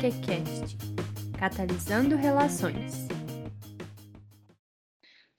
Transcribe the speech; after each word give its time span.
PQCast 0.00 0.78
Catalisando 1.38 2.16
Relações. 2.16 3.06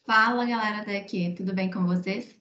Fala 0.05 0.45
galera 0.45 0.85
daqui, 0.85 1.33
tudo 1.35 1.51
bem 1.51 1.71
com 1.71 1.83
vocês? 1.83 2.39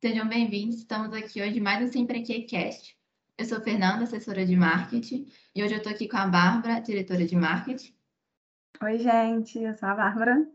Sejam 0.00 0.26
bem-vindos, 0.26 0.78
estamos 0.78 1.12
aqui 1.12 1.42
hoje 1.42 1.60
mais 1.60 1.86
um 1.86 1.92
Sempre 1.92 2.22
Cast. 2.22 2.96
Eu 3.36 3.44
sou 3.44 3.60
Fernanda, 3.60 4.04
assessora 4.04 4.46
de 4.46 4.56
marketing, 4.56 5.28
e 5.54 5.62
hoje 5.62 5.74
eu 5.74 5.78
estou 5.78 5.92
aqui 5.92 6.08
com 6.08 6.16
a 6.16 6.26
Bárbara, 6.26 6.80
diretora 6.80 7.26
de 7.26 7.36
marketing. 7.36 7.94
Oi, 8.82 8.98
gente, 8.98 9.58
eu 9.58 9.74
sou 9.74 9.90
a 9.90 9.94
Bárbara. 9.94 10.48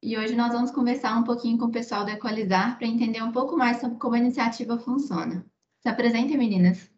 E 0.00 0.16
hoje 0.16 0.36
nós 0.36 0.52
vamos 0.52 0.70
conversar 0.70 1.18
um 1.18 1.24
pouquinho 1.24 1.58
com 1.58 1.64
o 1.64 1.72
pessoal 1.72 2.04
do 2.04 2.12
Equalizar 2.12 2.78
para 2.78 2.86
entender 2.86 3.22
um 3.22 3.32
pouco 3.32 3.56
mais 3.56 3.80
sobre 3.80 3.98
como 3.98 4.14
a 4.14 4.18
iniciativa 4.18 4.78
funciona. 4.78 5.44
Se 5.80 5.88
apresentem, 5.88 6.38
meninas. 6.38 6.95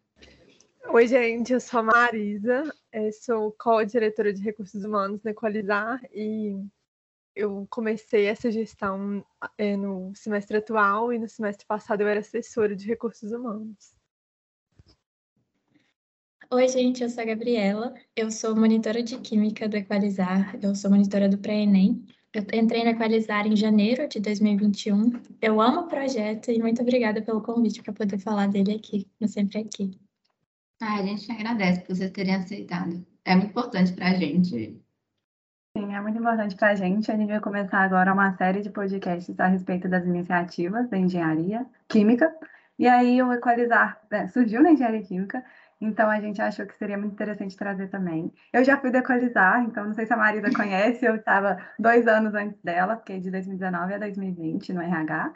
Oi, 0.91 1.06
gente, 1.06 1.52
eu 1.52 1.60
sou 1.60 1.80
a 1.80 1.83
Marisa, 1.83 2.74
eu 2.91 3.12
sou 3.12 3.52
co-diretora 3.52 4.33
de 4.33 4.42
recursos 4.42 4.84
humanos 4.84 5.23
no 5.23 5.30
Equalizar 5.30 6.01
e 6.10 6.65
eu 7.37 7.66
comecei 7.69 8.24
essa 8.24 8.51
gestão 8.51 9.23
é, 9.59 9.77
no 9.77 10.15
semestre 10.15 10.56
atual 10.56 11.12
e 11.12 11.19
no 11.19 11.29
semestre 11.29 11.66
passado 11.66 12.01
eu 12.01 12.09
era 12.09 12.20
assessora 12.20 12.74
de 12.74 12.87
recursos 12.87 13.30
humanos. 13.32 13.95
Oi, 16.51 16.69
gente, 16.69 17.02
eu 17.02 17.10
sou 17.10 17.23
a 17.23 17.27
Gabriela, 17.27 17.93
eu 18.16 18.30
sou 18.30 18.57
monitora 18.57 19.02
de 19.02 19.18
Química 19.18 19.68
do 19.68 19.77
Equalizar, 19.77 20.59
eu 20.62 20.74
sou 20.74 20.91
monitora 20.91 21.29
do 21.29 21.37
pré-ENEM. 21.37 22.02
Eu 22.32 22.43
entrei 22.59 22.82
no 22.82 22.91
Equalizar 22.91 23.46
em 23.46 23.55
janeiro 23.55 24.09
de 24.09 24.20
2021. 24.20 25.12
Eu 25.43 25.60
amo 25.60 25.80
o 25.82 25.87
projeto 25.87 26.51
e 26.51 26.59
muito 26.59 26.80
obrigada 26.80 27.20
pelo 27.20 27.43
convite 27.43 27.82
para 27.82 27.93
poder 27.93 28.18
falar 28.18 28.48
dele 28.48 28.73
aqui, 28.73 29.07
no 29.20 29.29
Sempre 29.29 29.59
Aqui. 29.59 30.07
Ah, 30.80 30.98
a 30.98 31.02
gente 31.02 31.30
agradece 31.32 31.80
por 31.80 31.96
vocês 31.96 32.10
terem 32.12 32.34
aceitado. 32.34 33.04
É 33.24 33.34
muito 33.34 33.51
importante 33.51 33.93
para 33.93 34.10
a 34.10 34.15
gente. 34.15 34.80
Sim, 35.76 35.95
é 35.95 36.01
muito 36.01 36.18
importante 36.18 36.57
para 36.57 36.68
a 36.68 36.74
gente. 36.74 37.10
A 37.10 37.16
gente 37.16 37.29
vai 37.29 37.40
começar 37.40 37.80
agora 37.80 38.12
uma 38.12 38.37
série 38.37 38.62
de 38.62 38.71
podcasts 38.71 39.38
a 39.38 39.46
respeito 39.46 39.88
das 39.88 40.04
iniciativas 40.04 40.88
da 40.88 40.96
engenharia 40.96 41.66
química. 41.88 42.32
E 42.79 42.87
aí 42.87 43.21
o 43.21 43.32
Equalizar 43.32 44.01
né, 44.10 44.29
surgiu 44.29 44.62
na 44.62 44.71
engenharia 44.71 45.02
química, 45.02 45.45
então 45.80 46.09
a 46.09 46.21
gente 46.21 46.40
achou 46.40 46.65
que 46.65 46.76
seria 46.76 46.96
muito 46.96 47.12
interessante 47.12 47.56
trazer 47.56 47.88
também. 47.88 48.32
Eu 48.52 48.65
já 48.65 48.80
fui 48.80 48.90
do 48.90 48.99
Equalizar, 48.99 49.65
então 49.65 49.84
não 49.84 49.95
sei 49.95 50.06
se 50.06 50.12
a 50.12 50.16
Marisa 50.16 50.51
conhece, 50.54 51.04
eu 51.04 51.16
estava 51.16 51.59
dois 51.79 52.06
anos 52.06 52.34
antes 52.34 52.60
dela, 52.62 52.96
porque 52.96 53.18
de 53.18 53.30
2019 53.30 53.95
a 53.95 53.99
2020 53.99 54.73
no 54.73 54.80
RH. 54.80 55.32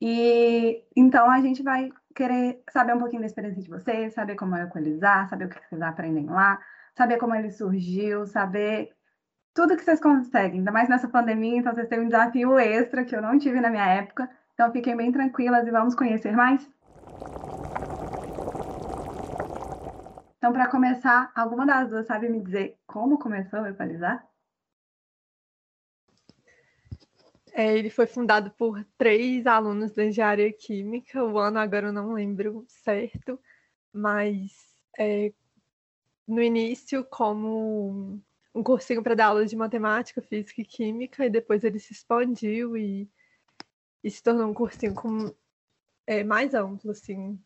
E 0.00 0.84
então 0.96 1.28
a 1.30 1.40
gente 1.40 1.62
vai 1.62 1.90
querer 2.16 2.62
saber 2.70 2.94
um 2.94 2.98
pouquinho 2.98 3.20
da 3.20 3.26
experiência 3.26 3.62
de 3.62 3.68
vocês, 3.68 4.14
saber 4.14 4.34
como 4.36 4.56
é 4.56 4.62
equalizar, 4.62 5.28
saber 5.28 5.44
o 5.44 5.48
que 5.50 5.60
vocês 5.68 5.82
aprendem 5.82 6.26
lá, 6.26 6.58
saber 6.96 7.18
como 7.18 7.34
ele 7.34 7.50
surgiu, 7.50 8.26
saber 8.26 8.90
tudo 9.54 9.76
que 9.76 9.84
vocês 9.84 10.00
conseguem, 10.00 10.58
ainda 10.58 10.72
mais 10.72 10.88
nessa 10.88 11.08
pandemia, 11.08 11.58
então 11.58 11.74
vocês 11.74 11.88
têm 11.88 12.00
um 12.00 12.08
desafio 12.08 12.58
extra 12.58 13.04
que 13.04 13.14
eu 13.14 13.22
não 13.22 13.38
tive 13.38 13.60
na 13.60 13.70
minha 13.70 13.86
época. 13.86 14.28
Então 14.54 14.72
fiquem 14.72 14.96
bem 14.96 15.12
tranquilas 15.12 15.66
e 15.66 15.70
vamos 15.70 15.94
conhecer 15.94 16.32
mais. 16.32 16.66
Então, 20.38 20.52
para 20.52 20.68
começar, 20.68 21.30
alguma 21.34 21.66
das 21.66 21.90
duas 21.90 22.06
sabe 22.06 22.28
me 22.28 22.40
dizer 22.42 22.78
como 22.86 23.18
começou 23.18 23.60
a 23.60 23.70
equalizar? 23.70 24.24
É, 27.58 27.74
ele 27.74 27.88
foi 27.88 28.06
fundado 28.06 28.50
por 28.50 28.84
três 28.98 29.46
alunos 29.46 29.90
da 29.92 30.04
engenharia 30.04 30.52
química, 30.52 31.24
o 31.24 31.38
ano 31.38 31.58
agora 31.58 31.86
eu 31.86 31.92
não 31.92 32.12
lembro 32.12 32.66
certo, 32.68 33.40
mas 33.90 34.52
é, 34.98 35.32
no 36.28 36.42
início 36.42 37.02
como 37.02 38.20
um 38.54 38.62
cursinho 38.62 39.02
para 39.02 39.14
dar 39.14 39.28
aula 39.28 39.46
de 39.46 39.56
matemática, 39.56 40.20
física 40.20 40.60
e 40.60 40.66
química, 40.66 41.24
e 41.24 41.30
depois 41.30 41.64
ele 41.64 41.78
se 41.78 41.94
expandiu 41.94 42.76
e, 42.76 43.08
e 44.04 44.10
se 44.10 44.22
tornou 44.22 44.50
um 44.50 44.54
cursinho 44.54 44.94
com, 44.94 45.34
é, 46.06 46.22
mais 46.22 46.52
amplo, 46.52 46.90
assim. 46.90 47.40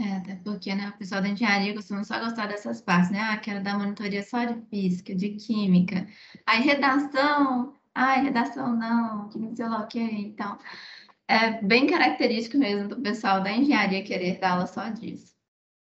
É, 0.00 0.12
até 0.12 0.36
porque, 0.36 0.72
né, 0.76 0.90
o 0.90 0.98
pessoal 0.98 1.20
da 1.20 1.28
engenharia 1.28 1.74
costuma 1.74 2.04
só 2.04 2.20
gostar 2.20 2.46
dessas 2.46 2.80
partes, 2.80 3.10
né? 3.10 3.18
Ah, 3.20 3.36
quero 3.36 3.64
dar 3.64 3.76
monitoria 3.76 4.22
só 4.22 4.44
de 4.44 4.64
física, 4.66 5.12
de 5.12 5.30
química. 5.30 6.06
Aí, 6.46 6.62
redação, 6.62 7.74
ai, 7.98 8.22
redação 8.22 8.76
não, 8.76 9.28
que 9.28 9.38
não 9.38 9.54
sei 9.54 9.68
lá 9.68 9.80
o 9.80 9.88
que. 9.88 9.98
Então, 10.00 10.56
é 11.26 11.60
bem 11.62 11.86
característico 11.86 12.56
mesmo 12.58 12.88
do 12.88 13.00
pessoal 13.02 13.42
da 13.42 13.50
engenharia 13.50 14.04
querer 14.04 14.38
dar 14.38 14.52
aula 14.52 14.66
só 14.66 14.88
disso. 14.88 15.34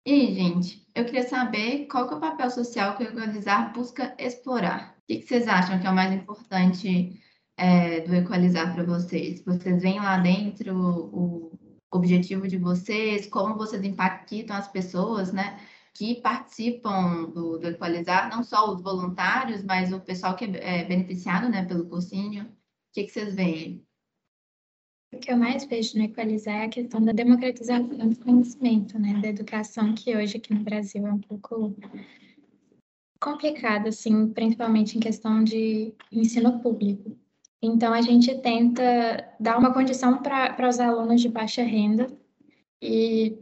E, 0.05 0.33
gente, 0.35 0.87
eu 0.93 1.03
queria 1.05 1.27
saber 1.27 1.87
qual 1.87 2.07
que 2.07 2.13
é 2.13 2.17
o 2.17 2.19
papel 2.19 2.49
social 2.51 2.95
que 2.95 3.03
o 3.03 3.07
Equalizar 3.07 3.73
busca 3.73 4.15
explorar. 4.19 4.95
O 4.99 5.07
que, 5.07 5.17
que 5.17 5.27
vocês 5.27 5.47
acham 5.47 5.79
que 5.79 5.87
é 5.87 5.89
o 5.89 5.95
mais 5.95 6.13
importante 6.13 7.19
é, 7.57 8.01
do 8.01 8.13
Equalizar 8.15 8.73
para 8.75 8.83
vocês? 8.83 9.43
Vocês 9.43 9.81
veem 9.81 9.99
lá 9.99 10.19
dentro 10.19 10.77
o, 10.77 11.51
objetivo 11.91 12.47
de 12.47 12.57
vocês, 12.57 13.25
como 13.27 13.55
vocês 13.55 13.83
impactam 13.83 14.57
as 14.57 14.67
pessoas, 14.67 15.31
né? 15.31 15.57
Que 15.95 16.21
participam 16.21 17.29
do, 17.29 17.57
do 17.57 17.67
Equalizar, 17.69 18.29
não 18.29 18.43
só 18.43 18.73
os 18.73 18.81
voluntários, 18.81 19.63
mas 19.63 19.93
o 19.93 19.99
pessoal 19.99 20.35
que 20.35 20.45
é, 20.45 20.81
é 20.81 20.83
beneficiado 20.83 21.49
né, 21.49 21.65
pelo 21.65 21.87
cursinho. 21.87 22.43
O 22.43 22.47
que, 22.93 23.03
que 23.03 23.11
vocês 23.11 23.33
veem? 23.33 23.85
O 25.13 25.17
que 25.17 25.31
eu 25.31 25.37
mais 25.37 25.63
vejo 25.63 25.97
no 25.97 26.03
Equalizar 26.03 26.55
é 26.55 26.65
a 26.65 26.69
questão 26.69 27.01
da 27.01 27.13
democratização 27.13 27.87
do 27.87 28.15
conhecimento, 28.17 28.99
né, 28.99 29.19
da 29.21 29.29
educação, 29.29 29.95
que 29.95 30.15
hoje 30.15 30.37
aqui 30.37 30.53
no 30.53 30.63
Brasil 30.63 31.07
é 31.07 31.13
um 31.13 31.19
pouco 31.19 31.73
complicado, 33.21 33.87
assim, 33.87 34.27
principalmente 34.27 34.97
em 34.97 34.99
questão 34.99 35.43
de 35.43 35.93
ensino 36.11 36.59
público. 36.59 37.17
Então, 37.61 37.93
a 37.93 38.01
gente 38.01 38.35
tenta 38.41 39.33
dar 39.39 39.57
uma 39.57 39.73
condição 39.73 40.21
para 40.21 40.69
os 40.69 40.79
alunos 40.79 41.21
de 41.21 41.29
baixa 41.29 41.63
renda 41.63 42.07
e, 42.81 43.39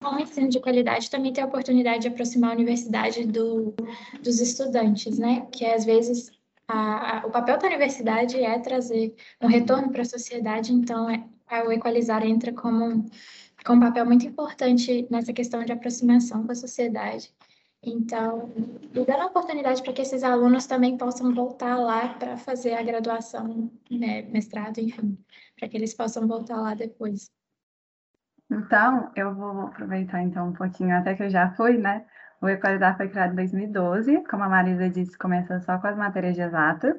com 0.00 0.16
o 0.16 0.20
ensino 0.20 0.48
de 0.48 0.60
qualidade, 0.60 1.10
também 1.10 1.32
ter 1.32 1.40
a 1.40 1.46
oportunidade 1.46 2.02
de 2.02 2.08
aproximar 2.08 2.50
a 2.50 2.54
universidade 2.54 3.26
do, 3.26 3.74
dos 4.22 4.40
estudantes, 4.40 5.18
né? 5.18 5.46
Que 5.52 5.64
às 5.64 5.84
vezes 5.84 6.30
a, 6.68 7.20
a, 7.20 7.26
o 7.26 7.30
papel 7.30 7.58
da 7.58 7.66
universidade 7.66 8.42
é 8.42 8.58
trazer 8.58 9.14
um 9.40 9.46
retorno 9.46 9.90
para 9.90 10.02
a 10.02 10.04
sociedade, 10.04 10.72
então 10.72 11.08
é, 11.08 11.24
o 11.64 11.72
Equalizar 11.72 12.24
entra 12.24 12.52
como, 12.52 13.06
como 13.64 13.78
um 13.78 13.86
papel 13.86 14.04
muito 14.04 14.26
importante 14.26 15.06
nessa 15.10 15.32
questão 15.32 15.64
de 15.64 15.72
aproximação 15.72 16.44
com 16.44 16.52
a 16.52 16.56
sociedade. 16.56 17.32
Então, 17.82 18.52
e 18.92 19.04
dando 19.04 19.22
a 19.22 19.26
oportunidade 19.26 19.82
para 19.82 19.92
que 19.92 20.02
esses 20.02 20.24
alunos 20.24 20.66
também 20.66 20.96
possam 20.96 21.32
voltar 21.32 21.76
lá 21.76 22.08
para 22.14 22.36
fazer 22.36 22.74
a 22.74 22.82
graduação, 22.82 23.70
né, 23.88 24.22
mestrado, 24.22 24.78
enfim, 24.78 25.16
para 25.56 25.68
que 25.68 25.76
eles 25.76 25.94
possam 25.94 26.26
voltar 26.26 26.60
lá 26.60 26.74
depois. 26.74 27.30
Então, 28.50 29.10
eu 29.16 29.34
vou 29.34 29.62
aproveitar 29.62 30.22
então 30.22 30.48
um 30.48 30.52
pouquinho, 30.52 30.96
até 30.96 31.14
que 31.14 31.22
eu 31.24 31.30
já 31.30 31.50
fui, 31.50 31.78
né? 31.78 32.04
O 32.40 32.48
Equalizar 32.48 32.96
foi 32.96 33.08
criado 33.08 33.32
em 33.32 33.36
2012, 33.36 34.24
como 34.28 34.44
a 34.44 34.48
Marisa 34.48 34.88
disse, 34.88 35.18
começou 35.18 35.60
só 35.60 35.78
com 35.78 35.86
as 35.88 35.96
matérias 35.96 36.34
de 36.34 36.42
exatas, 36.42 36.96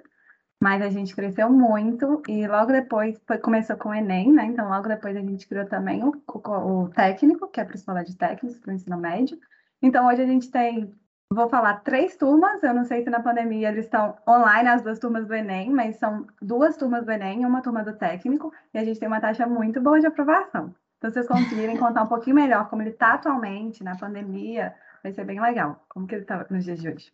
mas 0.62 0.82
a 0.82 0.90
gente 0.90 1.16
cresceu 1.16 1.50
muito 1.50 2.22
e 2.28 2.48
logo 2.48 2.72
depois 2.72 3.22
foi, 3.28 3.38
começou 3.38 3.78
com 3.78 3.90
o 3.90 3.94
Enem, 3.94 4.34
né? 4.34 4.46
Então, 4.46 4.68
logo 4.70 4.88
depois 4.88 5.16
a 5.16 5.22
gente 5.22 5.48
criou 5.48 5.66
também 5.68 6.04
o, 6.04 6.12
o, 6.28 6.84
o 6.84 6.90
técnico, 6.90 7.48
que 7.50 7.62
é 7.62 7.66
para 7.66 7.76
escola 7.76 8.04
de 8.04 8.18
técnicos, 8.18 8.60
para 8.60 8.72
o 8.72 8.76
ensino 8.76 8.98
médio, 8.98 9.38
então, 9.82 10.08
hoje 10.08 10.22
a 10.22 10.26
gente 10.26 10.50
tem, 10.50 10.94
vou 11.32 11.50
falar, 11.50 11.82
três 11.82 12.16
turmas. 12.18 12.64
Eu 12.64 12.74
não 12.74 12.84
sei 12.84 13.04
se 13.04 13.10
na 13.10 13.22
pandemia 13.22 13.70
eles 13.70 13.86
estão 13.86 14.18
online, 14.28 14.70
as 14.70 14.82
duas 14.82 15.00
turmas 15.00 15.28
do 15.28 15.34
Enem, 15.34 15.70
mas 15.72 15.98
são 15.98 16.26
duas 16.42 16.78
turmas 16.78 17.06
do 17.06 17.12
Enem 17.12 17.44
e 17.44 17.46
uma 17.46 17.62
turma 17.62 17.84
do 17.84 17.94
técnico, 17.94 18.52
e 18.74 18.78
a 18.78 18.84
gente 18.84 19.00
tem 19.00 19.08
uma 19.08 19.22
taxa 19.22 19.46
muito 19.48 19.82
boa 19.82 20.00
de 20.00 20.08
aprovação. 20.08 20.74
Então, 20.98 21.12
vocês 21.12 21.28
conseguirem 21.28 21.78
contar 21.78 22.04
um 22.04 22.08
pouquinho 22.08 22.36
melhor 22.36 22.70
como 22.70 22.82
ele 22.82 22.90
está 22.90 23.14
atualmente, 23.14 23.84
na 23.84 23.96
pandemia, 23.96 24.74
vai 25.04 25.12
ser 25.12 25.26
bem 25.26 25.40
legal. 25.40 25.86
Como 25.88 26.08
que 26.08 26.16
ele 26.16 26.24
está 26.24 26.46
nos 26.50 26.64
dias 26.64 26.82
de 26.82 26.90
hoje? 26.90 27.14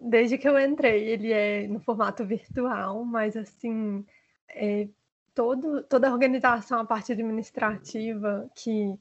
Desde 0.00 0.36
que 0.36 0.48
eu 0.48 0.58
entrei, 0.58 1.04
ele 1.08 1.32
é 1.32 1.68
no 1.68 1.80
formato 1.80 2.24
virtual, 2.24 3.04
mas 3.04 3.36
assim, 3.36 4.04
é, 4.50 4.88
todo, 5.34 5.82
toda 5.84 6.08
a 6.08 6.12
organização, 6.12 6.80
a 6.80 6.84
parte 6.84 7.12
administrativa 7.12 8.50
que 8.54 8.98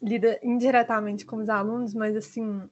lida 0.00 0.38
indiretamente 0.42 1.24
com 1.24 1.36
os 1.36 1.48
alunos, 1.48 1.94
mas 1.94 2.14
assim, 2.14 2.68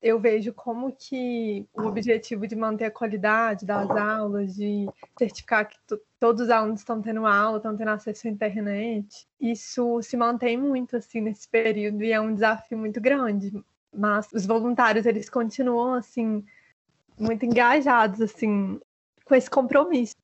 eu 0.00 0.20
vejo 0.20 0.52
como 0.52 0.92
que 0.92 1.66
o 1.74 1.82
objetivo 1.82 2.46
de 2.46 2.54
manter 2.54 2.84
a 2.84 2.90
qualidade 2.90 3.66
das 3.66 3.90
aulas, 3.90 4.54
de 4.54 4.86
certificar 5.18 5.68
que 5.68 5.76
todos 6.20 6.42
os 6.42 6.50
alunos 6.50 6.80
estão 6.80 7.02
tendo 7.02 7.26
aula, 7.26 7.56
estão 7.56 7.76
tendo 7.76 7.90
acesso 7.90 8.28
à 8.28 8.30
internet, 8.30 9.26
isso 9.40 10.00
se 10.02 10.16
mantém 10.16 10.56
muito 10.56 10.96
assim 10.96 11.20
nesse 11.20 11.48
período 11.48 12.02
e 12.02 12.12
é 12.12 12.20
um 12.20 12.32
desafio 12.32 12.78
muito 12.78 13.00
grande. 13.00 13.52
Mas 13.92 14.28
os 14.32 14.46
voluntários, 14.46 15.06
eles 15.06 15.28
continuam 15.28 15.94
assim 15.94 16.44
muito 17.18 17.44
engajados 17.44 18.20
assim 18.20 18.80
com 19.24 19.34
esse 19.34 19.50
compromisso. 19.50 20.14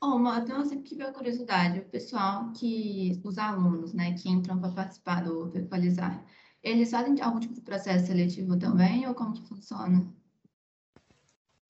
Oh, 0.00 0.14
uma, 0.14 0.38
então, 0.38 0.60
eu 0.60 0.64
sempre 0.64 0.88
tive 0.88 1.02
a 1.02 1.12
curiosidade, 1.12 1.80
o 1.80 1.84
pessoal 1.86 2.52
que, 2.52 3.20
os 3.24 3.36
alunos, 3.36 3.92
né, 3.92 4.14
que 4.14 4.28
entram 4.30 4.56
para 4.60 4.70
participar 4.70 5.24
do, 5.24 5.50
Equalizar, 5.58 6.24
eles 6.62 6.90
fazem 6.90 7.20
algum 7.20 7.40
tipo 7.40 7.54
de 7.54 7.60
processo 7.60 8.06
seletivo 8.06 8.58
também, 8.58 9.06
ou 9.06 9.14
como 9.14 9.32
que 9.32 9.46
funciona? 9.46 10.06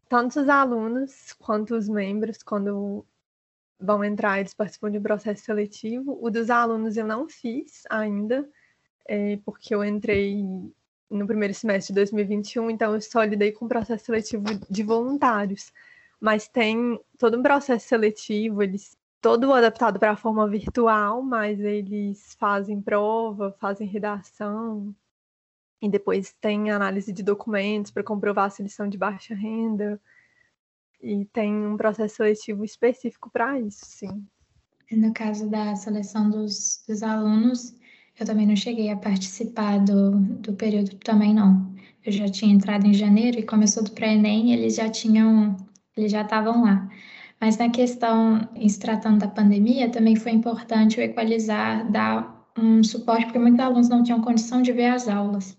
Tanto 0.08 0.40
os 0.40 0.48
alunos 0.48 1.34
quanto 1.38 1.74
os 1.74 1.88
membros, 1.88 2.42
quando 2.42 3.04
vão 3.78 4.02
entrar, 4.02 4.40
eles 4.40 4.54
participam 4.54 4.90
de 4.90 4.98
um 4.98 5.02
processo 5.02 5.44
seletivo. 5.44 6.18
O 6.20 6.30
dos 6.30 6.50
alunos 6.50 6.96
eu 6.96 7.06
não 7.06 7.28
fiz 7.28 7.82
ainda, 7.90 8.48
é, 9.06 9.38
porque 9.44 9.74
eu 9.74 9.84
entrei 9.84 10.42
no 11.10 11.26
primeiro 11.26 11.54
semestre 11.54 11.92
de 11.92 12.00
2021, 12.00 12.70
então 12.70 12.94
eu 12.94 13.00
só 13.00 13.22
lidei 13.22 13.52
com 13.52 13.66
o 13.66 13.68
processo 13.68 14.06
seletivo 14.06 14.44
de 14.68 14.82
voluntários. 14.82 15.72
Mas 16.20 16.48
tem 16.48 16.98
todo 17.16 17.38
um 17.38 17.42
processo 17.42 17.86
seletivo, 17.86 18.62
eles 18.62 18.97
todo 19.20 19.52
adaptado 19.52 19.98
para 19.98 20.12
a 20.12 20.16
forma 20.16 20.48
virtual, 20.48 21.22
mas 21.22 21.60
eles 21.60 22.36
fazem 22.38 22.80
prova, 22.80 23.54
fazem 23.58 23.86
redação, 23.86 24.94
e 25.80 25.88
depois 25.88 26.34
tem 26.40 26.70
análise 26.70 27.12
de 27.12 27.22
documentos 27.22 27.90
para 27.90 28.02
comprovar 28.02 28.50
se 28.50 28.62
eles 28.62 28.74
são 28.74 28.88
de 28.88 28.98
baixa 28.98 29.34
renda. 29.34 30.00
E 31.00 31.24
tem 31.26 31.54
um 31.54 31.76
processo 31.76 32.16
seletivo 32.16 32.64
específico 32.64 33.30
para 33.30 33.60
isso, 33.60 33.84
sim. 33.84 34.26
No 34.90 35.12
caso 35.12 35.48
da 35.48 35.76
seleção 35.76 36.28
dos, 36.28 36.82
dos 36.88 37.02
alunos, 37.02 37.76
eu 38.18 38.26
também 38.26 38.46
não 38.46 38.56
cheguei 38.56 38.90
a 38.90 38.96
participar 38.96 39.78
do, 39.78 40.18
do 40.18 40.52
período 40.54 40.96
também 40.96 41.32
não. 41.32 41.72
Eu 42.04 42.10
já 42.10 42.28
tinha 42.28 42.52
entrado 42.52 42.86
em 42.86 42.94
janeiro 42.94 43.38
e 43.38 43.46
começou 43.46 43.84
do 43.84 43.92
pré-ENEM, 43.92 44.52
eles 44.52 44.74
já 44.74 44.88
tinham, 44.90 45.56
eles 45.96 46.10
já 46.10 46.22
estavam 46.22 46.62
lá. 46.62 46.88
Mas 47.40 47.56
na 47.56 47.70
questão, 47.70 48.48
em 48.54 48.68
se 48.68 48.78
tratando 48.78 49.18
da 49.20 49.28
pandemia, 49.28 49.90
também 49.90 50.16
foi 50.16 50.32
importante 50.32 50.98
o 50.98 51.02
equalizar, 51.02 51.90
dar 51.90 52.46
um 52.58 52.82
suporte, 52.82 53.26
porque 53.26 53.38
muitos 53.38 53.60
alunos 53.60 53.88
não 53.88 54.02
tinham 54.02 54.20
condição 54.20 54.60
de 54.62 54.72
ver 54.72 54.86
as 54.86 55.08
aulas. 55.08 55.56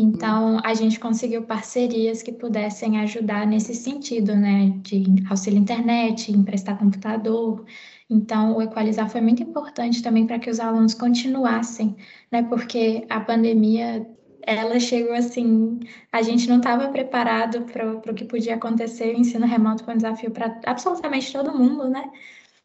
Então, 0.00 0.60
a 0.64 0.74
gente 0.74 1.00
conseguiu 1.00 1.42
parcerias 1.42 2.22
que 2.22 2.30
pudessem 2.30 3.00
ajudar 3.00 3.44
nesse 3.44 3.74
sentido, 3.74 4.36
né, 4.36 4.70
de 4.80 5.04
auxílio 5.28 5.58
internet, 5.58 6.30
emprestar 6.30 6.78
computador. 6.78 7.64
Então, 8.08 8.56
o 8.56 8.62
equalizar 8.62 9.10
foi 9.10 9.20
muito 9.20 9.42
importante 9.42 10.00
também 10.00 10.24
para 10.24 10.38
que 10.38 10.48
os 10.48 10.60
alunos 10.60 10.94
continuassem, 10.94 11.96
né, 12.30 12.44
porque 12.44 13.06
a 13.10 13.18
pandemia 13.18 14.08
ela 14.48 14.80
chegou 14.80 15.12
assim, 15.12 15.78
a 16.10 16.22
gente 16.22 16.48
não 16.48 16.56
estava 16.56 16.88
preparado 16.88 17.64
para 17.64 17.92
o 17.92 18.14
que 18.14 18.24
podia 18.24 18.54
acontecer. 18.54 19.14
O 19.14 19.18
ensino 19.18 19.46
remoto 19.46 19.84
foi 19.84 19.92
um 19.92 19.98
desafio 19.98 20.30
para 20.30 20.58
absolutamente 20.64 21.30
todo 21.30 21.56
mundo, 21.56 21.86
né? 21.86 22.10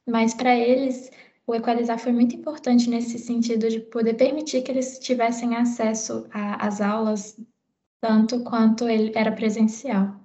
Mas 0.08 0.34
para 0.34 0.56
eles, 0.56 1.12
o 1.46 1.54
equalizar 1.54 2.00
foi 2.00 2.14
muito 2.14 2.38
importante 2.38 2.90
nesse 2.90 3.20
sentido 3.20 3.68
de 3.68 3.82
poder 3.82 4.14
permitir 4.14 4.62
que 4.62 4.72
eles 4.72 4.98
tivessem 5.00 5.58
acesso 5.58 6.26
às 6.32 6.80
aulas 6.80 7.38
tanto 8.02 8.44
quanto 8.46 8.88
ele 8.88 9.12
era 9.14 9.34
presencial. 9.34 10.22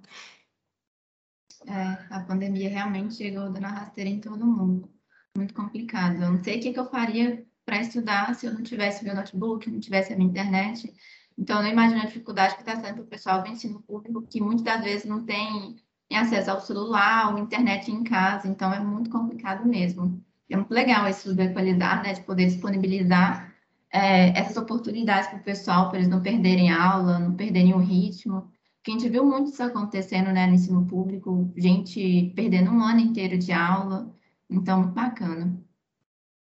É, 1.66 2.14
a 2.14 2.20
pandemia 2.20 2.68
realmente 2.68 3.16
chegou 3.16 3.50
dando 3.50 3.64
a 3.64 3.68
rasteira 3.68 4.08
em 4.08 4.20
todo 4.20 4.46
mundo. 4.46 4.88
Muito 5.36 5.52
complicado. 5.54 6.22
Eu 6.22 6.32
não 6.32 6.44
sei 6.44 6.58
o 6.58 6.62
que, 6.62 6.72
que 6.72 6.78
eu 6.78 6.88
faria 6.88 7.44
para 7.64 7.80
estudar 7.80 8.32
se 8.36 8.46
eu 8.46 8.54
não 8.54 8.62
tivesse 8.62 9.04
meu 9.04 9.14
notebook, 9.14 9.68
não 9.68 9.80
tivesse 9.80 10.12
a 10.12 10.16
minha 10.16 10.30
internet. 10.30 10.94
Então, 11.38 11.58
eu 11.58 11.62
não 11.62 11.70
imagino 11.70 12.00
a 12.02 12.06
dificuldade 12.06 12.56
que 12.56 12.62
está 12.62 12.74
sendo 12.74 12.94
para 12.94 13.02
o 13.04 13.06
pessoal 13.06 13.42
do 13.42 13.48
ensino 13.48 13.80
público, 13.82 14.26
que 14.26 14.40
muitas 14.40 14.64
das 14.64 14.82
vezes 14.82 15.06
não 15.06 15.24
tem 15.24 15.76
acesso 16.12 16.50
ao 16.50 16.60
celular, 16.60 17.32
ou 17.32 17.38
internet 17.38 17.90
em 17.92 18.02
casa, 18.02 18.48
então 18.48 18.72
é 18.72 18.80
muito 18.80 19.08
complicado 19.08 19.66
mesmo. 19.66 20.20
É 20.50 20.56
muito 20.56 20.72
legal 20.72 21.06
isso 21.08 21.34
do 21.34 21.42
equalizar, 21.42 22.02
né, 22.02 22.14
de 22.14 22.22
poder 22.22 22.46
disponibilizar 22.46 23.54
é, 23.92 24.30
essas 24.38 24.56
oportunidades 24.56 25.28
para 25.28 25.38
o 25.38 25.42
pessoal, 25.42 25.88
para 25.88 25.98
eles 25.98 26.10
não 26.10 26.20
perderem 26.20 26.72
aula, 26.72 27.18
não 27.18 27.34
perderem 27.34 27.74
o 27.74 27.78
ritmo. 27.78 28.50
Porque 28.76 28.90
a 28.90 28.94
gente 28.94 29.08
viu 29.08 29.24
muito 29.24 29.50
isso 29.50 29.62
acontecendo, 29.62 30.32
né, 30.32 30.46
no 30.46 30.54
ensino 30.54 30.86
público, 30.86 31.52
gente 31.56 32.32
perdendo 32.34 32.70
um 32.70 32.82
ano 32.82 33.00
inteiro 33.00 33.38
de 33.38 33.52
aula, 33.52 34.12
então, 34.50 34.80
muito 34.80 34.94
bacana. 34.94 35.67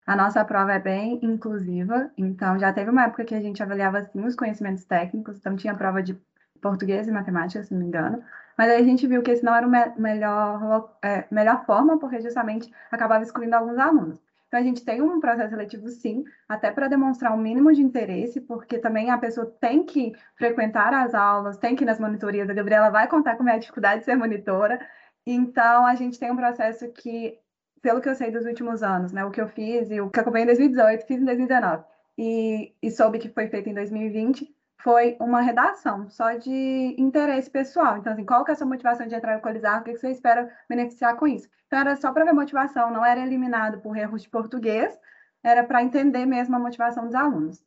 A 0.05 0.15
nossa 0.15 0.43
prova 0.43 0.73
é 0.73 0.79
bem 0.79 1.19
inclusiva, 1.21 2.11
então 2.17 2.59
já 2.59 2.73
teve 2.73 2.89
uma 2.89 3.05
época 3.05 3.23
que 3.23 3.35
a 3.35 3.41
gente 3.41 3.63
avaliava 3.63 3.99
assim 3.99 4.25
os 4.25 4.35
conhecimentos 4.35 4.83
técnicos, 4.83 5.37
então 5.37 5.55
tinha 5.55 5.73
prova 5.73 6.03
de 6.03 6.19
português 6.61 7.07
e 7.07 7.11
matemática, 7.11 7.63
se 7.63 7.73
não 7.73 7.79
me 7.79 7.87
engano, 7.87 8.21
mas 8.57 8.69
aí 8.69 8.81
a 8.81 8.83
gente 8.83 9.07
viu 9.07 9.21
que 9.21 9.31
esse 9.31 9.43
não 9.43 9.55
era 9.55 9.65
a 9.65 9.99
melhor, 9.99 10.95
é, 11.01 11.25
melhor 11.31 11.65
forma, 11.65 11.97
porque 11.99 12.21
justamente 12.21 12.71
acabava 12.91 13.23
excluindo 13.23 13.55
alguns 13.55 13.77
alunos. 13.77 14.21
Então 14.47 14.59
a 14.59 14.63
gente 14.63 14.85
tem 14.85 15.01
um 15.01 15.19
processo 15.19 15.49
seletivo 15.49 15.87
sim, 15.87 16.23
até 16.47 16.69
para 16.69 16.87
demonstrar 16.87 17.33
um 17.33 17.37
mínimo 17.37 17.73
de 17.73 17.81
interesse, 17.81 18.39
porque 18.41 18.77
também 18.77 19.09
a 19.09 19.17
pessoa 19.17 19.47
tem 19.59 19.83
que 19.83 20.13
frequentar 20.35 20.93
as 20.93 21.15
aulas, 21.15 21.57
tem 21.57 21.75
que 21.75 21.83
ir 21.83 21.87
nas 21.87 21.99
monitorias, 21.99 22.49
a 22.49 22.53
Gabriela 22.53 22.91
vai 22.91 23.07
contar 23.07 23.35
com 23.35 23.43
a 23.49 23.57
dificuldade 23.57 24.01
de 24.01 24.05
ser 24.05 24.15
monitora, 24.15 24.79
então 25.25 25.85
a 25.85 25.95
gente 25.95 26.19
tem 26.19 26.31
um 26.31 26.35
processo 26.35 26.91
que 26.91 27.39
pelo 27.83 28.01
que 28.01 28.09
eu 28.09 28.15
sei 28.15 28.31
dos 28.31 28.45
últimos 28.45 28.81
anos, 28.81 29.11
né? 29.11 29.23
O 29.25 29.29
que 29.29 29.41
eu 29.41 29.47
fiz 29.49 29.91
e 29.91 30.01
o 30.01 30.09
que 30.09 30.19
acompanhei 30.19 30.45
em 30.45 30.47
2018, 30.47 31.05
fiz 31.05 31.21
em 31.21 31.25
2019 31.25 31.83
e, 32.17 32.73
e 32.81 32.89
soube 32.89 33.19
que 33.19 33.29
foi 33.29 33.47
feito 33.49 33.69
em 33.69 33.73
2020, 33.73 34.47
foi 34.81 35.17
uma 35.19 35.41
redação 35.41 36.09
só 36.09 36.33
de 36.33 36.95
interesse 36.97 37.49
pessoal. 37.49 37.97
Então, 37.97 38.13
assim, 38.13 38.25
qual 38.25 38.43
que 38.43 38.51
é 38.51 38.53
a 38.53 38.57
sua 38.57 38.67
motivação 38.67 39.05
de 39.05 39.13
entrar 39.15 39.33
no 39.33 39.39
Equalizar? 39.39 39.81
O 39.81 39.83
que 39.83 39.95
você 39.95 40.09
espera 40.09 40.49
beneficiar 40.69 41.15
com 41.17 41.27
isso? 41.27 41.47
Então, 41.67 41.79
era 41.79 41.95
só 41.95 42.11
para 42.11 42.25
ver 42.25 42.33
motivação, 42.33 42.91
não 42.91 43.05
era 43.05 43.19
eliminado 43.19 43.79
por 43.81 43.97
erros 43.97 44.23
de 44.23 44.29
português, 44.29 44.97
era 45.43 45.63
para 45.63 45.83
entender 45.83 46.25
mesmo 46.25 46.55
a 46.55 46.59
motivação 46.59 47.05
dos 47.05 47.15
alunos. 47.15 47.63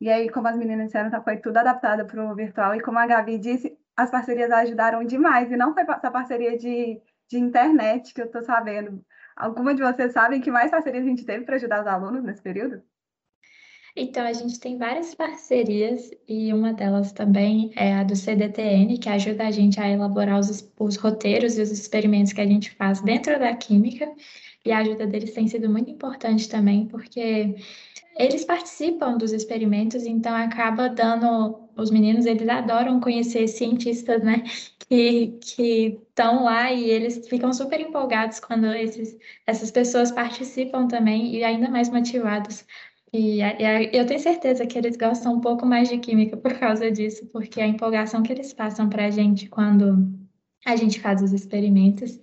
E 0.00 0.10
aí, 0.10 0.28
como 0.28 0.48
as 0.48 0.56
meninas 0.56 0.86
disseram, 0.86 1.10
tá, 1.10 1.22
foi 1.22 1.38
tudo 1.38 1.56
adaptado 1.56 2.06
para 2.06 2.22
o 2.22 2.34
virtual. 2.34 2.74
E 2.74 2.80
como 2.80 2.98
a 2.98 3.06
Gabi 3.06 3.38
disse, 3.38 3.78
as 3.96 4.10
parcerias 4.10 4.50
ajudaram 4.50 5.04
demais. 5.04 5.50
E 5.50 5.56
não 5.56 5.72
foi 5.72 5.84
essa 5.84 6.10
parceria 6.10 6.58
de, 6.58 7.00
de 7.28 7.38
internet 7.38 8.12
que 8.12 8.20
eu 8.20 8.26
estou 8.26 8.42
sabendo. 8.42 9.04
Alguma 9.36 9.74
de 9.74 9.82
vocês 9.82 10.12
sabem 10.12 10.40
que 10.40 10.50
mais 10.50 10.70
parcerias 10.70 11.04
a 11.04 11.08
gente 11.08 11.24
teve 11.24 11.44
para 11.44 11.56
ajudar 11.56 11.80
os 11.80 11.86
alunos 11.86 12.22
nesse 12.22 12.42
período? 12.42 12.82
Então, 13.96 14.26
a 14.26 14.32
gente 14.32 14.58
tem 14.58 14.76
várias 14.76 15.14
parcerias 15.14 16.10
e 16.26 16.52
uma 16.52 16.72
delas 16.72 17.12
também 17.12 17.72
é 17.76 17.94
a 17.94 18.02
do 18.02 18.16
CDTN, 18.16 18.98
que 18.98 19.08
ajuda 19.08 19.46
a 19.46 19.50
gente 19.52 19.78
a 19.78 19.88
elaborar 19.88 20.40
os, 20.40 20.68
os 20.80 20.96
roteiros 20.96 21.56
e 21.56 21.62
os 21.62 21.70
experimentos 21.70 22.32
que 22.32 22.40
a 22.40 22.46
gente 22.46 22.72
faz 22.72 23.00
dentro 23.00 23.38
da 23.38 23.54
química. 23.54 24.12
E 24.64 24.72
a 24.72 24.78
ajuda 24.78 25.06
deles 25.06 25.32
tem 25.32 25.46
sido 25.46 25.68
muito 25.68 25.90
importante 25.90 26.48
também, 26.48 26.86
porque 26.86 27.54
eles 28.16 28.44
participam 28.44 29.16
dos 29.16 29.32
experimentos, 29.32 30.06
então 30.06 30.34
acaba 30.34 30.88
dando. 30.88 31.60
Os 31.76 31.90
meninos, 31.90 32.24
eles 32.24 32.48
adoram 32.48 33.00
conhecer 33.00 33.48
cientistas, 33.48 34.22
né? 34.22 34.44
Que 34.88 35.38
estão 36.08 36.44
lá 36.44 36.72
e 36.72 36.88
eles 36.88 37.26
ficam 37.28 37.52
super 37.52 37.80
empolgados 37.80 38.38
quando 38.38 38.66
esses, 38.72 39.18
essas 39.46 39.70
pessoas 39.70 40.12
participam 40.12 40.86
também 40.86 41.34
e 41.34 41.42
ainda 41.42 41.68
mais 41.68 41.90
motivados. 41.90 42.64
E, 43.12 43.40
eu 43.92 44.06
tenho 44.06 44.20
certeza 44.20 44.66
que 44.66 44.78
eles 44.78 44.96
gostam 44.96 45.34
um 45.34 45.40
pouco 45.40 45.66
mais 45.66 45.88
de 45.88 45.98
química 45.98 46.36
por 46.36 46.52
causa 46.58 46.90
disso, 46.90 47.26
porque 47.32 47.60
a 47.60 47.66
empolgação 47.66 48.22
que 48.22 48.32
eles 48.32 48.52
passam 48.52 48.88
para 48.88 49.06
a 49.06 49.10
gente 49.10 49.48
quando 49.48 50.08
a 50.64 50.76
gente 50.76 51.00
faz 51.00 51.22
os 51.22 51.32
experimentos 51.32 52.18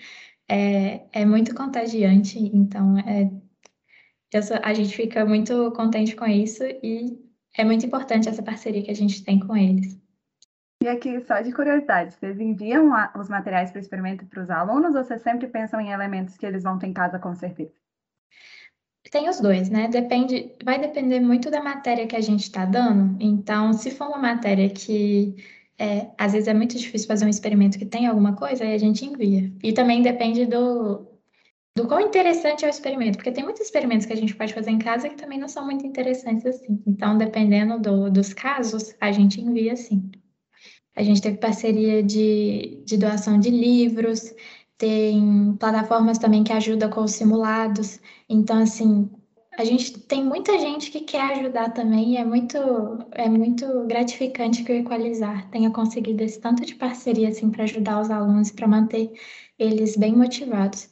é, 0.51 1.05
é 1.13 1.25
muito 1.25 1.55
contagiante. 1.55 2.37
Então, 2.37 2.97
é, 2.99 4.41
sou, 4.41 4.57
a 4.61 4.73
gente 4.73 4.93
fica 4.93 5.25
muito 5.25 5.71
contente 5.71 6.13
com 6.13 6.25
isso 6.27 6.61
e 6.83 7.17
é 7.57 7.63
muito 7.63 7.85
importante 7.85 8.27
essa 8.27 8.43
parceria 8.43 8.83
que 8.83 8.91
a 8.91 8.95
gente 8.95 9.23
tem 9.23 9.39
com 9.39 9.55
eles. 9.55 9.97
E 10.83 10.87
aqui, 10.87 11.21
só 11.21 11.39
de 11.39 11.53
curiosidade, 11.53 12.15
vocês 12.15 12.39
enviam 12.39 12.91
os 13.17 13.29
materiais 13.29 13.71
para 13.71 13.79
o 13.79 13.81
experimento 13.81 14.25
para 14.25 14.43
os 14.43 14.49
alunos 14.49 14.95
ou 14.95 15.03
vocês 15.03 15.21
sempre 15.21 15.47
pensam 15.47 15.79
em 15.79 15.91
elementos 15.91 16.35
que 16.35 16.45
eles 16.45 16.63
vão 16.63 16.77
ter 16.77 16.87
em 16.87 16.93
casa 16.93 17.17
com 17.17 17.33
certeza? 17.33 17.71
Tem 19.09 19.29
os 19.29 19.39
dois, 19.39 19.69
né? 19.69 19.87
Depende, 19.87 20.55
vai 20.63 20.79
depender 20.79 21.19
muito 21.19 21.49
da 21.49 21.61
matéria 21.61 22.07
que 22.07 22.15
a 22.15 22.21
gente 22.21 22.43
está 22.43 22.65
dando. 22.65 23.21
Então, 23.21 23.73
se 23.73 23.91
for 23.91 24.07
uma 24.07 24.17
matéria 24.17 24.69
que 24.69 25.35
é, 25.81 26.11
às 26.15 26.33
vezes 26.33 26.47
é 26.47 26.53
muito 26.53 26.77
difícil 26.77 27.07
fazer 27.07 27.25
um 27.25 27.29
experimento 27.29 27.79
que 27.79 27.87
tem 27.87 28.05
alguma 28.05 28.35
coisa, 28.35 28.63
aí 28.63 28.75
a 28.75 28.77
gente 28.77 29.03
envia. 29.03 29.51
E 29.63 29.73
também 29.73 30.03
depende 30.03 30.45
do, 30.45 31.07
do 31.75 31.87
quão 31.87 31.99
interessante 31.99 32.63
é 32.63 32.67
o 32.67 32.69
experimento, 32.69 33.17
porque 33.17 33.31
tem 33.31 33.43
muitos 33.43 33.63
experimentos 33.63 34.05
que 34.05 34.13
a 34.13 34.15
gente 34.15 34.35
pode 34.35 34.53
fazer 34.53 34.69
em 34.69 34.77
casa 34.77 35.09
que 35.09 35.15
também 35.15 35.39
não 35.39 35.47
são 35.47 35.65
muito 35.65 35.83
interessantes 35.83 36.45
assim. 36.45 36.83
Então, 36.85 37.17
dependendo 37.17 37.79
do, 37.79 38.11
dos 38.11 38.31
casos, 38.31 38.93
a 39.01 39.11
gente 39.11 39.41
envia 39.41 39.75
sim. 39.75 40.11
A 40.95 41.01
gente 41.01 41.19
teve 41.19 41.37
parceria 41.37 42.03
de, 42.03 42.83
de 42.85 42.95
doação 42.95 43.39
de 43.39 43.49
livros, 43.49 44.31
tem 44.77 45.55
plataformas 45.59 46.19
também 46.19 46.43
que 46.43 46.53
ajudam 46.53 46.91
com 46.91 47.01
os 47.01 47.13
simulados. 47.13 47.99
Então, 48.29 48.59
assim, 48.59 49.09
a 49.57 49.63
gente 49.65 49.99
tem 50.01 50.23
muita 50.23 50.57
gente 50.59 50.89
que 50.91 51.01
quer 51.01 51.39
ajudar 51.39 51.71
também 51.71 52.13
e 52.13 52.17
é 52.17 52.25
muito, 52.25 52.57
é 53.11 53.29
muito 53.29 53.85
gratificante 53.87 54.63
que 54.63 54.71
o 54.71 54.75
Equalizar 54.75 55.49
tenha 55.51 55.71
conseguido 55.71 56.23
esse 56.23 56.39
tanto 56.39 56.65
de 56.65 56.75
parceria 56.75 57.29
assim, 57.29 57.49
para 57.51 57.63
ajudar 57.63 58.01
os 58.01 58.09
alunos, 58.09 58.51
para 58.51 58.67
manter 58.67 59.11
eles 59.59 59.95
bem 59.97 60.15
motivados. 60.15 60.89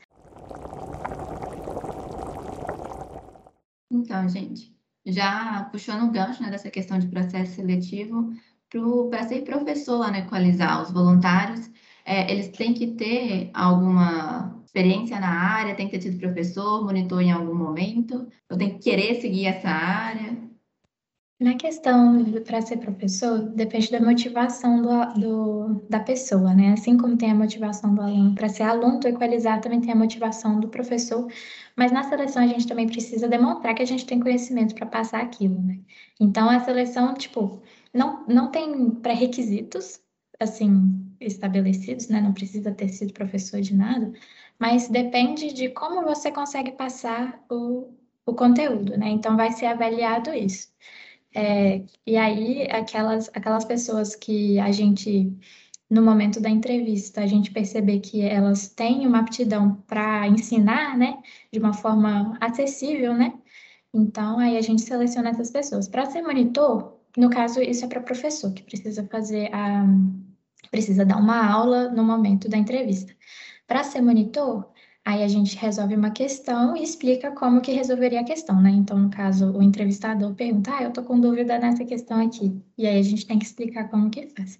Então, 3.91 4.27
gente, 4.29 4.75
já 5.05 5.63
puxando 5.71 6.07
o 6.07 6.11
gancho 6.11 6.41
né, 6.43 6.49
dessa 6.51 6.69
questão 6.69 6.99
de 6.99 7.07
processo 7.07 7.55
seletivo, 7.55 8.31
para 9.09 9.27
ser 9.27 9.43
professor 9.43 9.97
lá 9.97 10.11
na 10.11 10.19
Equalizar, 10.19 10.81
os 10.83 10.91
voluntários, 10.91 11.69
é, 12.05 12.31
eles 12.31 12.49
têm 12.49 12.73
que 12.73 12.95
ter 12.95 13.49
alguma 13.53 14.58
experiência 14.69 15.19
na 15.19 15.29
área, 15.29 15.75
tem 15.75 15.87
que 15.87 15.97
ter 15.97 16.03
sido 16.03 16.19
professor, 16.19 16.85
monitor 16.85 17.21
em 17.21 17.31
algum 17.31 17.55
momento, 17.55 18.27
ou 18.49 18.57
tem 18.57 18.77
que 18.77 18.89
querer 18.89 19.19
seguir 19.19 19.47
essa 19.47 19.67
área? 19.67 20.37
Na 21.39 21.55
questão 21.55 22.23
para 22.45 22.61
ser 22.61 22.77
professor, 22.77 23.39
depende 23.39 23.89
da 23.89 24.01
motivação 24.01 24.81
do, 24.81 25.19
do, 25.19 25.87
da 25.89 25.99
pessoa, 25.99 26.53
né? 26.53 26.73
Assim 26.73 26.97
como 26.97 27.17
tem 27.17 27.31
a 27.31 27.35
motivação 27.35 27.95
do 27.95 28.01
aluno 28.01 28.35
para 28.35 28.49
ser 28.49 28.63
aluno, 28.63 28.99
do 28.99 29.07
equalizar 29.07 29.61
também 29.61 29.79
tem 29.79 29.93
a 29.93 29.95
motivação 29.95 30.59
do 30.59 30.67
professor, 30.67 31.27
mas 31.77 31.91
na 31.91 32.03
seleção 32.03 32.43
a 32.43 32.47
gente 32.47 32.67
também 32.67 32.87
precisa 32.87 33.27
demonstrar 33.27 33.73
que 33.73 33.81
a 33.81 33.85
gente 33.85 34.05
tem 34.05 34.19
conhecimento 34.19 34.75
para 34.75 34.85
passar 34.85 35.21
aquilo, 35.21 35.61
né? 35.61 35.79
Então 36.19 36.49
a 36.49 36.59
seleção, 36.59 37.13
tipo, 37.13 37.61
não, 37.93 38.25
não 38.27 38.51
tem 38.51 38.91
pré-requisitos, 38.91 40.01
assim, 40.39 41.09
estabelecidos, 41.21 42.07
né? 42.09 42.21
Não 42.21 42.33
precisa 42.33 42.71
ter 42.71 42.89
sido 42.89 43.13
professor 43.13 43.61
de 43.61 43.75
nada, 43.75 44.11
mas 44.59 44.89
depende 44.89 45.53
de 45.53 45.69
como 45.69 46.03
você 46.03 46.31
consegue 46.31 46.71
passar 46.73 47.43
o, 47.49 47.93
o 48.25 48.33
conteúdo, 48.35 48.97
né? 48.97 49.09
Então 49.09 49.37
vai 49.37 49.51
ser 49.51 49.67
avaliado 49.67 50.33
isso. 50.33 50.69
É, 51.35 51.83
e 52.05 52.17
aí, 52.17 52.63
aquelas, 52.71 53.29
aquelas 53.33 53.65
pessoas 53.65 54.15
que 54.15 54.59
a 54.59 54.71
gente, 54.71 55.31
no 55.89 56.01
momento 56.01 56.41
da 56.41 56.49
entrevista, 56.49 57.21
a 57.21 57.27
gente 57.27 57.51
perceber 57.51 57.99
que 57.99 58.21
elas 58.21 58.67
têm 58.69 59.07
uma 59.07 59.19
aptidão 59.19 59.75
para 59.87 60.27
ensinar, 60.27 60.97
né, 60.97 61.17
de 61.51 61.59
uma 61.59 61.73
forma 61.73 62.37
acessível, 62.41 63.13
né? 63.13 63.33
Então, 63.93 64.39
aí 64.39 64.57
a 64.57 64.61
gente 64.61 64.81
seleciona 64.81 65.29
essas 65.29 65.51
pessoas. 65.51 65.87
Para 65.87 66.05
ser 66.05 66.21
monitor, 66.21 66.99
no 67.17 67.29
caso, 67.29 67.61
isso 67.61 67.85
é 67.85 67.87
para 67.87 68.01
professor, 68.01 68.53
que 68.53 68.63
precisa 68.63 69.07
fazer 69.07 69.53
a. 69.53 69.85
precisa 70.71 71.05
dar 71.05 71.17
uma 71.17 71.47
aula 71.51 71.89
no 71.89 72.03
momento 72.03 72.49
da 72.49 72.57
entrevista. 72.57 73.15
Para 73.69 73.83
ser 73.85 74.01
monitor, 74.01 74.69
Aí 75.09 75.23
a 75.23 75.27
gente 75.27 75.57
resolve 75.57 75.95
uma 75.95 76.11
questão 76.11 76.77
e 76.77 76.83
explica 76.83 77.31
como 77.31 77.61
que 77.61 77.71
resolveria 77.71 78.21
a 78.21 78.23
questão, 78.23 78.61
né? 78.61 78.69
Então, 78.69 78.95
no 78.97 79.09
caso, 79.09 79.51
o 79.57 79.63
entrevistador 79.63 80.35
pergunta, 80.35 80.71
ah, 80.75 80.83
eu 80.83 80.93
tô 80.93 81.03
com 81.03 81.19
dúvida 81.19 81.57
nessa 81.57 81.83
questão 81.83 82.23
aqui. 82.23 82.61
E 82.77 82.85
aí 82.85 82.99
a 82.99 83.01
gente 83.01 83.25
tem 83.25 83.39
que 83.39 83.45
explicar 83.45 83.89
como 83.89 84.11
que 84.11 84.27
faz. 84.27 84.59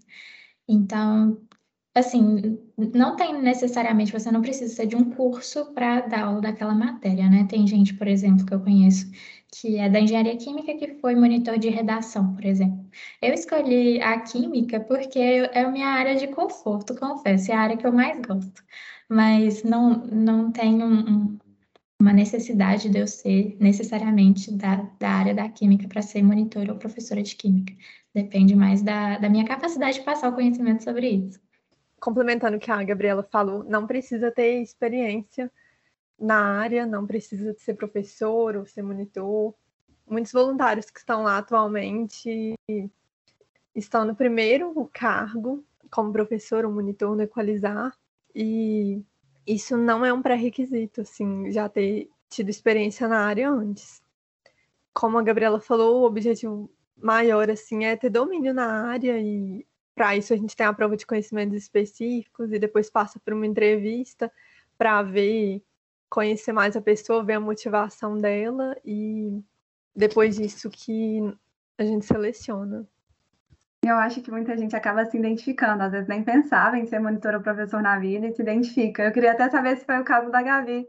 Então, 0.68 1.40
assim, 1.94 2.58
não 2.96 3.16
tem 3.16 3.40
necessariamente, 3.42 4.12
você 4.12 4.32
não 4.32 4.42
precisa 4.42 4.74
ser 4.74 4.88
de 4.88 4.96
um 4.96 5.12
curso 5.12 5.72
para 5.74 6.02
dar 6.02 6.24
aula 6.26 6.42
daquela 6.42 6.74
matéria, 6.74 7.30
né? 7.30 7.46
Tem 7.50 7.68
gente, 7.68 7.94
por 7.94 8.08
exemplo, 8.08 8.46
que 8.46 8.54
eu 8.54 8.60
conheço, 8.62 9.12
que 9.54 9.78
é 9.78 9.90
da 9.90 10.00
engenharia 10.00 10.38
química, 10.38 10.74
que 10.76 10.96
foi 11.00 11.16
monitor 11.16 11.60
de 11.60 11.70
redação, 11.70 12.34
por 12.34 12.46
exemplo. 12.46 12.90
Eu 13.22 13.34
escolhi 13.34 14.02
a 14.02 14.20
química 14.22 14.80
porque 14.80 15.20
é 15.20 15.64
a 15.64 15.72
minha 15.72 15.90
área 15.90 16.16
de 16.16 16.28
conforto, 16.28 16.96
confesso, 16.96 17.52
é 17.52 17.56
a 17.56 17.60
área 17.62 17.78
que 17.78 17.86
eu 17.86 17.92
mais 17.94 18.20
gosto 18.22 18.64
mas 19.10 19.64
não, 19.64 20.06
não 20.06 20.52
tem 20.52 20.84
um, 20.84 21.40
uma 22.00 22.14
necessidade 22.14 22.90
de 22.90 23.00
eu 23.00 23.08
ser 23.08 23.58
necessariamente 23.60 24.52
da, 24.52 24.88
da 25.00 25.10
área 25.10 25.34
da 25.34 25.50
química 25.50 25.88
para 25.88 26.02
ser 26.04 26.22
monitora 26.22 26.72
ou 26.72 26.78
professora 26.78 27.24
de 27.24 27.36
química. 27.36 27.74
Depende 28.14 28.56
mais 28.56 28.84
da, 28.84 29.18
da 29.18 29.28
minha 29.28 29.46
capacidade 29.46 29.98
de 29.98 30.06
passar 30.06 30.30
o 30.30 30.36
conhecimento 30.36 30.84
sobre 30.84 31.10
isso. 31.10 31.40
Complementando 32.00 32.58
o 32.58 32.60
que 32.60 32.72
a 32.72 32.84
Gabriela 32.84 33.24
falou, 33.24 33.64
não 33.64 33.88
precisa 33.88 34.32
ter 34.32 34.62
experiência 34.62 35.52
na 36.18 36.60
área, 36.60 36.86
não 36.86 37.06
precisa 37.08 37.54
ser 37.58 37.74
professor 37.74 38.56
ou 38.56 38.66
ser 38.66 38.84
monitor. 38.84 39.54
Muitos 40.08 40.32
voluntários 40.32 40.90
que 40.90 41.00
estão 41.00 41.24
lá 41.24 41.40
atualmente 41.40 42.54
estão 43.76 44.06
no 44.06 44.16
primeiro 44.16 44.90
cargo 44.94 45.64
como 45.92 46.14
professor 46.14 46.64
ou 46.64 46.72
monitor 46.72 47.16
no 47.16 47.24
Equalizar 47.24 47.92
e 48.36 49.04
isso 49.46 49.76
não 49.78 50.06
é 50.06 50.14
um 50.14 50.22
pré-requisito, 50.22 51.02
assim, 51.02 51.52
já 51.52 51.68
ter 51.68 52.10
tido 52.30 52.50
experiência 52.50 53.08
na 53.08 53.26
área 53.26 53.50
antes. 53.50 54.02
Como 54.94 55.18
a 55.18 55.24
Gabriela 55.24 55.60
falou, 55.60 56.02
o 56.02 56.06
objetivo 56.06 56.70
maior, 56.96 57.50
assim, 57.50 57.86
é 57.86 57.96
ter 57.96 58.10
domínio 58.10 58.54
na 58.54 58.90
área 58.90 59.20
e 59.20 59.66
para 59.96 60.16
isso 60.16 60.34
a 60.34 60.38
gente 60.38 60.56
tem 60.56 60.66
a 60.66 60.74
prova 60.74 60.96
de 60.96 61.06
conhecimentos 61.06 61.58
específicos 61.58 62.52
e 62.54 62.60
depois 62.60 62.90
passa 62.90 63.20
por 63.20 63.34
uma 63.34 63.46
entrevista 63.46 64.32
para 64.78 65.02
ver, 65.02 65.62
conhecer 66.10 66.54
mais 66.54 66.76
a 66.78 66.82
pessoa, 66.82 67.24
ver 67.24 67.34
a 67.34 67.40
motivação 67.40 68.18
dela 68.18 68.78
e 68.86 69.44
depois 69.96 70.38
disso 70.38 70.70
que 70.70 71.20
a 71.78 71.84
gente 71.84 72.06
seleciona. 72.06 72.88
Eu 73.84 73.96
acho 73.96 74.22
que 74.22 74.30
muita 74.30 74.58
gente 74.58 74.76
acaba 74.76 75.06
se 75.06 75.18
identificando, 75.18 75.84
às 75.84 75.92
vezes 75.92 76.08
nem 76.08 76.24
pensava 76.24 76.78
em 76.78 76.86
ser 76.86 77.00
monitor 77.00 77.34
ou 77.34 77.42
professor 77.42 77.82
na 77.82 77.98
vida 77.98 78.28
e 78.28 78.34
se 78.34 78.42
identifica. 78.42 79.04
Eu 79.04 79.12
queria 79.12 79.32
até 79.32 79.50
saber 79.50 79.78
se 79.78 79.86
foi 79.86 80.00
o 80.00 80.04
caso 80.04 80.30
da 80.30 80.42
Gavi. 80.42 80.88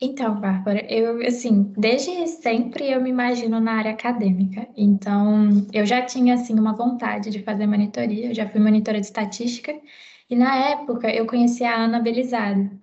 Então, 0.00 0.40
Bárbara, 0.40 0.84
eu, 0.92 1.24
assim, 1.24 1.72
desde 1.78 2.26
sempre 2.26 2.90
eu 2.90 3.00
me 3.00 3.10
imagino 3.10 3.60
na 3.60 3.74
área 3.74 3.92
acadêmica. 3.92 4.66
Então, 4.76 5.64
eu 5.72 5.86
já 5.86 6.02
tinha, 6.02 6.34
assim, 6.34 6.58
uma 6.58 6.72
vontade 6.72 7.30
de 7.30 7.40
fazer 7.44 7.68
monitoria, 7.68 8.30
eu 8.30 8.34
já 8.34 8.48
fui 8.48 8.60
monitora 8.60 8.98
de 8.98 9.06
estatística, 9.06 9.72
e 10.28 10.34
na 10.34 10.56
época 10.56 11.08
eu 11.08 11.24
conheci 11.24 11.62
a 11.62 11.76
Ana 11.76 12.00
Belisário. 12.00 12.80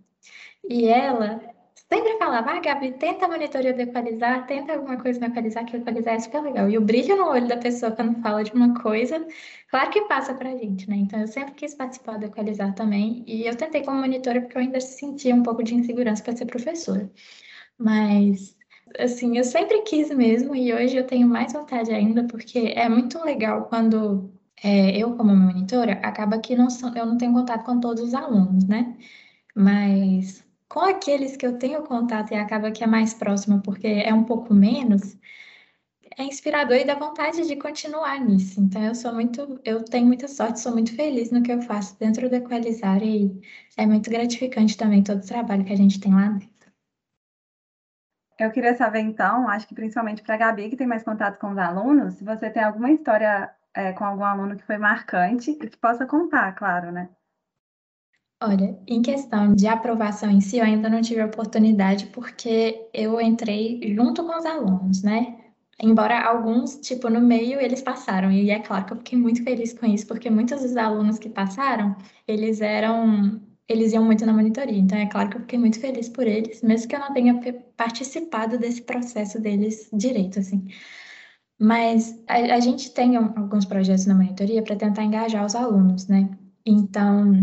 E 0.69 0.86
ela 0.88 1.41
sempre 1.91 2.17
falava, 2.17 2.51
ah, 2.51 2.60
Gabi, 2.60 2.93
tenta 2.93 3.25
a 3.25 3.29
monitoria 3.29 3.74
de 3.74 3.81
equalizar, 3.84 4.46
tenta 4.48 4.74
alguma 4.74 4.98
coisa 5.01 5.19
no 5.19 5.27
equalizar, 5.27 5.65
que 5.65 5.77
equalizar 5.77 6.15
é 6.15 6.19
super 6.19 6.41
legal. 6.41 6.69
E 6.69 6.77
o 6.77 6.81
brilho 6.81 7.17
no 7.17 7.27
olho 7.27 7.48
da 7.48 7.58
pessoa 7.58 7.91
quando 7.91 8.22
fala 8.22 8.43
de 8.43 8.51
uma 8.53 8.79
coisa, 8.81 9.25
claro 9.69 9.89
que 9.89 10.01
passa 10.01 10.34
pra 10.36 10.55
gente, 10.55 10.89
né? 10.89 10.98
Então 10.98 11.19
eu 11.19 11.27
sempre 11.27 11.53
quis 11.55 11.74
participar 11.74 12.17
do 12.19 12.25
equalizar 12.25 12.74
também. 12.75 13.24
E 13.27 13.46
eu 13.48 13.55
tentei 13.55 13.84
como 13.84 14.00
monitora 14.00 14.41
porque 14.41 14.58
eu 14.58 14.62
ainda 14.62 14.79
sentia 14.81 15.34
um 15.36 15.43
pouco 15.43 15.63
de 15.63 15.75
insegurança 15.75 16.24
para 16.24 16.36
ser 16.36 16.46
professora. 16.46 17.12
Mas 17.77 18.58
assim, 19.00 19.38
eu 19.38 19.43
sempre 19.43 19.81
quis 19.84 20.10
mesmo 20.12 20.55
e 20.55 20.74
hoje 20.74 20.98
eu 20.98 21.08
tenho 21.08 21.27
mais 21.27 21.53
vontade 21.53 21.91
ainda, 21.91 22.25
porque 22.27 22.74
é 22.75 22.89
muito 22.89 23.24
legal 23.24 23.65
quando 23.67 24.31
é, 24.63 24.98
eu, 24.98 25.15
como 25.15 25.36
monitora, 25.36 25.93
acaba 26.03 26.39
que 26.39 26.55
não 26.55 26.67
eu 26.96 27.05
não 27.05 27.17
tenho 27.17 27.34
contato 27.34 27.63
com 27.65 27.79
todos 27.79 28.03
os 28.03 28.13
alunos, 28.13 28.65
né? 28.67 28.98
Mas 29.55 30.43
com 30.69 30.81
aqueles 30.81 31.35
que 31.35 31.45
eu 31.45 31.57
tenho 31.57 31.83
contato 31.83 32.31
e 32.31 32.35
acaba 32.35 32.71
que 32.71 32.83
é 32.83 32.88
mais 32.88 33.13
próximo, 33.13 33.61
porque 33.61 33.88
é 33.88 34.13
um 34.13 34.23
pouco 34.23 34.53
menos, 34.53 35.17
é 36.17 36.23
inspirador 36.23 36.77
e 36.77 36.85
dá 36.85 36.95
vontade 36.95 37.47
de 37.47 37.55
continuar 37.55 38.19
nisso. 38.19 38.61
Então, 38.61 38.83
eu 38.83 38.93
sou 38.95 39.13
muito, 39.13 39.59
eu 39.65 39.83
tenho 39.83 40.05
muita 40.05 40.27
sorte, 40.27 40.59
sou 40.59 40.71
muito 40.73 40.95
feliz 40.95 41.31
no 41.31 41.41
que 41.41 41.51
eu 41.51 41.61
faço 41.61 41.97
dentro 41.99 42.29
do 42.29 42.35
Equalizar 42.35 43.01
e 43.03 43.41
é 43.77 43.85
muito 43.85 44.09
gratificante 44.09 44.77
também 44.77 45.03
todo 45.03 45.19
o 45.23 45.27
trabalho 45.27 45.65
que 45.65 45.73
a 45.73 45.77
gente 45.77 45.99
tem 45.99 46.13
lá 46.13 46.27
dentro. 46.29 46.49
Eu 48.39 48.51
queria 48.51 48.75
saber, 48.75 49.01
então, 49.01 49.49
acho 49.49 49.67
que 49.67 49.75
principalmente 49.75 50.21
para 50.23 50.35
a 50.35 50.38
Gabi, 50.38 50.69
que 50.69 50.77
tem 50.77 50.88
mais 50.88 51.03
contato 51.03 51.39
com 51.39 51.51
os 51.51 51.57
alunos, 51.57 52.15
se 52.15 52.23
você 52.23 52.49
tem 52.49 52.63
alguma 52.63 52.91
história 52.91 53.53
é, 53.73 53.91
com 53.93 54.05
algum 54.05 54.23
aluno 54.23 54.55
que 54.55 54.63
foi 54.63 54.77
marcante 54.77 55.51
e 55.51 55.55
que 55.55 55.77
possa 55.77 56.05
contar, 56.05 56.53
claro, 56.53 56.91
né? 56.91 57.09
Olha, 58.41 58.79
em 58.88 59.01
questão 59.01 59.53
de 59.53 59.67
aprovação 59.67 60.29
em 60.29 60.39
si, 60.39 60.58
eu 60.58 60.63
ainda 60.63 60.89
não 60.89 61.01
tive 61.01 61.19
a 61.19 61.25
oportunidade 61.25 62.08
porque 62.08 62.88
eu 62.93 63.19
entrei 63.19 63.81
junto 63.93 64.24
com 64.25 64.38
os 64.38 64.46
alunos, 64.46 65.03
né? 65.03 65.38
Embora 65.81 66.22
alguns, 66.25 66.77
tipo, 66.77 67.10
no 67.10 67.19
meio 67.22 67.60
eles 67.60 67.81
passaram. 67.81 68.31
E 68.31 68.50
é 68.50 68.60
claro 68.60 68.86
que 68.86 68.93
eu 68.93 68.98
fiquei 68.98 69.17
muito 69.19 69.43
feliz 69.43 69.74
com 69.74 69.86
isso, 69.86 70.08
porque 70.08 70.29
muitos 70.29 70.62
dos 70.62 70.77
alunos 70.77 71.19
que 71.19 71.29
passaram, 71.29 71.96
eles 72.27 72.62
eram, 72.62 73.41
eles 73.67 73.91
iam 73.93 74.05
muito 74.05 74.25
na 74.25 74.34
monitoria. 74.34 74.77
Então 74.77 74.98
é 74.98 75.05
claro 75.08 75.29
que 75.29 75.36
eu 75.38 75.41
fiquei 75.41 75.60
muito 75.60 75.79
feliz 75.79 76.08
por 76.08 76.25
eles, 76.25 76.62
mesmo 76.62 76.88
que 76.88 76.96
eu 76.96 77.00
não 77.00 77.13
tenha 77.13 77.39
participado 77.75 78.58
desse 78.58 78.81
processo 78.81 79.39
deles 79.41 79.89
direito, 79.93 80.39
assim. 80.39 80.65
Mas 81.60 82.17
a, 82.27 82.36
a 82.55 82.60
gente 82.60 82.91
tem 82.93 83.15
alguns 83.17 83.65
projetos 83.65 84.05
na 84.05 84.15
monitoria 84.15 84.63
para 84.63 84.75
tentar 84.75 85.03
engajar 85.03 85.46
os 85.46 85.55
alunos, 85.55 86.08
né? 86.08 86.29
Então, 86.65 87.34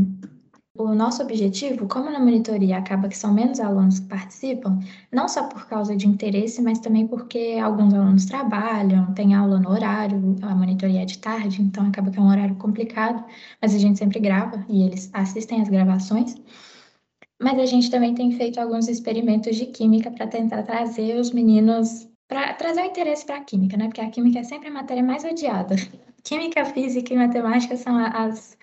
o 0.79 0.95
nosso 0.95 1.23
objetivo, 1.23 1.87
como 1.89 2.11
na 2.11 2.19
monitoria 2.19 2.79
acaba 2.79 3.09
que 3.09 3.17
são 3.17 3.33
menos 3.33 3.61
alunos 3.61 4.01
que 4.01 4.07
participam, 4.07 4.79
não 5.13 5.29
só 5.29 5.49
por 5.49 5.67
causa 5.67 5.97
de 5.97 6.07
interesse, 6.07 6.63
mas 6.63 6.79
também 6.79 7.07
porque 7.07 7.59
alguns 7.63 7.95
alunos 7.95 8.27
trabalham, 8.27 9.13
tem 9.15 9.35
aula 9.35 9.59
no 9.59 9.71
horário, 9.71 10.37
a 10.43 10.55
monitoria 10.55 11.03
é 11.03 11.05
de 11.05 11.19
tarde, 11.19 11.63
então 11.63 11.87
acaba 11.87 12.11
que 12.11 12.19
é 12.19 12.23
um 12.23 12.29
horário 12.29 12.55
complicado, 12.57 13.25
mas 13.61 13.75
a 13.75 13.79
gente 13.79 13.99
sempre 13.99 14.21
grava 14.21 14.65
e 14.69 14.83
eles 14.83 15.11
assistem 15.13 15.61
as 15.63 15.69
gravações. 15.69 16.37
Mas 17.41 17.59
a 17.59 17.67
gente 17.67 17.91
também 17.91 18.15
tem 18.15 18.33
feito 18.33 18.59
alguns 18.59 18.89
experimentos 18.89 19.57
de 19.57 19.67
química 19.67 20.11
para 20.11 20.27
tentar 20.27 20.63
trazer 20.63 21.19
os 21.21 21.31
meninos 21.33 22.09
para 22.29 22.55
trazer 22.55 22.83
o 22.83 22.87
interesse 22.87 23.25
para 23.25 23.37
a 23.37 23.45
química, 23.45 23.77
né? 23.77 23.87
Porque 23.87 24.01
a 24.01 24.11
química 24.11 24.41
é 24.41 24.43
sempre 24.43 24.69
a 24.69 24.73
matéria 24.73 25.03
mais 25.03 25.25
odiada. 25.25 25.77
Química, 26.25 26.65
física 26.65 27.15
e 27.15 27.17
matemática 27.17 27.77
são 27.77 27.97
as 27.97 28.59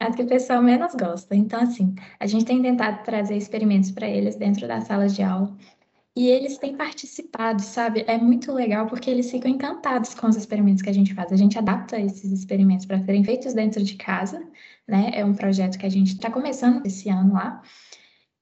as 0.00 0.14
que 0.14 0.22
o 0.22 0.26
pessoal 0.26 0.62
menos 0.62 0.94
gosta. 0.94 1.34
Então, 1.34 1.60
assim, 1.60 1.94
a 2.20 2.26
gente 2.26 2.44
tem 2.44 2.60
tentado 2.62 3.02
trazer 3.04 3.36
experimentos 3.36 3.90
para 3.90 4.08
eles 4.08 4.36
dentro 4.36 4.66
das 4.68 4.84
salas 4.84 5.14
de 5.14 5.22
aula. 5.22 5.56
e 6.16 6.28
eles 6.28 6.58
têm 6.58 6.76
participado, 6.76 7.62
sabe? 7.62 8.04
É 8.08 8.16
muito 8.18 8.52
legal 8.52 8.86
porque 8.86 9.10
eles 9.10 9.30
ficam 9.30 9.50
encantados 9.50 10.14
com 10.14 10.26
os 10.28 10.36
experimentos 10.36 10.82
que 10.82 10.88
a 10.90 10.92
gente 10.92 11.14
faz. 11.14 11.30
A 11.32 11.36
gente 11.36 11.58
adapta 11.58 12.00
esses 12.00 12.32
experimentos 12.32 12.86
para 12.86 12.98
serem 13.04 13.22
feitos 13.24 13.54
dentro 13.54 13.82
de 13.82 13.96
casa, 13.96 14.42
né? 14.88 15.10
É 15.14 15.24
um 15.24 15.34
projeto 15.34 15.78
que 15.78 15.86
a 15.86 15.90
gente 15.90 16.14
está 16.14 16.30
começando 16.30 16.84
esse 16.86 17.08
ano 17.10 17.34
lá. 17.34 17.62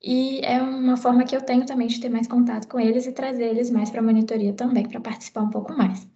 E 0.03 0.41
é 0.45 0.63
uma 0.63 0.97
forma 0.97 1.25
que 1.25 1.35
eu 1.37 1.43
tenho 1.43 1.67
também 1.67 1.89
de 1.89 2.01
ter 2.01 2.09
mais 2.11 2.29
contato 2.29 2.69
com 2.69 2.79
eles 2.79 3.07
e 3.07 3.13
trazer 3.13 3.45
eles 3.47 3.71
mais 3.71 3.91
para 3.91 4.01
a 4.01 4.05
monitoria 4.05 4.53
também, 4.53 4.87
para 4.89 5.01
participar 5.01 5.43
um 5.43 5.51
pouco 5.51 5.73
mais. 5.77 6.07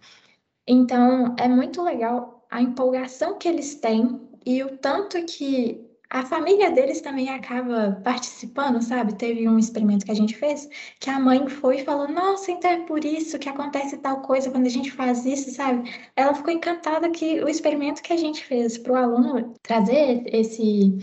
Então, 0.67 1.35
é 1.37 1.47
muito 1.47 1.81
legal 1.83 2.45
a 2.49 2.61
empolgação 2.61 3.37
que 3.37 3.47
eles 3.47 3.75
têm 3.75 4.28
e 4.49 4.63
o 4.63 4.77
tanto 4.79 5.23
que 5.25 5.79
a 6.09 6.25
família 6.25 6.71
deles 6.71 7.01
também 7.01 7.29
acaba 7.29 8.01
participando, 8.03 8.81
sabe? 8.81 9.13
Teve 9.13 9.47
um 9.47 9.59
experimento 9.59 10.05
que 10.05 10.11
a 10.11 10.15
gente 10.15 10.35
fez 10.35 10.67
que 10.99 11.07
a 11.07 11.19
mãe 11.19 11.47
foi 11.47 11.77
e 11.77 11.85
falou: 11.85 12.07
Nossa, 12.07 12.51
então 12.51 12.71
é 12.71 12.79
por 12.85 13.05
isso 13.05 13.37
que 13.37 13.47
acontece 13.47 13.97
tal 13.97 14.21
coisa 14.23 14.49
quando 14.49 14.65
a 14.65 14.69
gente 14.69 14.89
faz 14.91 15.23
isso, 15.23 15.51
sabe? 15.51 15.87
Ela 16.15 16.33
ficou 16.33 16.51
encantada 16.51 17.11
que 17.11 17.43
o 17.43 17.47
experimento 17.47 18.01
que 18.01 18.11
a 18.11 18.17
gente 18.17 18.43
fez 18.43 18.75
para 18.75 18.93
o 18.93 18.95
aluno 18.95 19.53
trazer 19.61 20.23
esse 20.25 20.97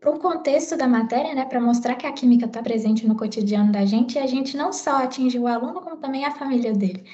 para 0.00 0.10
o 0.10 0.18
contexto 0.18 0.76
da 0.76 0.88
matéria, 0.88 1.32
né, 1.32 1.44
para 1.44 1.60
mostrar 1.60 1.94
que 1.94 2.06
a 2.08 2.12
química 2.12 2.46
está 2.46 2.60
presente 2.60 3.06
no 3.06 3.16
cotidiano 3.16 3.70
da 3.70 3.84
gente, 3.84 4.16
e 4.16 4.18
a 4.18 4.26
gente 4.26 4.56
não 4.56 4.72
só 4.72 4.96
atingiu 4.96 5.42
o 5.42 5.46
aluno, 5.46 5.80
como 5.80 5.96
também 5.96 6.24
a 6.24 6.32
família 6.32 6.72
dele. 6.72 7.04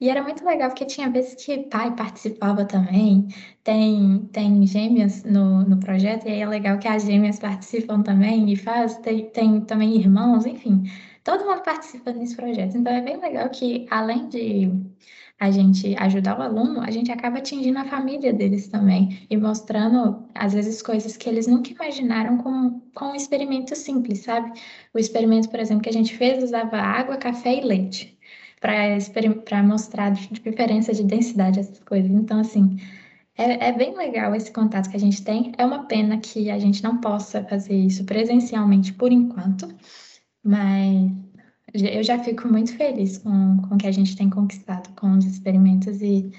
E 0.00 0.08
era 0.08 0.22
muito 0.22 0.44
legal, 0.44 0.68
porque 0.70 0.84
tinha 0.84 1.08
vezes 1.10 1.34
que 1.44 1.58
pai 1.64 1.94
participava 1.94 2.64
também, 2.64 3.28
tem, 3.62 4.28
tem 4.32 4.66
gêmeas 4.66 5.24
no, 5.24 5.62
no 5.62 5.78
projeto, 5.78 6.26
e 6.26 6.32
aí 6.32 6.40
é 6.40 6.46
legal 6.46 6.78
que 6.78 6.88
as 6.88 7.04
gêmeas 7.04 7.38
participam 7.38 8.02
também 8.02 8.50
e 8.52 8.56
faz, 8.56 8.98
tem, 8.98 9.30
tem 9.30 9.60
também 9.62 9.96
irmãos, 9.96 10.46
enfim, 10.46 10.84
todo 11.22 11.44
mundo 11.44 11.62
participa 11.62 12.12
nesse 12.12 12.36
projeto. 12.36 12.76
Então 12.76 12.92
é 12.92 13.00
bem 13.00 13.18
legal 13.18 13.48
que, 13.50 13.86
além 13.90 14.28
de 14.28 14.70
a 15.38 15.50
gente 15.50 15.94
ajudar 15.98 16.38
o 16.38 16.42
aluno, 16.42 16.80
a 16.80 16.90
gente 16.90 17.10
acaba 17.10 17.38
atingindo 17.38 17.78
a 17.78 17.84
família 17.84 18.32
deles 18.32 18.68
também 18.68 19.26
e 19.28 19.36
mostrando, 19.36 20.26
às 20.34 20.54
vezes, 20.54 20.80
coisas 20.82 21.16
que 21.16 21.28
eles 21.28 21.46
nunca 21.46 21.70
imaginaram 21.72 22.38
com, 22.38 22.80
com 22.94 23.06
um 23.06 23.14
experimento 23.14 23.74
simples, 23.76 24.20
sabe? 24.20 24.52
O 24.94 24.98
experimento, 24.98 25.50
por 25.50 25.60
exemplo, 25.60 25.82
que 25.82 25.88
a 25.88 25.92
gente 25.92 26.16
fez 26.16 26.42
usava 26.42 26.76
água, 26.78 27.16
café 27.16 27.56
e 27.56 27.60
leite 27.62 28.13
para 28.60 29.62
mostrar 29.62 30.10
diferença 30.10 30.92
de 30.92 31.04
densidade 31.04 31.56
dessas 31.58 31.80
coisas. 31.80 32.10
Então, 32.10 32.40
assim, 32.40 32.78
é, 33.36 33.68
é, 33.68 33.72
bem 33.72 33.96
legal 33.96 34.34
esse 34.34 34.52
contato 34.52 34.88
que 34.88 34.96
a 34.96 35.00
gente 35.00 35.22
tem. 35.22 35.52
É 35.58 35.64
uma 35.64 35.86
pena 35.86 36.18
que 36.18 36.50
a 36.50 36.58
gente 36.58 36.82
não 36.82 37.00
possa 37.00 37.44
fazer 37.44 37.74
isso 37.74 38.04
presencialmente 38.04 38.92
por 38.92 39.12
enquanto, 39.12 39.68
mas 40.42 41.10
eu 41.74 42.02
já 42.02 42.22
fico 42.22 42.46
muito 42.48 42.76
feliz 42.76 43.18
com, 43.18 43.60
com 43.62 43.74
o 43.74 43.78
que 43.78 43.88
a 43.88 43.92
gente 43.92 44.16
tem 44.16 44.30
conquistado 44.30 44.94
com 44.94 45.18
os 45.18 45.24
experimentos 45.24 46.00
e 46.00 46.30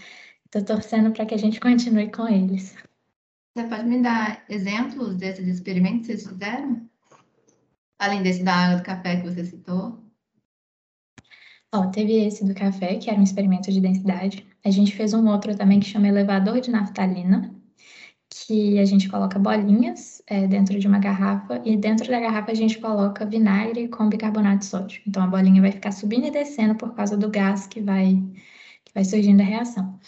estou 0.45 0.63
torcendo 0.63 1.12
para 1.12 1.25
que 1.25 1.34
a 1.34 1.38
gente 1.38 1.60
continue 1.60 2.10
com 2.10 2.27
eles. 2.27 2.75
Você 3.55 3.67
pode 3.67 3.86
me 3.86 4.01
dar 4.01 4.43
exemplos 4.50 5.15
desses 5.15 5.48
experimentos 5.48 6.07
que 6.07 6.17
vocês 6.17 6.27
fizeram? 6.27 6.89
Além 8.00 8.24
desse 8.24 8.43
da 8.43 8.53
água 8.53 8.77
do 8.77 8.84
café 8.84 9.17
que 9.17 9.29
você 9.29 9.43
citou? 9.43 10.04
Ó, 11.75 11.88
teve 11.88 12.13
esse 12.25 12.46
do 12.46 12.53
café, 12.53 12.96
que 12.96 13.10
era 13.10 13.20
um 13.20 13.24
experimento 13.24 13.70
de 13.70 13.82
densidade. 13.82 14.48
A 14.63 14.70
gente 14.72 14.96
fez 14.96 15.13
um 15.13 15.27
outro 15.27 15.55
também 15.58 15.79
que 15.79 15.86
chama 15.86 16.08
elevador 16.08 16.62
de 16.62 16.72
naftalina, 16.72 17.53
que 18.29 18.79
a 18.79 18.86
gente 18.86 19.10
coloca 19.10 19.38
bolinhas 19.38 20.22
é, 20.27 20.48
dentro 20.48 20.79
de 20.79 20.88
uma 20.88 21.00
garrafa 21.00 21.62
e 21.65 21.75
dentro 21.75 22.10
da 22.10 22.20
garrafa 22.20 22.51
a 22.51 22.55
gente 22.55 22.79
coloca 22.79 23.25
vinagre 23.25 23.89
com 23.89 24.08
bicarbonato 24.08 24.60
de 24.60 24.65
sódio. 24.65 25.01
Então 25.05 25.24
a 25.24 25.27
bolinha 25.27 25.62
vai 25.62 25.72
ficar 25.72 25.91
subindo 25.91 26.27
e 26.27 26.32
descendo 26.32 26.75
por 26.75 26.96
causa 26.96 27.17
do 27.17 27.29
gás 27.29 27.67
que 27.67 27.82
vai, 27.82 28.24
que 28.86 28.94
vai 28.94 29.03
surgindo 29.03 29.39
da 29.39 29.44
reação. 29.44 30.00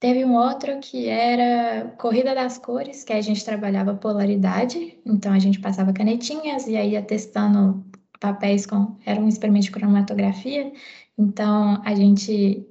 Teve 0.00 0.24
um 0.24 0.34
outro 0.34 0.78
que 0.80 1.08
era 1.08 1.90
corrida 1.98 2.34
das 2.34 2.58
cores, 2.58 3.04
que 3.04 3.12
a 3.12 3.20
gente 3.20 3.44
trabalhava 3.44 3.94
polaridade, 3.94 4.98
então 5.06 5.32
a 5.32 5.38
gente 5.38 5.60
passava 5.60 5.92
canetinhas 5.92 6.66
e 6.66 6.76
aí 6.76 6.90
ia 6.92 7.02
testando 7.02 7.84
papéis 8.20 8.66
com. 8.66 8.96
Era 9.04 9.20
um 9.20 9.28
experimento 9.28 9.66
de 9.66 9.70
cromatografia, 9.72 10.72
então 11.18 11.80
a 11.84 11.94
gente 11.94 12.66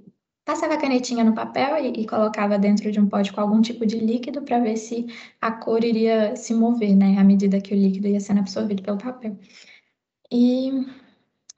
passava 0.46 0.76
a 0.76 0.78
canetinha 0.78 1.24
no 1.24 1.34
papel 1.34 1.78
e, 1.84 2.02
e, 2.02 2.08
colocava 2.08 2.58
dentro 2.60 2.92
de 2.92 3.00
um 3.00 3.08
pote 3.10 3.34
com 3.34 3.42
algum 3.42 3.62
tipo 3.62 3.86
de 3.86 3.98
líquido 3.98 4.44
para 4.44 4.60
ver 4.60 4.78
se 4.78 5.08
a 5.42 5.52
cor 5.52 5.84
iria 5.84 6.36
se 6.36 6.54
mover, 6.54 6.96
né, 6.96 7.18
à 7.18 7.24
medida 7.24 7.60
que 7.60 7.74
o 7.74 7.78
líquido 7.78 8.08
ia 8.08 8.20
sendo 8.20 8.40
absorvido 8.42 8.84
pelo 8.84 8.98
papel. 8.98 9.38
E 10.32 10.72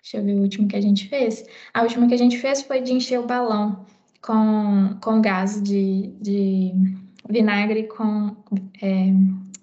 deixa 0.02 0.18
eu 0.18 0.24
ver 0.24 0.36
o 0.36 0.42
último 0.42 0.68
que 0.68 0.76
a 0.78 0.82
gente 0.82 1.10
fez. 1.10 1.46
A 1.74 1.84
última 1.84 2.08
que 2.08 2.14
a 2.14 2.18
gente 2.18 2.38
fez 2.38 2.62
foi 2.62 2.82
de 2.82 2.94
encher 2.94 3.20
o 3.20 3.28
balão 3.28 3.86
com, 4.22 4.98
com 5.02 5.22
gás 5.22 5.62
de, 5.62 6.08
de 6.22 6.74
vinagre 7.30 7.84
com 7.88 8.36
é, 8.82 9.12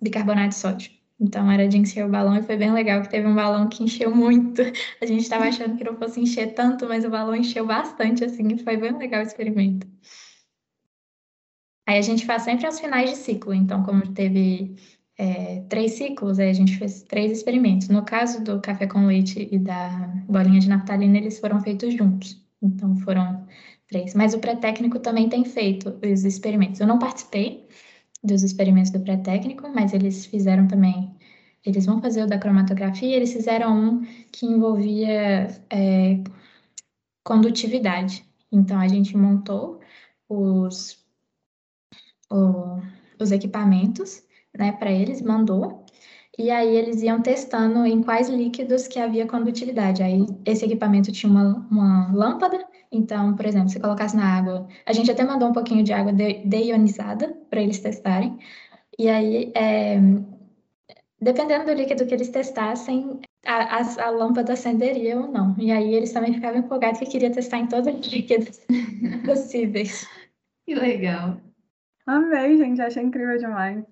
bicarbonato 0.02 0.50
de 0.50 0.54
sódio. 0.56 1.03
Então 1.20 1.50
era 1.50 1.68
de 1.68 1.78
encher 1.78 2.04
o 2.04 2.08
balão 2.08 2.36
e 2.36 2.42
foi 2.42 2.56
bem 2.56 2.72
legal 2.72 3.00
que 3.02 3.08
teve 3.08 3.26
um 3.26 3.34
balão 3.34 3.68
que 3.68 3.84
encheu 3.84 4.14
muito. 4.14 4.62
A 5.00 5.06
gente 5.06 5.22
estava 5.22 5.44
achando 5.44 5.76
que 5.76 5.84
não 5.84 5.96
fosse 5.96 6.20
encher 6.20 6.54
tanto, 6.54 6.88
mas 6.88 7.04
o 7.04 7.10
balão 7.10 7.34
encheu 7.36 7.66
bastante, 7.66 8.24
assim, 8.24 8.48
e 8.48 8.58
foi 8.58 8.76
bem 8.76 8.96
legal 8.98 9.20
o 9.20 9.26
experimento. 9.26 9.86
Aí 11.86 11.98
a 11.98 12.02
gente 12.02 12.24
faz 12.24 12.42
sempre 12.42 12.66
aos 12.66 12.80
finais 12.80 13.10
de 13.10 13.16
ciclo, 13.16 13.52
então 13.52 13.82
como 13.82 14.12
teve 14.14 14.74
é, 15.18 15.60
três 15.68 15.92
ciclos, 15.92 16.38
aí 16.38 16.48
a 16.50 16.52
gente 16.52 16.76
fez 16.78 17.02
três 17.02 17.30
experimentos. 17.30 17.88
No 17.88 18.04
caso 18.04 18.42
do 18.42 18.60
café 18.60 18.86
com 18.86 19.06
leite 19.06 19.48
e 19.50 19.58
da 19.58 19.88
bolinha 20.28 20.60
de 20.60 20.68
naftalina, 20.68 21.18
eles 21.18 21.38
foram 21.38 21.60
feitos 21.60 21.94
juntos. 21.94 22.42
Então 22.62 22.96
foram 22.96 23.46
três. 23.88 24.14
Mas 24.14 24.34
o 24.34 24.38
pré-técnico 24.38 24.98
também 24.98 25.28
tem 25.28 25.44
feito 25.44 25.98
os 26.02 26.24
experimentos. 26.24 26.80
Eu 26.80 26.86
não 26.86 26.98
participei, 26.98 27.66
dos 28.24 28.42
experimentos 28.42 28.90
do 28.90 29.00
pré-técnico, 29.00 29.68
mas 29.68 29.92
eles 29.92 30.26
fizeram 30.26 30.66
também. 30.66 31.14
Eles 31.64 31.86
vão 31.86 32.00
fazer 32.00 32.22
o 32.24 32.26
da 32.26 32.38
cromatografia, 32.38 33.14
eles 33.16 33.32
fizeram 33.32 33.76
um 33.76 34.06
que 34.32 34.46
envolvia 34.46 35.48
é, 35.70 36.20
condutividade. 37.22 38.24
Então, 38.50 38.78
a 38.78 38.88
gente 38.88 39.16
montou 39.16 39.80
os, 40.28 40.98
o, 42.30 42.80
os 43.18 43.30
equipamentos 43.32 44.22
né, 44.56 44.72
para 44.72 44.90
eles, 44.92 45.20
mandou, 45.22 45.84
e 46.38 46.50
aí 46.50 46.74
eles 46.76 47.02
iam 47.02 47.22
testando 47.22 47.86
em 47.86 48.02
quais 48.02 48.28
líquidos 48.28 48.88
que 48.88 48.98
havia 48.98 49.26
condutividade. 49.26 50.02
Aí 50.02 50.26
esse 50.44 50.64
equipamento 50.64 51.12
tinha 51.12 51.30
uma, 51.30 51.66
uma 51.70 52.12
lâmpada 52.12 52.66
então, 52.96 53.34
por 53.36 53.46
exemplo, 53.46 53.68
se 53.68 53.80
colocasse 53.80 54.16
na 54.16 54.38
água, 54.38 54.68
a 54.86 54.92
gente 54.92 55.10
até 55.10 55.24
mandou 55.24 55.48
um 55.48 55.52
pouquinho 55.52 55.84
de 55.84 55.92
água 55.92 56.12
deionizada 56.12 57.36
para 57.50 57.60
eles 57.60 57.80
testarem. 57.80 58.38
E 58.98 59.08
aí, 59.08 59.52
é, 59.54 59.98
dependendo 61.20 61.66
do 61.66 61.72
líquido 61.72 62.06
que 62.06 62.14
eles 62.14 62.28
testassem, 62.28 63.20
a, 63.44 63.78
a, 63.78 64.06
a, 64.06 64.10
lâmpada 64.10 64.52
acenderia 64.52 65.18
ou 65.18 65.30
não. 65.30 65.54
E 65.58 65.70
aí 65.70 65.94
eles 65.94 66.12
também 66.12 66.34
ficavam 66.34 66.60
empolgados 66.60 66.98
que 66.98 67.06
queria 67.06 67.30
testar 67.30 67.58
em 67.58 67.66
todos 67.66 67.94
os 67.94 68.06
líquidos 68.06 68.60
possíveis. 69.24 70.06
Que 70.66 70.74
legal. 70.74 71.40
Amei, 72.06 72.56
gente, 72.58 72.80
achei 72.80 73.02
incrível 73.02 73.38
demais. 73.38 73.84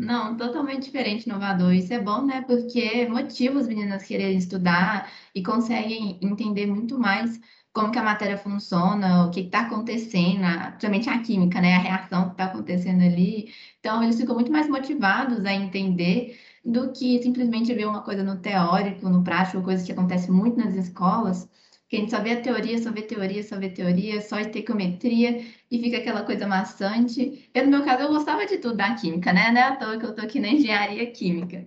Não, 0.00 0.36
totalmente 0.36 0.84
diferente, 0.84 1.26
inovador. 1.26 1.72
Isso 1.72 1.92
é 1.92 2.00
bom, 2.00 2.24
né? 2.24 2.42
Porque 2.42 3.06
motiva 3.08 3.58
as 3.58 3.66
meninas 3.66 4.02
a 4.02 4.06
quererem 4.06 4.38
estudar 4.38 5.10
e 5.34 5.42
conseguem 5.42 6.18
entender 6.22 6.66
muito 6.66 6.98
mais 6.98 7.40
como 7.78 7.92
que 7.92 7.98
a 7.98 8.02
matéria 8.02 8.36
funciona, 8.36 9.26
o 9.26 9.30
que 9.30 9.40
está 9.40 9.60
acontecendo, 9.60 10.42
principalmente 10.70 11.08
a 11.08 11.22
química, 11.22 11.60
né? 11.60 11.76
A 11.76 11.78
reação 11.78 12.24
que 12.24 12.30
está 12.32 12.46
acontecendo 12.46 13.04
ali. 13.04 13.54
Então, 13.78 14.02
eles 14.02 14.16
ficam 14.18 14.34
muito 14.34 14.50
mais 14.50 14.68
motivados 14.68 15.44
a 15.44 15.52
entender 15.54 16.36
do 16.64 16.92
que 16.92 17.22
simplesmente 17.22 17.72
ver 17.72 17.86
uma 17.86 18.02
coisa 18.02 18.24
no 18.24 18.36
teórico, 18.40 19.08
no 19.08 19.22
prático, 19.22 19.62
coisas 19.62 19.86
que 19.86 19.92
acontecem 19.92 20.30
muito 20.34 20.58
nas 20.58 20.74
escolas, 20.74 21.48
que 21.88 21.96
a 21.96 22.00
gente 22.00 22.10
só 22.10 22.20
vê 22.20 22.32
a 22.32 22.40
teoria, 22.42 22.82
só 22.82 22.90
vê 22.90 23.02
teoria, 23.02 23.42
só 23.44 23.56
vê 23.56 23.70
teoria, 23.70 24.20
só 24.22 24.40
estequiometria, 24.40 25.46
e 25.70 25.80
fica 25.80 25.98
aquela 25.98 26.24
coisa 26.24 26.48
maçante. 26.48 27.48
Eu, 27.54 27.64
no 27.64 27.70
meu 27.70 27.84
caso, 27.84 28.02
eu 28.02 28.08
gostava 28.08 28.44
de 28.44 28.58
tudo 28.58 28.76
da 28.76 28.94
química, 28.94 29.32
né? 29.32 29.52
Não 29.52 29.60
é 29.60 29.64
à 29.64 29.76
toa 29.76 29.98
que 29.98 30.04
eu 30.04 30.10
estou 30.10 30.24
aqui 30.24 30.40
na 30.40 30.48
engenharia 30.48 31.08
química. 31.12 31.64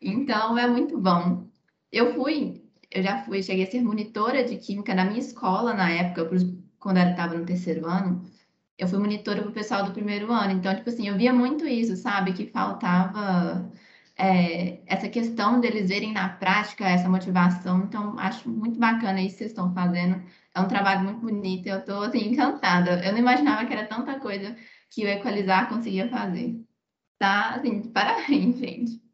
Então, 0.00 0.56
é 0.56 0.68
muito 0.68 0.96
bom. 0.98 1.48
Eu 1.90 2.14
fui 2.14 2.67
eu 2.90 3.02
já 3.02 3.22
fui, 3.24 3.42
cheguei 3.42 3.64
a 3.64 3.70
ser 3.70 3.82
monitora 3.82 4.44
de 4.44 4.56
química 4.56 4.94
na 4.94 5.04
minha 5.04 5.18
escola 5.18 5.74
na 5.74 5.90
época, 5.90 6.28
quando 6.78 6.98
eu 6.98 7.10
estava 7.10 7.34
no 7.34 7.44
terceiro 7.44 7.86
ano. 7.86 8.24
Eu 8.78 8.88
fui 8.88 8.98
monitora 8.98 9.42
para 9.42 9.50
o 9.50 9.54
pessoal 9.54 9.84
do 9.84 9.92
primeiro 9.92 10.32
ano. 10.32 10.52
Então, 10.52 10.74
tipo 10.74 10.88
assim, 10.88 11.08
eu 11.08 11.16
via 11.16 11.32
muito 11.32 11.66
isso, 11.66 11.96
sabe? 11.96 12.32
Que 12.32 12.46
faltava 12.46 13.70
é, 14.16 14.80
essa 14.86 15.08
questão 15.08 15.60
deles 15.60 15.88
verem 15.88 16.12
na 16.12 16.28
prática 16.28 16.88
essa 16.88 17.08
motivação. 17.08 17.84
Então, 17.84 18.18
acho 18.18 18.48
muito 18.48 18.78
bacana 18.78 19.20
isso 19.20 19.32
que 19.32 19.38
vocês 19.38 19.50
estão 19.50 19.74
fazendo. 19.74 20.22
É 20.54 20.60
um 20.60 20.68
trabalho 20.68 21.02
muito 21.04 21.20
bonito. 21.20 21.66
Eu 21.66 21.78
estou, 21.80 22.02
assim, 22.02 22.28
encantada. 22.30 23.04
Eu 23.04 23.12
não 23.12 23.18
imaginava 23.18 23.66
que 23.66 23.72
era 23.72 23.86
tanta 23.86 24.18
coisa 24.20 24.56
que 24.90 25.04
o 25.04 25.08
Equalizar 25.08 25.68
conseguia 25.68 26.08
fazer. 26.08 26.64
Tá, 27.18 27.56
assim, 27.56 27.82
parabéns, 27.92 28.58
gente. 28.60 29.07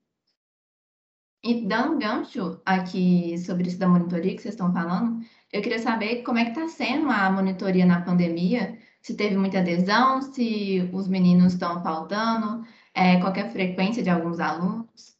E 1.45 1.67
dando 1.67 1.97
um 1.97 1.99
gancho 1.99 2.59
aqui 2.65 3.37
sobre 3.39 3.69
isso 3.69 3.79
da 3.79 3.87
monitoria 3.87 4.35
que 4.35 4.41
vocês 4.41 4.55
estão 4.55 4.73
falando, 4.73 5.21
eu 5.53 5.61
queria 5.61 5.79
saber 5.79 6.23
como 6.23 6.39
é 6.39 6.45
que 6.47 6.59
está 6.59 6.67
sendo 6.69 7.11
a 7.11 7.31
monitoria 7.31 7.85
na 7.85 8.01
pandemia, 8.01 8.79
se 9.03 9.15
teve 9.15 9.37
muita 9.37 9.59
adesão, 9.59 10.23
se 10.23 10.89
os 10.91 11.07
meninos 11.07 11.53
estão 11.53 11.83
faltando, 11.83 12.67
é, 12.95 13.21
qual 13.21 13.35
é 13.35 13.43
a 13.43 13.51
frequência 13.51 14.03
de 14.03 14.09
alguns 14.09 14.41
alunos. 14.41 15.19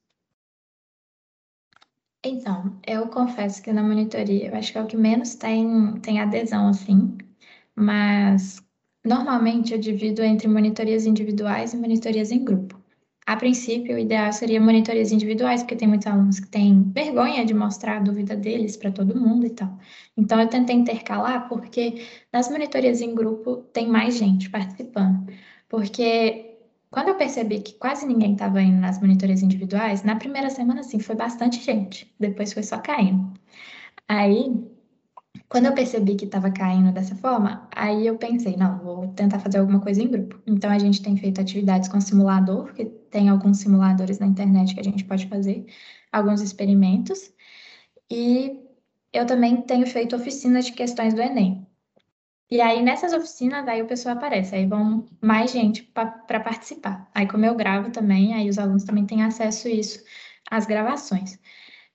Então, 2.25 2.81
eu 2.87 3.07
confesso 3.09 3.63
que 3.63 3.71
na 3.71 3.83
monitoria, 3.83 4.49
eu 4.49 4.57
acho 4.57 4.73
que 4.73 4.79
é 4.79 4.83
o 4.83 4.87
que 4.87 4.97
menos 4.97 5.35
tem, 5.35 6.01
tem 6.01 6.21
adesão, 6.23 6.69
assim, 6.69 7.19
mas 7.77 8.63
normalmente 9.05 9.75
eu 9.75 9.79
divido 9.79 10.23
entre 10.23 10.49
monitorias 10.49 11.05
individuais 11.05 11.75
e 11.75 11.77
monitorias 11.77 12.31
em 12.31 12.43
grupo. 12.43 12.84
A 13.27 13.37
princípio, 13.37 13.97
o 13.97 13.99
ideal 13.99 14.33
seria 14.33 14.61
monitorias 14.61 15.11
individuais, 15.11 15.63
porque 15.63 15.77
tem 15.77 15.89
muitos 15.89 16.07
alunos 16.07 16.39
que 16.41 16.47
têm 16.49 16.83
vergonha 16.93 17.45
de 17.45 17.55
mostrar 17.55 17.97
a 17.97 18.01
dúvida 18.01 18.37
deles 18.37 18.77
para 18.77 18.93
todo 18.93 19.19
mundo 19.19 19.47
e 19.47 19.51
tal. 19.51 19.79
Então, 20.17 20.39
eu 20.41 20.49
tentei 20.49 20.77
intercalar, 20.77 21.49
porque 21.49 22.05
nas 22.33 22.51
monitorias 22.51 23.01
em 23.01 23.15
grupo 23.15 23.57
tem 23.73 23.89
mais 23.89 24.19
gente 24.19 24.51
participando. 24.51 25.27
Porque 25.69 26.59
quando 26.91 27.09
eu 27.09 27.17
percebi 27.17 27.61
que 27.61 27.75
quase 27.75 28.07
ninguém 28.07 28.35
estava 28.35 28.61
indo 28.63 28.79
nas 28.81 29.01
monitorias 29.01 29.43
individuais, 29.43 30.03
na 30.05 30.17
primeira 30.17 30.51
semana, 30.51 30.83
sim, 30.83 31.01
foi 31.01 31.15
bastante 31.17 31.63
gente. 31.63 32.15
Depois 32.21 32.53
foi 32.53 32.63
só 32.63 32.79
caindo. 32.79 33.33
Aí, 34.09 34.53
quando 35.49 35.67
eu 35.67 35.75
percebi 35.75 36.17
que 36.17 36.25
estava 36.25 36.51
caindo 36.51 36.93
dessa 36.93 37.15
forma, 37.17 37.69
aí 37.75 38.07
eu 38.07 38.17
pensei, 38.17 38.57
não, 38.57 38.79
vou 38.79 39.09
tentar 39.09 39.39
fazer 39.39 39.59
alguma 39.59 39.81
coisa 39.81 40.03
em 40.03 40.09
grupo. 40.09 40.41
Então 40.47 40.71
a 40.71 40.79
gente 40.79 41.03
tem 41.03 41.17
feito 41.17 41.41
atividades 41.41 41.89
com 41.89 42.01
simulador, 42.01 42.73
que 42.73 42.85
tem 42.85 43.29
alguns 43.29 43.59
simuladores 43.59 44.19
na 44.19 44.27
internet 44.27 44.75
que 44.75 44.81
a 44.81 44.85
gente 44.85 45.05
pode 45.05 45.27
fazer, 45.29 45.67
alguns 46.13 46.41
experimentos. 46.41 47.33
E 48.11 48.61
eu 49.13 49.27
também 49.27 49.63
tenho 49.63 49.87
feito 49.87 50.17
oficinas 50.17 50.67
de 50.67 50.73
questões 50.73 51.15
do 51.15 51.23
Enem. 51.23 51.67
E 52.51 52.61
aí 52.61 52.83
nessas 52.83 53.13
oficinas, 53.13 53.67
aí 53.67 53.83
o 53.83 53.87
pessoal 53.87 54.17
aparece, 54.17 54.55
aí 54.55 54.67
vão 54.67 55.07
mais 55.21 55.51
gente 55.51 55.83
para 55.83 56.41
participar. 56.41 57.09
Aí 57.15 57.27
como 57.27 57.45
eu 57.45 57.55
gravo 57.55 57.91
também, 57.91 58.35
aí 58.35 58.49
os 58.49 58.59
alunos 58.59 58.85
também 58.85 59.07
têm 59.07 59.23
acesso 59.23 59.67
a 59.69 59.71
isso, 59.71 60.05
às 60.51 60.67
gravações 60.67 61.39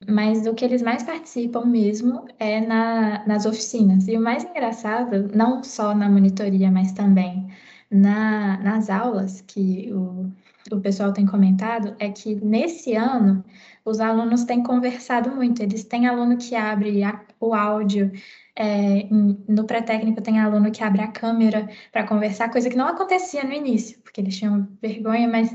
mas 0.08 0.46
o 0.48 0.54
que 0.54 0.64
eles 0.64 0.82
mais 0.82 1.04
participam 1.04 1.66
mesmo 1.66 2.26
é 2.40 2.62
na, 2.62 3.26
nas 3.28 3.46
oficinas. 3.46 4.08
E 4.08 4.18
o 4.18 4.22
mais 4.22 4.44
engraçado, 4.44 5.30
não 5.36 5.64
só 5.64 5.94
na 5.94 6.10
monitoria, 6.10 6.72
mas 6.72 6.92
também 6.94 7.48
na, 7.92 8.58
nas 8.62 8.90
aulas 8.90 9.42
que 9.42 9.92
o, 9.92 10.32
o 10.72 10.80
pessoal 10.80 11.12
tem 11.14 11.26
comentado, 11.26 11.96
é 12.00 12.10
que 12.10 12.36
nesse 12.36 12.96
ano 12.96 13.44
os 13.84 14.00
alunos 14.00 14.44
têm 14.46 14.64
conversado 14.64 15.32
muito. 15.32 15.62
Eles 15.62 15.84
têm 15.84 16.08
aluno 16.08 16.38
que 16.38 16.56
abre 16.56 17.04
a, 17.04 17.22
o 17.40 17.54
áudio, 17.54 18.12
é, 18.56 19.08
no 19.10 19.66
pré-técnico 19.66 20.22
tem 20.22 20.40
aluno 20.40 20.72
que 20.72 20.84
abre 20.84 21.02
a 21.02 21.08
câmera 21.08 21.70
para 21.92 22.06
conversar, 22.06 22.50
coisa 22.52 22.70
que 22.70 22.76
não 22.76 22.88
acontecia 22.88 23.44
no 23.44 23.54
início, 23.54 24.00
porque 24.02 24.22
eles 24.22 24.38
tinham 24.38 24.68
vergonha, 24.82 25.28
mas 25.28 25.50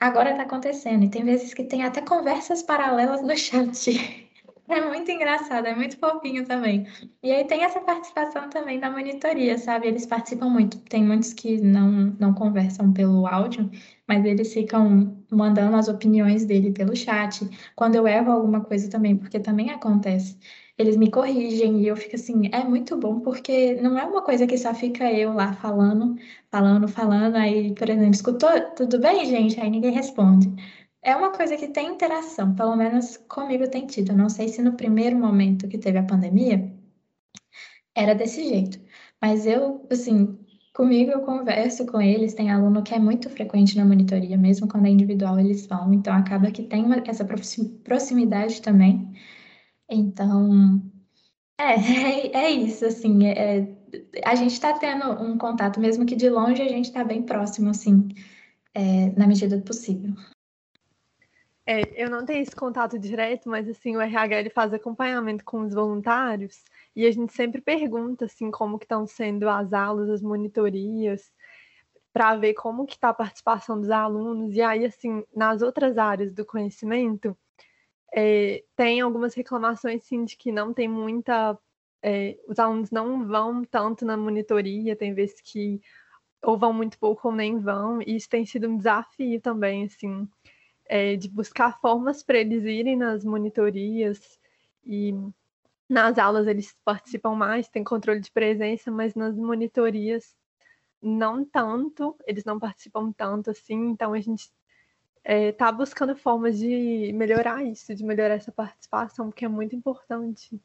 agora 0.00 0.30
está 0.30 0.42
acontecendo. 0.42 1.04
E 1.04 1.10
tem 1.10 1.24
vezes 1.24 1.54
que 1.54 1.64
tem 1.64 1.84
até 1.84 2.00
conversas 2.02 2.62
paralelas 2.62 3.22
no 3.22 3.36
chat. 3.36 3.90
É 4.70 4.82
muito 4.86 5.10
engraçado, 5.10 5.66
é 5.66 5.74
muito 5.74 5.96
fofinho 5.98 6.46
também. 6.46 6.86
E 7.22 7.32
aí 7.32 7.42
tem 7.46 7.64
essa 7.64 7.80
participação 7.80 8.50
também 8.50 8.78
da 8.78 8.90
monitoria, 8.90 9.56
sabe? 9.56 9.88
Eles 9.88 10.04
participam 10.04 10.50
muito. 10.50 10.78
Tem 10.80 11.02
muitos 11.02 11.32
que 11.32 11.58
não, 11.58 11.90
não 12.20 12.34
conversam 12.34 12.92
pelo 12.92 13.26
áudio, 13.26 13.70
mas 14.06 14.26
eles 14.26 14.52
ficam 14.52 15.16
mandando 15.32 15.74
as 15.74 15.88
opiniões 15.88 16.44
dele 16.44 16.70
pelo 16.70 16.94
chat. 16.94 17.48
Quando 17.74 17.94
eu 17.94 18.06
erro 18.06 18.30
alguma 18.30 18.60
coisa 18.60 18.90
também, 18.90 19.16
porque 19.16 19.40
também 19.40 19.70
acontece 19.70 20.38
eles 20.78 20.96
me 20.96 21.10
corrigem 21.10 21.80
e 21.82 21.88
eu 21.88 21.96
fico 21.96 22.14
assim, 22.16 22.48
é 22.52 22.62
muito 22.64 22.96
bom 22.96 23.20
porque 23.20 23.74
não 23.82 23.98
é 23.98 24.04
uma 24.04 24.22
coisa 24.22 24.46
que 24.46 24.56
só 24.56 24.72
fica 24.74 25.12
eu 25.12 25.32
lá 25.32 25.52
falando, 25.54 26.16
falando, 26.50 26.88
falando, 26.88 27.36
aí, 27.36 27.74
por 27.74 27.88
exemplo, 27.90 28.10
escutou, 28.12 28.50
tudo 28.76 29.00
bem, 29.00 29.26
gente? 29.26 29.60
Aí 29.60 29.68
ninguém 29.70 29.92
responde. 29.92 30.48
É 31.02 31.16
uma 31.16 31.32
coisa 31.32 31.56
que 31.56 31.68
tem 31.68 31.88
interação, 31.94 32.54
pelo 32.54 32.76
menos 32.76 33.16
comigo 33.28 33.68
tem 33.68 33.86
tido. 33.86 34.12
Eu 34.12 34.16
não 34.18 34.28
sei 34.28 34.48
se 34.48 34.62
no 34.62 34.74
primeiro 34.76 35.16
momento 35.16 35.68
que 35.68 35.78
teve 35.78 35.98
a 35.98 36.02
pandemia 36.04 36.72
era 37.94 38.14
desse 38.14 38.42
jeito, 38.48 38.78
mas 39.20 39.46
eu, 39.46 39.86
assim, 39.90 40.38
comigo 40.74 41.10
eu 41.10 41.22
converso 41.22 41.84
com 41.86 42.00
eles, 42.00 42.34
tem 42.34 42.50
aluno 42.50 42.82
que 42.82 42.94
é 42.94 42.98
muito 42.98 43.28
frequente 43.30 43.76
na 43.76 43.84
monitoria, 43.84 44.36
mesmo 44.38 44.68
quando 44.68 44.86
é 44.86 44.90
individual 44.90 45.38
eles 45.40 45.66
vão, 45.66 45.92
então 45.92 46.14
acaba 46.14 46.50
que 46.50 46.62
tem 46.62 46.84
uma, 46.84 47.02
essa 47.06 47.24
proximidade 47.84 48.62
também. 48.62 49.12
Então, 49.88 50.82
é, 51.58 51.74
é, 52.36 52.50
isso, 52.50 52.84
assim, 52.86 53.26
é, 53.26 53.58
é 53.58 53.78
a 54.24 54.34
gente 54.34 54.52
está 54.52 54.78
tendo 54.78 55.10
um 55.22 55.38
contato, 55.38 55.80
mesmo 55.80 56.04
que 56.04 56.14
de 56.14 56.28
longe, 56.28 56.62
a 56.62 56.68
gente 56.68 56.86
está 56.86 57.02
bem 57.02 57.22
próximo, 57.22 57.70
assim, 57.70 58.08
é, 58.74 59.10
na 59.16 59.26
medida 59.26 59.56
do 59.56 59.64
possível. 59.64 60.12
É, 61.66 61.82
eu 62.02 62.08
não 62.08 62.24
tenho 62.24 62.42
esse 62.42 62.56
contato 62.56 62.98
direto, 62.98 63.48
mas 63.48 63.68
assim, 63.68 63.94
o 63.94 64.00
RH 64.00 64.40
ele 64.40 64.50
faz 64.50 64.72
acompanhamento 64.72 65.44
com 65.44 65.60
os 65.60 65.74
voluntários 65.74 66.62
e 66.96 67.04
a 67.04 67.10
gente 67.10 67.34
sempre 67.34 67.60
pergunta 67.60 68.24
assim 68.24 68.50
como 68.50 68.78
que 68.78 68.86
estão 68.86 69.06
sendo 69.06 69.46
as 69.50 69.74
aulas, 69.74 70.08
as 70.08 70.22
monitorias, 70.22 71.30
para 72.10 72.36
ver 72.36 72.54
como 72.54 72.86
que 72.86 72.94
está 72.94 73.10
a 73.10 73.14
participação 73.14 73.78
dos 73.78 73.90
alunos. 73.90 74.54
E 74.54 74.62
aí, 74.62 74.84
assim, 74.86 75.22
nas 75.36 75.60
outras 75.60 75.98
áreas 75.98 76.32
do 76.32 76.44
conhecimento, 76.44 77.36
é, 78.14 78.64
tem 78.76 79.00
algumas 79.00 79.34
reclamações, 79.34 80.04
sim, 80.04 80.24
de 80.24 80.36
que 80.36 80.52
não 80.52 80.72
tem 80.72 80.88
muita. 80.88 81.58
É, 82.02 82.38
os 82.46 82.58
alunos 82.58 82.90
não 82.90 83.26
vão 83.26 83.64
tanto 83.64 84.04
na 84.04 84.16
monitoria, 84.16 84.94
tem 84.96 85.12
vezes 85.14 85.40
que 85.40 85.80
ou 86.42 86.56
vão 86.58 86.72
muito 86.72 86.98
pouco 86.98 87.28
ou 87.28 87.34
nem 87.34 87.58
vão, 87.58 88.00
e 88.02 88.16
isso 88.16 88.28
tem 88.28 88.46
sido 88.46 88.68
um 88.68 88.76
desafio 88.76 89.40
também, 89.40 89.84
assim, 89.84 90.28
é, 90.86 91.16
de 91.16 91.28
buscar 91.28 91.80
formas 91.80 92.22
para 92.22 92.38
eles 92.38 92.64
irem 92.64 92.96
nas 92.96 93.24
monitorias 93.24 94.38
e 94.86 95.12
nas 95.88 96.18
aulas 96.18 96.46
eles 96.46 96.76
participam 96.84 97.34
mais, 97.34 97.68
tem 97.68 97.82
controle 97.82 98.20
de 98.20 98.30
presença, 98.30 98.90
mas 98.90 99.14
nas 99.14 99.36
monitorias 99.36 100.36
não 101.02 101.44
tanto, 101.44 102.16
eles 102.26 102.44
não 102.44 102.58
participam 102.58 103.12
tanto 103.12 103.50
assim, 103.50 103.88
então 103.90 104.12
a 104.12 104.20
gente 104.20 104.50
é, 105.24 105.52
tá 105.52 105.70
buscando 105.72 106.16
formas 106.16 106.58
de 106.58 107.12
melhorar 107.14 107.62
isso, 107.64 107.94
de 107.94 108.04
melhorar 108.04 108.34
essa 108.34 108.52
participação, 108.52 109.28
porque 109.28 109.44
é 109.44 109.48
muito 109.48 109.74
importante. 109.76 110.60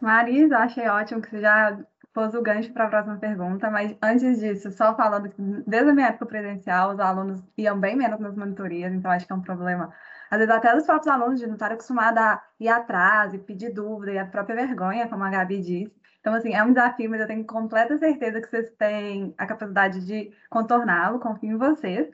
Marisa, 0.00 0.58
achei 0.58 0.86
ótimo 0.88 1.22
que 1.22 1.30
você 1.30 1.40
já 1.40 1.78
pôs 2.12 2.34
o 2.34 2.42
gancho 2.42 2.72
para 2.72 2.84
a 2.84 2.88
próxima 2.88 3.16
pergunta, 3.18 3.70
mas 3.70 3.96
antes 4.02 4.38
disso, 4.38 4.70
só 4.70 4.94
falando 4.94 5.28
que 5.28 5.42
desde 5.66 5.90
a 5.90 5.94
minha 5.94 6.08
época 6.08 6.26
presencial, 6.26 6.92
os 6.92 7.00
alunos 7.00 7.42
iam 7.58 7.78
bem 7.80 7.96
menos 7.96 8.20
nas 8.20 8.36
monitorias, 8.36 8.92
então 8.92 9.10
acho 9.10 9.26
que 9.26 9.32
é 9.32 9.36
um 9.36 9.40
problema. 9.42 9.92
Às 10.30 10.38
vezes 10.38 10.54
até 10.54 10.76
os 10.76 10.84
próprios 10.84 11.12
alunos 11.12 11.40
de 11.40 11.46
não 11.46 11.54
estarem 11.54 11.74
acostumados 11.74 12.20
a 12.20 12.42
ir 12.60 12.68
atrás 12.68 13.34
e 13.34 13.38
pedir 13.38 13.72
dúvida, 13.72 14.12
e 14.12 14.18
a 14.18 14.26
própria 14.26 14.54
vergonha, 14.56 15.08
como 15.08 15.24
a 15.24 15.30
Gabi 15.30 15.60
disse. 15.60 16.03
Então, 16.24 16.32
assim, 16.32 16.54
é 16.54 16.64
um 16.64 16.72
desafio, 16.72 17.10
mas 17.10 17.20
eu 17.20 17.26
tenho 17.26 17.44
completa 17.44 17.98
certeza 17.98 18.40
que 18.40 18.48
vocês 18.48 18.70
têm 18.78 19.34
a 19.36 19.46
capacidade 19.46 20.06
de 20.06 20.32
contorná-lo, 20.48 21.20
confio 21.20 21.50
em 21.50 21.58
vocês. 21.58 22.08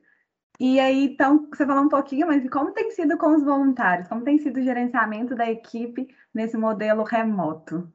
E 0.58 0.80
aí, 0.80 1.04
então, 1.04 1.46
você 1.48 1.64
falou 1.64 1.84
um 1.84 1.88
pouquinho, 1.88 2.26
mas 2.26 2.42
como 2.50 2.72
tem 2.72 2.90
sido 2.90 3.16
com 3.16 3.36
os 3.36 3.44
voluntários? 3.44 4.08
Como 4.08 4.24
tem 4.24 4.36
sido 4.36 4.58
o 4.58 4.64
gerenciamento 4.64 5.36
da 5.36 5.48
equipe 5.48 6.08
nesse 6.34 6.56
modelo 6.56 7.04
remoto? 7.04 7.88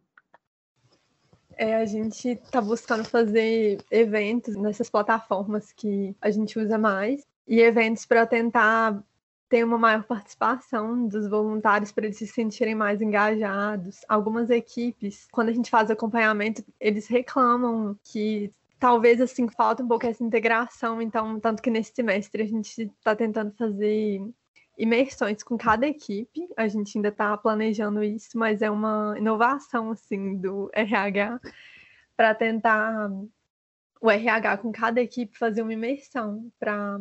É, 1.57 1.75
a 1.75 1.85
gente 1.85 2.29
está 2.29 2.61
buscando 2.61 3.03
fazer 3.03 3.83
eventos 3.91 4.55
nessas 4.55 4.89
plataformas 4.89 5.73
que 5.73 6.15
a 6.21 6.31
gente 6.31 6.57
usa 6.57 6.77
mais 6.77 7.27
e 7.45 7.59
eventos 7.59 8.05
para 8.05 8.25
tentar 8.25 9.03
tem 9.47 9.63
uma 9.63 9.77
maior 9.77 10.03
participação 10.03 11.07
dos 11.07 11.27
voluntários 11.29 11.91
para 11.91 12.05
eles 12.05 12.17
se 12.17 12.27
sentirem 12.27 12.75
mais 12.75 13.01
engajados. 13.01 14.01
Algumas 14.07 14.49
equipes, 14.49 15.27
quando 15.31 15.49
a 15.49 15.53
gente 15.53 15.69
faz 15.69 15.91
acompanhamento, 15.91 16.63
eles 16.79 17.07
reclamam 17.07 17.97
que 18.03 18.51
talvez 18.79 19.21
assim 19.21 19.47
falta 19.47 19.83
um 19.83 19.87
pouco 19.87 20.05
essa 20.05 20.23
integração, 20.23 21.01
então 21.01 21.39
tanto 21.39 21.61
que 21.61 21.69
nesse 21.69 21.93
semestre 21.93 22.43
a 22.43 22.47
gente 22.47 22.83
está 22.83 23.15
tentando 23.15 23.53
fazer 23.55 24.21
imersões 24.77 25.43
com 25.43 25.57
cada 25.57 25.87
equipe. 25.87 26.47
A 26.57 26.67
gente 26.67 26.97
ainda 26.97 27.09
está 27.09 27.37
planejando 27.37 28.03
isso, 28.03 28.37
mas 28.37 28.61
é 28.61 28.69
uma 28.69 29.15
inovação 29.17 29.91
assim 29.91 30.37
do 30.37 30.69
RH 30.73 31.39
para 32.15 32.33
tentar 32.33 33.11
o 34.01 34.09
RH 34.09 34.57
com 34.57 34.71
cada 34.71 35.01
equipe 35.01 35.37
fazer 35.37 35.61
uma 35.61 35.73
imersão 35.73 36.51
para 36.59 36.99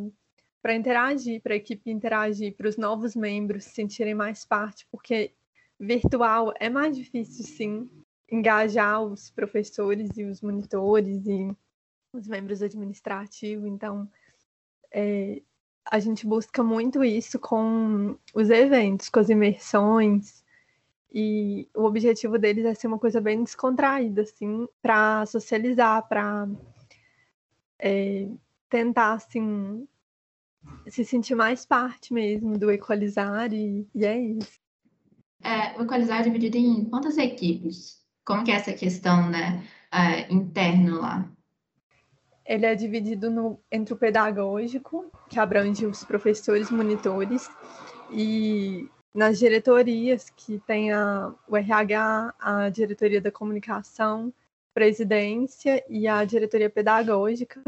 para 0.65 0.75
interagir, 0.75 1.43
para 1.43 1.53
a 1.53 1.59
equipe 1.59 1.91
interagir, 1.91 2.57
para 2.57 2.67
os 2.67 2.79
novos 2.79 3.15
membros 3.15 3.65
se 3.65 3.73
sentirem 3.73 4.15
mais 4.15 4.47
parte, 4.47 4.87
porque 4.91 5.35
virtual 5.79 6.55
é 6.59 6.71
mais 6.71 6.97
difícil, 6.97 7.45
sim, 7.45 7.91
engajar 8.33 9.03
os 9.03 9.31
professores 9.31 10.17
e 10.17 10.25
os 10.25 10.41
monitores 10.41 11.27
e 11.27 11.55
os 12.15 12.27
membros 12.27 12.63
administrativos. 12.63 13.67
Então, 13.67 14.11
é, 14.91 15.43
a 15.85 16.01
gente 16.01 16.27
busca 16.27 16.63
muito 16.63 17.05
isso 17.05 17.39
com 17.39 18.17
os 18.35 18.49
eventos, 18.49 19.11
com 19.11 19.21
as 19.21 19.29
imersões, 19.29 20.43
e 21.13 21.69
o 21.75 21.85
objetivo 21.85 22.39
deles 22.39 22.65
é 22.65 22.73
ser 22.73 22.87
uma 22.87 22.99
coisa 22.99 23.21
bem 23.21 23.45
descontraída, 23.45 24.23
assim, 24.23 24.67
para 24.81 25.27
socializar, 25.27 26.09
para 26.09 26.49
é, 27.79 28.31
tentar, 28.71 29.13
assim, 29.13 29.87
se 30.89 31.05
sentir 31.05 31.35
mais 31.35 31.65
parte 31.65 32.13
mesmo 32.13 32.59
do 32.59 32.71
equalizar, 32.71 33.53
e, 33.53 33.87
e 33.95 34.05
é 34.05 34.19
isso. 34.19 34.61
É, 35.43 35.79
o 35.79 35.85
equalizar 35.85 36.21
é 36.21 36.25
dividido 36.25 36.57
em 36.57 36.85
quantas 36.87 37.19
equipes? 37.19 38.03
Como 38.25 38.45
que 38.45 38.51
é 38.51 38.55
essa 38.55 38.73
questão, 38.73 39.29
né, 39.29 39.63
é, 39.93 40.33
interno 40.33 41.01
lá? 41.01 41.31
Ele 42.47 42.67
é 42.67 42.75
dividido 42.75 43.31
no, 43.31 43.61
entre 43.71 43.95
o 43.95 43.97
pedagógico, 43.97 45.11
que 45.29 45.39
abrange 45.39 45.87
os 45.87 46.05
professores, 46.05 46.71
monitores, 46.71 47.51
e 48.11 48.89
nas 49.15 49.39
diretorias, 49.39 50.29
que 50.31 50.59
tem 50.67 50.93
a, 50.93 51.33
o 51.49 51.57
RH, 51.57 52.35
a 52.39 52.69
diretoria 52.69 53.21
da 53.21 53.31
comunicação, 53.31 54.33
presidência 54.75 55.83
e 55.89 56.09
a 56.09 56.25
diretoria 56.25 56.69
pedagógica. 56.69 57.63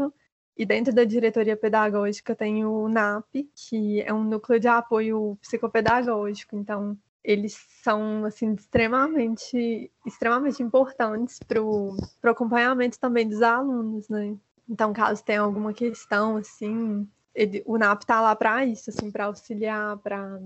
E 0.57 0.65
dentro 0.65 0.93
da 0.93 1.03
diretoria 1.03 1.55
pedagógica 1.55 2.35
tem 2.35 2.65
o 2.65 2.89
NAP, 2.89 3.47
que 3.53 4.01
é 4.01 4.11
um 4.11 4.23
núcleo 4.23 4.59
de 4.59 4.67
apoio 4.67 5.37
psicopedagógico. 5.39 6.55
Então, 6.55 6.97
eles 7.23 7.53
são 7.83 8.25
assim 8.25 8.53
extremamente 8.53 9.91
extremamente 10.05 10.63
importantes 10.63 11.39
para 11.39 11.61
o 11.61 11.95
acompanhamento 12.23 12.99
também 12.99 13.27
dos 13.27 13.41
alunos, 13.41 14.09
né? 14.09 14.35
Então, 14.67 14.91
caso 14.93 15.23
tenha 15.23 15.41
alguma 15.41 15.73
questão 15.73 16.37
assim, 16.37 17.07
ele, 17.35 17.61
o 17.65 17.77
NAP 17.77 18.01
está 18.01 18.19
lá 18.19 18.35
para 18.35 18.65
isso, 18.65 18.89
assim, 18.89 19.11
para 19.11 19.25
auxiliar, 19.25 19.97
para 19.97 20.39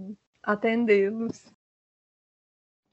atendê-los. 0.44 1.46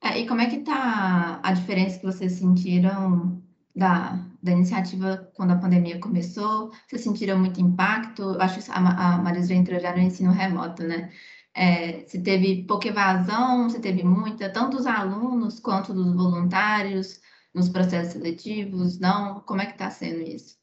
É, 0.01 0.21
e 0.21 0.29
como 0.29 0.41
é 0.41 0.49
que 0.49 0.61
tá 0.61 1.41
a 1.43 1.53
diferença 1.53 1.99
que 1.99 2.07
vocês 2.07 2.33
sentiram 2.35 3.43
da, 3.79 4.19
da 4.43 4.53
iniciativa 4.53 5.31
quando 5.35 5.53
a 5.53 5.59
pandemia 5.59 6.01
começou? 6.01 6.73
Vocês 6.87 7.03
sentiram 7.03 7.39
muito 7.39 7.61
impacto? 7.61 8.23
Eu 8.23 8.43
acho 8.43 8.61
que 8.61 8.71
a, 8.71 9.15
a 9.15 9.19
Marisa 9.19 9.55
entrou 9.55 9.79
já 9.79 9.93
no 9.95 10.03
ensino 10.03 10.33
remoto, 10.33 10.83
né? 10.83 11.11
É, 11.55 12.05
se 12.07 12.23
teve 12.23 12.65
pouca 12.67 12.89
evasão, 12.89 13.71
se 13.71 13.81
teve 13.81 14.05
muita, 14.05 14.51
tanto 14.51 14.77
dos 14.77 14.87
alunos 14.87 15.59
quanto 15.61 15.93
dos 15.95 16.15
voluntários 16.15 17.21
nos 17.55 17.69
processos 17.69 18.13
seletivos, 18.13 18.99
não? 18.99 19.41
Como 19.41 19.61
é 19.61 19.67
que 19.67 19.73
está 19.73 19.91
sendo 19.91 20.21
isso? 20.23 20.59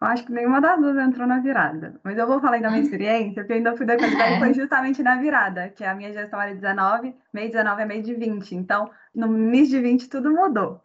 Eu 0.00 0.08
acho 0.08 0.26
que 0.26 0.32
nenhuma 0.32 0.60
das 0.60 0.78
duas 0.78 0.98
entrou 0.98 1.26
na 1.26 1.38
virada. 1.38 1.98
Mas 2.04 2.18
eu 2.18 2.26
vou 2.26 2.40
falar 2.40 2.60
da 2.60 2.68
minha 2.68 2.82
hum. 2.82 2.84
experiência, 2.84 3.42
porque 3.42 3.52
eu 3.52 3.56
ainda 3.56 3.76
fui 3.76 3.86
depositada 3.86 4.36
e 4.36 4.38
foi 4.38 4.52
justamente 4.52 5.02
na 5.02 5.16
virada, 5.16 5.70
que 5.70 5.84
a 5.84 5.94
minha 5.94 6.12
gestão 6.12 6.40
era 6.40 6.54
19, 6.54 7.14
meio 7.32 7.50
19 7.50 7.82
é 7.82 7.86
meio 7.86 8.02
de 8.02 8.14
20. 8.14 8.54
Então, 8.54 8.90
no 9.14 9.28
mês 9.28 9.68
de 9.68 9.80
20, 9.80 10.08
tudo 10.10 10.30
mudou. 10.30 10.82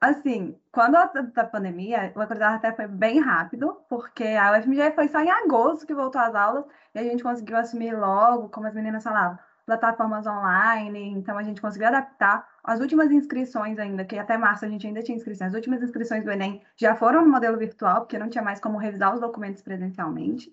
Assim, 0.00 0.58
quando 0.72 0.96
a, 0.96 1.12
a 1.36 1.44
pandemia, 1.44 2.10
o 2.16 2.20
acordar 2.20 2.54
até 2.54 2.72
foi 2.72 2.86
bem 2.86 3.20
rápido, 3.20 3.76
porque 3.88 4.24
a 4.24 4.52
UFMG 4.52 4.92
foi 4.92 5.08
só 5.08 5.20
em 5.20 5.30
agosto 5.30 5.86
que 5.86 5.94
voltou 5.94 6.20
às 6.20 6.34
aulas, 6.34 6.64
e 6.94 6.98
a 6.98 7.02
gente 7.02 7.22
conseguiu 7.22 7.58
assumir 7.58 7.92
logo, 7.92 8.48
como 8.48 8.66
as 8.66 8.74
meninas 8.74 9.04
falavam, 9.04 9.38
plataformas 9.66 10.26
online, 10.26 11.10
então 11.10 11.36
a 11.36 11.42
gente 11.42 11.60
conseguiu 11.60 11.88
adaptar. 11.88 12.48
As 12.64 12.80
últimas 12.80 13.10
inscrições 13.10 13.78
ainda, 13.78 14.02
que 14.04 14.18
até 14.18 14.38
março 14.38 14.64
a 14.64 14.68
gente 14.68 14.86
ainda 14.86 15.02
tinha 15.02 15.16
inscrições, 15.16 15.50
as 15.50 15.54
últimas 15.54 15.82
inscrições 15.82 16.24
do 16.24 16.30
Enem 16.30 16.62
já 16.76 16.96
foram 16.96 17.22
no 17.22 17.30
modelo 17.30 17.58
virtual, 17.58 18.00
porque 18.00 18.18
não 18.18 18.30
tinha 18.30 18.42
mais 18.42 18.58
como 18.58 18.78
revisar 18.78 19.12
os 19.12 19.20
documentos 19.20 19.62
presencialmente. 19.62 20.50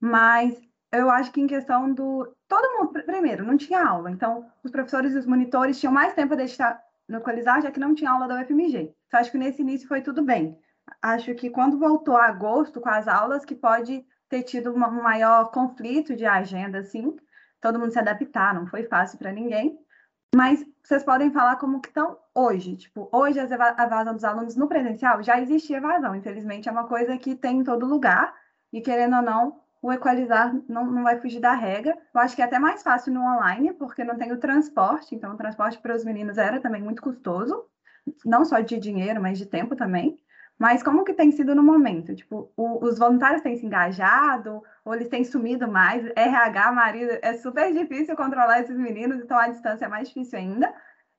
Mas 0.00 0.60
eu 0.92 1.10
acho 1.10 1.32
que 1.32 1.40
em 1.40 1.46
questão 1.46 1.92
do. 1.92 2.34
Todo 2.48 2.78
mundo, 2.78 3.04
primeiro, 3.04 3.44
não 3.44 3.56
tinha 3.56 3.84
aula, 3.86 4.10
então 4.10 4.46
os 4.62 4.70
professores 4.70 5.14
e 5.14 5.18
os 5.18 5.26
monitores 5.26 5.78
tinham 5.78 5.92
mais 5.92 6.12
tempo 6.14 6.34
a 6.34 6.36
deixar 7.08 7.18
localizar, 7.18 7.62
já 7.62 7.70
que 7.70 7.80
não 7.80 7.94
tinha 7.94 8.10
aula 8.10 8.28
da 8.28 8.40
UFMG. 8.40 8.94
Então, 9.06 9.20
acho 9.20 9.30
que 9.30 9.38
nesse 9.38 9.62
início 9.62 9.88
foi 9.88 10.00
tudo 10.00 10.22
bem. 10.22 10.58
Acho 11.00 11.34
que 11.34 11.50
quando 11.50 11.78
voltou 11.78 12.16
a 12.16 12.26
agosto 12.26 12.80
com 12.80 12.88
as 12.88 13.08
aulas, 13.08 13.44
que 13.44 13.54
pode 13.54 14.04
ter 14.28 14.42
tido 14.42 14.72
um 14.72 14.78
maior 14.78 15.50
conflito 15.50 16.16
de 16.16 16.26
agenda, 16.26 16.78
assim, 16.78 17.16
todo 17.60 17.78
mundo 17.78 17.92
se 17.92 17.98
adaptar, 17.98 18.54
não 18.54 18.66
foi 18.66 18.84
fácil 18.84 19.18
para 19.18 19.32
ninguém. 19.32 19.78
Mas 20.34 20.64
vocês 20.82 21.04
podem 21.04 21.30
falar 21.30 21.56
como 21.56 21.80
que 21.80 21.88
estão 21.88 22.18
hoje. 22.34 22.76
Tipo, 22.76 23.08
hoje 23.12 23.38
a 23.38 23.44
evasão 23.44 24.14
dos 24.14 24.24
alunos 24.24 24.56
no 24.56 24.66
presencial 24.66 25.22
já 25.22 25.40
existe 25.40 25.72
evasão. 25.72 26.14
Infelizmente, 26.14 26.68
é 26.68 26.72
uma 26.72 26.88
coisa 26.88 27.16
que 27.16 27.36
tem 27.36 27.58
em 27.58 27.64
todo 27.64 27.86
lugar. 27.86 28.34
E 28.72 28.80
querendo 28.80 29.16
ou 29.16 29.22
não, 29.22 29.60
o 29.84 29.92
equalizar 29.92 30.54
não, 30.66 30.86
não 30.86 31.02
vai 31.02 31.20
fugir 31.20 31.40
da 31.40 31.52
regra. 31.52 31.94
Eu 32.14 32.20
acho 32.22 32.34
que 32.34 32.40
é 32.40 32.44
até 32.46 32.58
mais 32.58 32.82
fácil 32.82 33.12
no 33.12 33.20
online, 33.20 33.74
porque 33.74 34.02
não 34.02 34.16
tem 34.16 34.32
o 34.32 34.38
transporte. 34.38 35.14
Então, 35.14 35.34
o 35.34 35.36
transporte 35.36 35.78
para 35.78 35.94
os 35.94 36.02
meninos 36.02 36.38
era 36.38 36.58
também 36.58 36.82
muito 36.82 37.02
custoso. 37.02 37.66
Não 38.24 38.46
só 38.46 38.60
de 38.60 38.78
dinheiro, 38.78 39.20
mas 39.20 39.36
de 39.36 39.44
tempo 39.44 39.76
também. 39.76 40.16
Mas 40.58 40.82
como 40.82 41.04
que 41.04 41.12
tem 41.12 41.30
sido 41.30 41.54
no 41.54 41.62
momento? 41.62 42.14
Tipo, 42.14 42.50
o, 42.56 42.82
os 42.82 42.98
voluntários 42.98 43.42
têm 43.42 43.58
se 43.58 43.66
engajado 43.66 44.62
ou 44.86 44.94
eles 44.94 45.08
têm 45.08 45.22
sumido 45.22 45.68
mais? 45.68 46.02
RH, 46.16 46.72
marido, 46.72 47.18
é 47.20 47.34
super 47.34 47.70
difícil 47.70 48.16
controlar 48.16 48.60
esses 48.60 48.78
meninos, 48.78 49.20
então 49.20 49.36
a 49.36 49.48
distância 49.48 49.84
é 49.84 49.88
mais 49.88 50.08
difícil 50.08 50.38
ainda. 50.38 50.72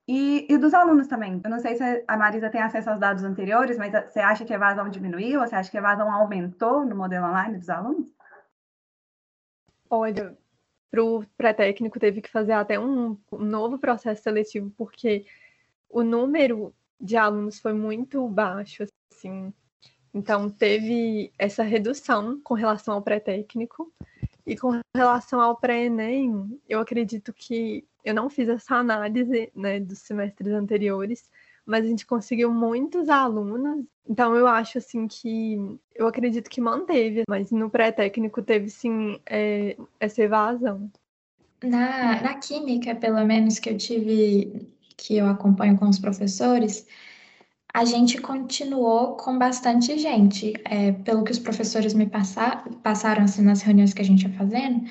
E, 0.08 0.48
e 0.50 0.58
dos 0.58 0.74
alunos 0.74 1.06
também. 1.08 1.40
Eu 1.44 1.50
não 1.52 1.60
sei 1.60 1.76
se 1.76 2.04
a 2.08 2.18
Marisa 2.18 2.50
tem 2.50 2.62
acesso 2.62 2.90
aos 2.90 3.00
dados 3.00 3.24
anteriores, 3.24 3.78
mas 3.78 3.92
você 3.92 4.20
acha 4.22 4.44
que 4.44 4.54
a 4.54 4.56
evasão 4.56 4.90
diminuiu? 4.90 5.42
Ou 5.42 5.48
você 5.48 5.56
acha 5.56 5.70
que 5.70 5.78
a 5.78 5.82
evasão 5.82 6.12
aumentou 6.12 6.84
no 6.84 6.96
modelo 6.96 7.28
online 7.28 7.60
dos 7.60 7.70
alunos? 7.70 8.15
Olha, 9.90 10.38
para 10.90 11.04
o 11.04 11.26
pré-técnico 11.38 12.00
teve 12.00 12.22
que 12.22 12.32
fazer 12.32 12.54
até 12.54 12.80
um, 12.80 13.18
novo 13.32 13.78
processo 13.78 14.24
seletivo, 14.24 14.72
porque 14.78 15.26
o 15.90 16.04
número 16.04 16.74
de 17.00 17.18
alunos 17.18 17.60
foi 17.60 17.74
muito 17.74 18.28
baixo 18.28 18.86
assim. 19.12 19.54
Então, 20.14 20.50
teve 20.50 21.34
essa 21.38 21.64
redução 21.64 22.40
com 22.42 22.54
relação 22.54 22.94
ao 22.94 23.02
pré-técnico. 23.02 23.92
E 24.46 24.56
com 24.56 24.80
relação 24.96 25.42
ao 25.42 25.58
pré-ENEM, 25.58 26.62
eu 26.70 26.80
acredito 26.80 27.34
que 27.34 27.86
eu 28.04 28.14
não 28.14 28.30
fiz 28.30 28.48
essa 28.48 28.76
análise 28.76 29.52
né, 29.56 29.80
dos 29.80 30.00
semestres 30.00 30.54
anteriores, 30.54 31.30
mas 31.66 31.86
a 31.86 31.88
gente 31.88 32.06
conseguiu 32.06 32.54
muitos 32.54 33.10
alunos. 33.10 33.86
Então, 34.08 34.36
eu 34.36 34.48
acho 34.48 34.78
assim 34.78 35.08
que 35.08 35.58
eu 35.96 36.08
acredito 36.08 36.50
que 36.50 36.62
manteve, 36.62 37.24
mas 37.28 37.52
no 37.52 37.70
pré-técnico 37.70 38.42
teve 38.42 38.70
sim 38.70 39.20
é, 39.26 39.76
essa 40.00 40.22
evasão. 40.22 40.92
Na, 41.64 42.22
na 42.22 42.36
química, 42.36 42.94
pelo 42.94 43.26
menos 43.26 43.58
que 43.58 43.70
eu 43.70 43.78
tive, 43.78 44.70
que 44.96 45.18
eu 45.18 45.28
acompanho 45.28 45.78
com 45.78 45.90
os 45.90 45.98
professores, 45.98 46.86
a 47.74 47.84
gente 47.84 48.22
continuou 48.22 49.18
com 49.18 49.38
bastante 49.38 49.98
gente. 49.98 50.54
É, 50.66 50.92
pelo 50.92 51.24
que 51.24 51.32
os 51.32 51.40
professores 51.40 51.94
me 51.94 52.06
passar, 52.06 52.64
passaram 52.84 53.24
assim, 53.24 53.42
nas 53.42 53.62
reuniões 53.62 53.94
que 53.94 54.02
a 54.02 54.06
gente 54.06 54.24
ia 54.24 54.34
fazendo, 54.34 54.88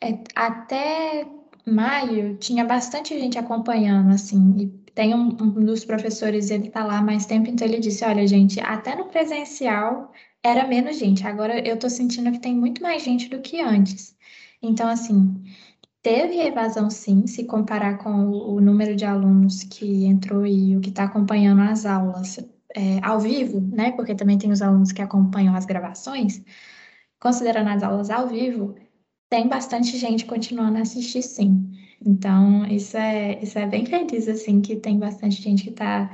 é, 0.00 0.18
até 0.34 1.26
maio 1.66 2.36
tinha 2.36 2.64
bastante 2.64 3.18
gente 3.18 3.38
acompanhando, 3.38 4.12
assim, 4.12 4.56
e 4.58 4.66
tem 4.94 5.14
um, 5.14 5.28
um 5.40 5.64
dos 5.64 5.84
professores, 5.84 6.50
ele 6.50 6.70
tá 6.70 6.84
lá 6.84 7.02
mais 7.02 7.26
tempo, 7.26 7.48
então 7.50 7.66
ele 7.66 7.80
disse, 7.80 8.04
olha, 8.04 8.26
gente, 8.26 8.60
até 8.60 8.94
no 8.96 9.06
presencial 9.06 10.12
era 10.42 10.66
menos 10.66 10.98
gente, 10.98 11.26
agora 11.26 11.66
eu 11.66 11.78
tô 11.78 11.88
sentindo 11.88 12.30
que 12.32 12.38
tem 12.40 12.54
muito 12.54 12.82
mais 12.82 13.02
gente 13.02 13.28
do 13.28 13.40
que 13.40 13.60
antes. 13.60 14.16
Então, 14.62 14.88
assim, 14.88 15.42
Teve 16.04 16.38
evasão, 16.38 16.90
sim, 16.90 17.26
se 17.26 17.44
comparar 17.46 17.96
com 17.96 18.10
o, 18.26 18.56
o 18.56 18.60
número 18.60 18.94
de 18.94 19.06
alunos 19.06 19.62
que 19.64 20.04
entrou 20.04 20.46
e 20.46 20.76
o 20.76 20.80
que 20.82 20.90
está 20.90 21.04
acompanhando 21.04 21.62
as 21.62 21.86
aulas 21.86 22.38
é, 22.76 23.00
ao 23.02 23.18
vivo, 23.18 23.58
né? 23.74 23.90
Porque 23.92 24.14
também 24.14 24.36
tem 24.36 24.52
os 24.52 24.60
alunos 24.60 24.92
que 24.92 25.00
acompanham 25.00 25.54
as 25.56 25.64
gravações. 25.64 26.44
Considerando 27.18 27.70
as 27.70 27.82
aulas 27.82 28.10
ao 28.10 28.28
vivo, 28.28 28.74
tem 29.28 29.48
bastante 29.48 29.96
gente 29.98 30.24
continuando 30.26 30.78
a 30.78 30.82
assistir, 30.82 31.22
sim. 31.22 31.70
Então, 32.04 32.66
isso 32.66 32.96
é, 32.96 33.42
isso 33.42 33.58
é 33.58 33.66
bem 33.66 33.86
feliz, 33.86 34.28
assim, 34.28 34.60
que 34.60 34.76
tem 34.76 34.98
bastante 34.98 35.40
gente 35.40 35.64
que 35.64 35.70
está 35.70 36.10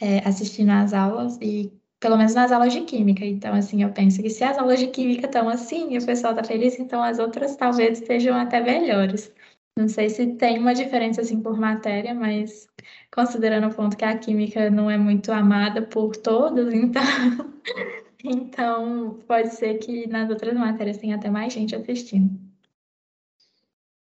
é, 0.00 0.18
assistindo 0.28 0.70
às 0.70 0.92
aulas 0.92 1.38
e 1.40 1.72
pelo 2.00 2.16
menos 2.16 2.34
nas 2.34 2.52
aulas 2.52 2.72
de 2.72 2.82
química. 2.82 3.24
Então, 3.24 3.54
assim, 3.54 3.82
eu 3.82 3.90
penso 3.92 4.22
que 4.22 4.30
se 4.30 4.44
as 4.44 4.58
aulas 4.58 4.78
de 4.78 4.88
química 4.88 5.26
estão 5.26 5.48
assim 5.48 5.94
e 5.94 5.98
o 5.98 6.06
pessoal 6.06 6.32
está 6.32 6.44
feliz, 6.44 6.78
então 6.78 7.02
as 7.02 7.18
outras 7.18 7.56
talvez 7.56 8.00
estejam 8.00 8.36
até 8.36 8.60
melhores. 8.60 9.32
Não 9.76 9.88
sei 9.88 10.10
se 10.10 10.26
tem 10.34 10.58
uma 10.58 10.74
diferença 10.74 11.20
assim 11.20 11.40
por 11.40 11.58
matéria, 11.58 12.14
mas 12.14 12.68
considerando 13.12 13.68
o 13.68 13.74
ponto 13.74 13.96
que 13.96 14.04
a 14.04 14.18
química 14.18 14.70
não 14.70 14.90
é 14.90 14.98
muito 14.98 15.30
amada 15.32 15.82
por 15.82 16.16
todos, 16.16 16.72
então 16.74 17.02
então 18.24 19.20
pode 19.26 19.54
ser 19.54 19.78
que 19.78 20.08
nas 20.08 20.28
outras 20.30 20.54
matérias 20.54 20.98
tenha 20.98 21.16
até 21.16 21.30
mais 21.30 21.52
gente 21.52 21.76
assistindo. 21.76 22.47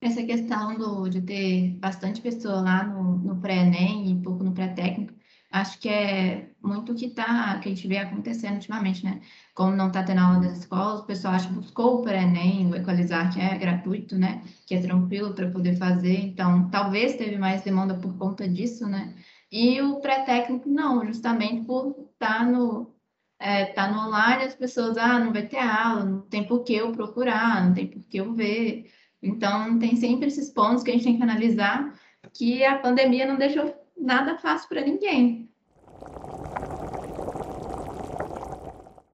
Essa 0.01 0.23
questão 0.23 0.77
do, 0.77 1.09
de 1.09 1.21
ter 1.21 1.71
bastante 1.77 2.21
pessoa 2.21 2.61
lá 2.61 2.83
no, 2.83 3.17
no 3.17 3.41
pré-ENEM 3.41 4.11
e 4.11 4.21
pouco 4.21 4.43
no 4.43 4.53
pré-técnico, 4.53 5.13
acho 5.51 5.77
que 5.79 5.89
é 5.89 6.51
muito 6.61 6.93
o 6.93 6.95
que, 6.95 7.09
tá, 7.09 7.59
que 7.59 7.67
a 7.67 7.71
gente 7.73 7.87
vê 7.87 7.97
acontecendo 7.97 8.55
ultimamente, 8.55 9.03
né? 9.03 9.21
Como 9.53 9.75
não 9.75 9.87
está 9.87 10.01
tendo 10.03 10.19
aula 10.21 10.39
das 10.39 10.59
escolas, 10.59 11.01
o 11.01 11.05
pessoal 11.05 11.33
acha 11.33 11.49
que 11.49 11.53
buscou 11.53 11.99
o 11.99 12.03
pré-ENEM, 12.03 12.71
o 12.71 12.75
Equalizar, 12.75 13.33
que 13.33 13.41
é 13.41 13.57
gratuito, 13.57 14.17
né? 14.17 14.41
Que 14.65 14.75
é 14.75 14.81
tranquilo 14.81 15.33
para 15.33 15.51
poder 15.51 15.75
fazer. 15.77 16.17
Então, 16.19 16.69
talvez 16.69 17.15
teve 17.17 17.37
mais 17.37 17.61
demanda 17.63 17.95
por 17.95 18.17
conta 18.17 18.47
disso, 18.47 18.87
né? 18.87 19.13
E 19.51 19.81
o 19.81 19.99
pré-técnico, 19.99 20.69
não, 20.69 21.05
justamente 21.05 21.65
por 21.65 21.89
estar 22.13 22.39
tá 22.39 22.45
no, 22.45 22.95
é, 23.39 23.65
tá 23.65 23.91
no 23.91 24.07
online, 24.07 24.43
as 24.43 24.55
pessoas, 24.55 24.97
ah, 24.97 25.19
não 25.19 25.33
vai 25.33 25.47
ter 25.47 25.59
aula, 25.59 26.05
não 26.05 26.21
tem 26.21 26.45
por 26.47 26.63
que 26.63 26.73
eu 26.73 26.91
procurar, 26.91 27.65
não 27.65 27.73
tem 27.73 27.87
por 27.87 28.03
que 28.03 28.17
eu 28.17 28.33
ver. 28.33 28.91
Então, 29.21 29.77
tem 29.79 29.95
sempre 29.95 30.27
esses 30.27 30.49
pontos 30.49 30.83
que 30.83 30.91
a 30.91 30.93
gente 30.93 31.03
tem 31.03 31.17
que 31.17 31.23
analisar, 31.23 31.93
que 32.33 32.63
a 32.63 32.77
pandemia 32.79 33.25
não 33.27 33.37
deixou 33.37 33.75
nada 33.97 34.37
fácil 34.37 34.69
para 34.69 34.81
ninguém. 34.81 35.49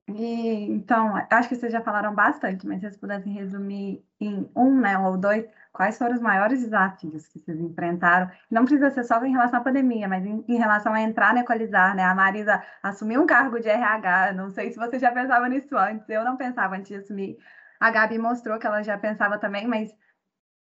E, 0.07 0.71
então, 0.71 1.13
acho 1.31 1.49
que 1.49 1.55
vocês 1.55 1.71
já 1.71 1.81
falaram 1.81 2.13
bastante, 2.13 2.65
mas 2.67 2.77
se 2.77 2.81
vocês 2.81 2.97
pudessem 2.97 3.33
resumir 3.33 4.05
em 4.19 4.49
um, 4.55 4.79
né, 4.79 4.97
ou 4.99 5.17
dois, 5.17 5.45
quais 5.73 5.97
foram 5.97 6.13
os 6.15 6.21
maiores 6.21 6.61
desafios 6.61 7.27
que 7.27 7.39
vocês 7.39 7.59
enfrentaram? 7.59 8.29
Não 8.49 8.63
precisa 8.63 8.91
ser 8.91 9.03
só 9.03 9.23
em 9.25 9.31
relação 9.31 9.59
à 9.59 9.63
pandemia, 9.63 10.07
mas 10.07 10.23
em, 10.25 10.45
em 10.47 10.57
relação 10.57 10.93
a 10.93 11.01
entrar 11.01 11.33
na 11.33 11.41
Equalizar, 11.41 11.95
né? 11.95 12.03
A 12.03 12.13
Marisa 12.15 12.63
assumiu 12.83 13.21
um 13.23 13.25
cargo 13.25 13.59
de 13.59 13.67
RH, 13.67 14.33
não 14.33 14.51
sei 14.51 14.71
se 14.71 14.77
você 14.77 14.99
já 14.99 15.11
pensava 15.11 15.49
nisso 15.49 15.75
antes, 15.75 16.07
eu 16.07 16.23
não 16.23 16.37
pensava 16.37 16.75
antes 16.75 16.89
de 16.89 16.95
assumir. 16.95 17.37
A 17.85 17.91
Gabi 17.91 18.17
mostrou 18.17 18.57
que 18.57 18.65
ela 18.65 18.81
já 18.81 18.97
pensava 18.97 19.37
também, 19.37 19.67
mas 19.67 19.95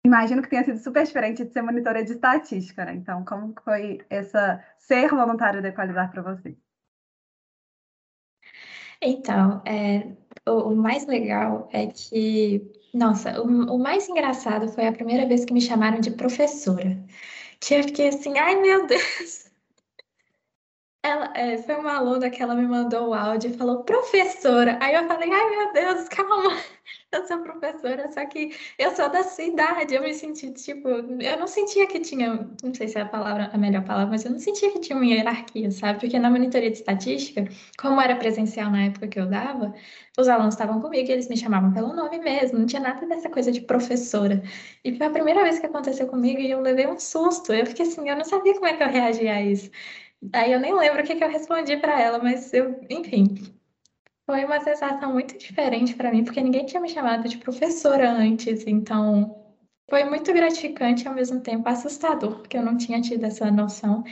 imagino 0.06 0.42
que 0.42 0.50
tenha 0.50 0.66
sido 0.66 0.78
super 0.78 1.06
diferente 1.06 1.46
de 1.46 1.54
ser 1.54 1.62
monitora 1.62 2.04
de 2.04 2.12
estatística, 2.12 2.84
né? 2.84 2.96
Então, 2.96 3.24
como 3.24 3.56
foi 3.64 4.02
essa 4.10 4.62
ser 4.78 5.08
voluntário 5.08 5.62
da 5.62 5.70
Equalizar 5.70 6.12
para 6.12 6.22
você? 6.22 6.54
Então, 9.02 9.62
é, 9.66 10.06
o, 10.46 10.72
o, 10.72 10.76
mais 10.76 11.08
legal 11.08 11.70
é 11.72 11.88
que, 11.88 12.62
nossa, 12.94 13.42
o, 13.42 13.48
o, 13.74 13.80
mais 13.80 14.10
engraçado 14.10 14.68
foi 14.68 14.86
a 14.86 14.92
primeira 14.92 15.26
vez 15.26 15.46
que 15.46 15.54
me 15.54 15.62
chamaram 15.62 16.02
de 16.02 16.12
professora. 16.12 17.02
Que 17.62 17.76
eu 17.76 17.84
fiquei 17.84 18.10
assim, 18.10 18.38
ai 18.38 18.60
meu 18.60 18.86
Deus! 18.86 19.50
Ela, 21.06 21.32
é, 21.36 21.58
foi 21.58 21.76
uma 21.76 21.96
aluna 21.98 22.30
que 22.30 22.42
ela 22.42 22.56
me 22.56 22.66
mandou 22.66 23.10
o 23.10 23.14
áudio 23.14 23.52
e 23.52 23.58
falou, 23.58 23.84
professora. 23.84 24.80
Aí 24.82 24.96
eu 24.96 25.06
falei, 25.06 25.30
ai 25.32 25.50
meu 25.50 25.74
Deus, 25.74 26.08
calma 26.08 26.58
eu 27.16 27.28
sou 27.28 27.40
professora, 27.40 28.12
só 28.12 28.26
que 28.26 28.56
eu 28.78 28.96
sou 28.96 29.10
da 29.10 29.24
sua 29.24 29.44
idade. 29.44 29.94
Eu 29.96 30.02
me 30.02 30.14
senti, 30.14 30.52
tipo, 30.52 30.88
eu 30.90 31.40
não 31.40 31.48
sentia 31.48 31.88
que 31.88 32.00
tinha, 32.00 32.50
não 32.64 32.74
sei 32.74 32.88
se 32.88 32.98
é 32.98 33.02
a 33.02 33.06
palavra, 33.06 33.50
a 33.54 33.58
melhor 33.58 33.84
palavra, 33.84 34.12
mas 34.12 34.26
eu 34.26 34.32
não 34.32 34.40
sentia 34.40 34.72
que 34.72 34.80
tinha 34.80 34.96
uma 34.96 35.06
hierarquia, 35.06 35.72
sabe? 35.72 36.00
Porque 36.00 36.18
na 36.20 36.30
monitoria 36.30 36.70
de 36.72 36.78
estatística, 36.78 37.46
como 37.80 38.02
era 38.02 38.16
presencial 38.16 38.72
na 38.72 38.86
época 38.86 39.08
que 39.08 39.20
eu 39.20 39.28
dava, 39.28 39.74
os 40.18 40.28
alunos 40.28 40.54
estavam 40.54 40.82
comigo 40.82 41.10
e 41.10 41.12
eles 41.12 41.28
me 41.30 41.38
chamavam 41.38 41.74
pelo 41.74 41.94
nome 41.94 42.20
mesmo, 42.20 42.60
não 42.60 42.66
tinha 42.66 42.82
nada 42.82 43.06
dessa 43.08 43.30
coisa 43.30 43.52
de 43.52 43.62
professora. 43.62 44.42
E 44.84 44.96
foi 44.98 45.08
a 45.08 45.10
primeira 45.10 45.44
vez 45.44 45.60
que 45.60 45.66
aconteceu 45.66 46.08
comigo 46.08 46.40
e 46.40 46.50
eu 46.52 46.62
levei 46.62 46.88
um 46.88 47.00
susto. 47.00 47.54
Eu 47.54 47.66
fiquei 47.66 47.86
assim, 47.86 48.10
eu 48.10 48.16
não 48.16 48.26
sabia 48.26 48.54
como 48.54 48.68
é 48.68 48.76
que 48.78 48.84
eu 48.84 48.88
reagia 48.88 49.34
a 49.36 49.42
isso. 49.42 49.70
Aí 50.34 50.52
eu 50.54 50.60
nem 50.60 50.74
lembro 50.76 51.02
o 51.04 51.06
que, 51.06 51.16
que 51.16 51.24
eu 51.24 51.30
respondi 51.30 51.78
para 51.78 52.00
ela, 52.00 52.20
mas 52.20 52.54
eu, 52.54 52.80
enfim, 52.90 53.36
foi 54.26 54.46
uma 54.46 54.60
sensação 54.62 55.14
muito 55.14 55.38
diferente 55.38 55.96
para 55.96 56.12
mim, 56.12 56.24
porque 56.24 56.42
ninguém 56.42 56.66
tinha 56.66 56.82
me 56.82 56.90
chamado 56.90 57.28
de 57.28 57.38
professora 57.38 58.10
antes, 58.12 58.66
então 58.66 59.44
foi 59.90 60.04
muito 60.06 60.32
gratificante 60.34 61.04
e 61.04 61.08
ao 61.08 61.14
mesmo 61.14 61.42
tempo 61.42 61.68
assustador, 61.68 62.40
porque 62.40 62.58
eu 62.58 62.64
não 62.64 62.78
tinha 62.78 63.02
tido 63.02 63.26
essa 63.26 63.52
noção. 63.52 64.04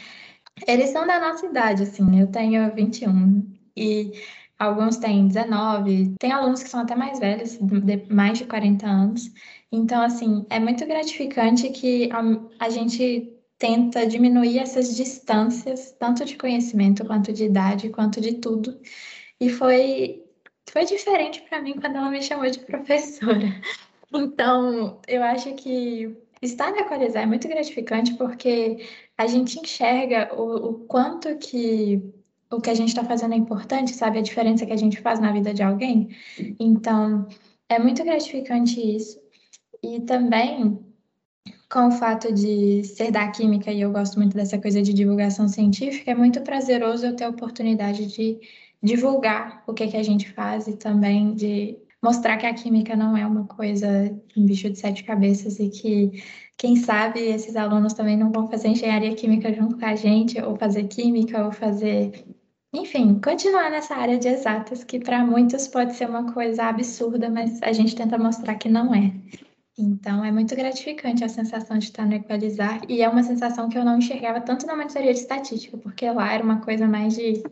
Eles 0.68 0.90
são 0.90 1.08
da 1.08 1.20
nossa 1.20 1.46
idade, 1.46 1.84
assim, 1.84 2.20
eu 2.20 2.28
tenho 2.28 2.74
21 2.76 3.52
e 3.76 4.12
alguns 4.60 4.98
têm 4.98 5.28
19, 5.28 6.16
tem 6.20 6.32
alunos 6.32 6.62
que 6.62 6.70
são 6.70 6.82
até 6.82 6.96
mais 6.96 7.20
velhos, 7.20 7.58
de 7.58 8.14
mais 8.14 8.38
de 8.38 8.46
40 8.46 8.86
anos. 8.86 9.32
Então, 9.72 10.02
assim, 10.02 10.46
é 10.50 10.60
muito 10.60 10.86
gratificante 10.86 11.70
que 11.70 12.10
a, 12.12 12.22
a 12.66 12.70
gente 12.70 13.34
tenta 13.58 14.06
diminuir 14.06 14.60
essas 14.60 14.96
distâncias, 14.96 15.92
tanto 16.00 16.26
de 16.26 16.36
conhecimento, 16.36 17.06
quanto 17.06 17.32
de 17.32 17.46
idade, 17.46 17.90
quanto 17.90 18.20
de 18.20 18.36
tudo, 18.36 18.78
e 19.42 19.50
foi, 19.50 20.24
foi 20.70 20.86
diferente 20.86 21.42
para 21.42 21.60
mim 21.62 21.74
quando 21.74 21.96
ela 21.96 22.12
me 22.12 22.22
chamou 22.22 22.50
de 22.50 22.60
professora. 22.60 23.42
Então, 24.14 25.00
eu 25.08 25.24
acho 25.24 25.54
que 25.54 26.18
estar 26.42 26.70
na 26.70 26.80
Equalizar 26.82 27.24
é 27.24 27.26
muito 27.26 27.48
gratificante 27.48 28.14
porque 28.16 28.86
a 29.18 29.26
gente 29.26 29.58
enxerga 29.58 30.36
o, 30.36 30.72
o 30.72 30.74
quanto 30.80 31.38
que 31.38 32.14
o 32.52 32.60
que 32.60 32.70
a 32.70 32.74
gente 32.74 32.90
está 32.90 33.06
fazendo 33.06 33.34
é 33.34 33.38
importante, 33.38 33.94
sabe? 33.94 34.20
A 34.20 34.22
diferença 34.22 34.66
que 34.66 34.74
a 34.74 34.78
gente 34.78 35.00
faz 35.00 35.22
na 35.22 35.32
vida 35.32 35.54
de 35.54 35.64
alguém. 35.64 36.10
Então, 36.60 37.26
é 37.70 37.80
muito 37.80 38.04
gratificante 38.04 38.82
isso. 38.82 39.18
E 39.82 40.02
também, 40.02 40.78
com 41.72 41.88
o 41.88 41.92
fato 41.92 42.34
de 42.34 42.84
ser 42.84 43.12
da 43.12 43.30
química, 43.30 43.72
e 43.72 43.80
eu 43.80 43.94
gosto 43.94 44.20
muito 44.20 44.36
dessa 44.36 44.60
coisa 44.60 44.82
de 44.82 44.92
divulgação 44.92 45.48
científica, 45.48 46.12
é 46.12 46.16
muito 46.16 46.42
prazeroso 46.42 47.06
eu 47.06 47.16
ter 47.16 47.24
a 47.24 47.30
oportunidade 47.30 48.08
de 48.08 48.42
divulgar 48.82 49.64
o 49.68 49.74
que, 49.74 49.88
que 49.88 49.98
a 49.98 50.04
gente 50.04 50.32
faz 50.32 50.68
e 50.68 50.76
também 50.76 51.34
de 51.34 51.78
mostrar 52.02 52.38
que 52.38 52.46
a 52.46 52.54
química 52.54 52.96
não 52.96 53.16
é 53.16 53.26
uma 53.26 53.46
coisa, 53.46 53.88
um 54.36 54.46
bicho 54.46 54.70
de 54.70 54.80
sete 54.80 55.04
cabeças 55.04 55.60
e 55.60 55.70
que, 55.70 56.24
quem 56.58 56.76
sabe, 56.76 57.20
esses 57.20 57.56
alunos 57.56 57.94
também 57.94 58.18
não 58.18 58.32
vão 58.32 58.48
fazer 58.48 58.70
engenharia 58.70 59.16
química 59.16 59.54
junto 59.54 59.78
com 59.78 59.86
a 59.86 59.96
gente, 59.96 60.42
ou 60.42 60.56
fazer 60.56 60.86
química, 60.86 61.46
ou 61.46 61.52
fazer. 61.52 62.26
Enfim, 62.74 63.20
continuar 63.20 63.70
nessa 63.70 63.96
área 63.96 64.18
de 64.18 64.28
exatas, 64.28 64.84
que 64.84 65.00
para 65.00 65.24
muitos 65.24 65.68
pode 65.68 65.94
ser 65.94 66.10
uma 66.10 66.32
coisa 66.34 66.64
absurda, 66.64 67.30
mas 67.30 67.62
a 67.62 67.72
gente 67.72 67.96
tenta 67.96 68.18
mostrar 68.18 68.56
que 68.56 68.70
não 68.70 68.96
é. 68.96 69.14
Então, 69.78 70.24
é 70.24 70.32
muito 70.32 70.56
gratificante 70.56 71.24
a 71.24 71.30
sensação 71.30 71.78
de 71.78 71.86
estar 71.86 72.06
no 72.06 72.14
Equalizar, 72.14 72.82
e 72.90 73.02
é 73.02 73.10
uma 73.10 73.24
sensação 73.24 73.70
que 73.70 73.78
eu 73.78 73.86
não 73.86 73.98
enxergava 73.98 74.42
tanto 74.42 74.66
na 74.66 74.76
monitoria 74.76 75.14
de 75.14 75.20
estatística, 75.20 75.78
porque 75.78 76.10
lá 76.10 76.34
era 76.34 76.44
uma 76.44 76.62
coisa 76.62 76.88
mais 76.88 77.16
de 77.16 77.44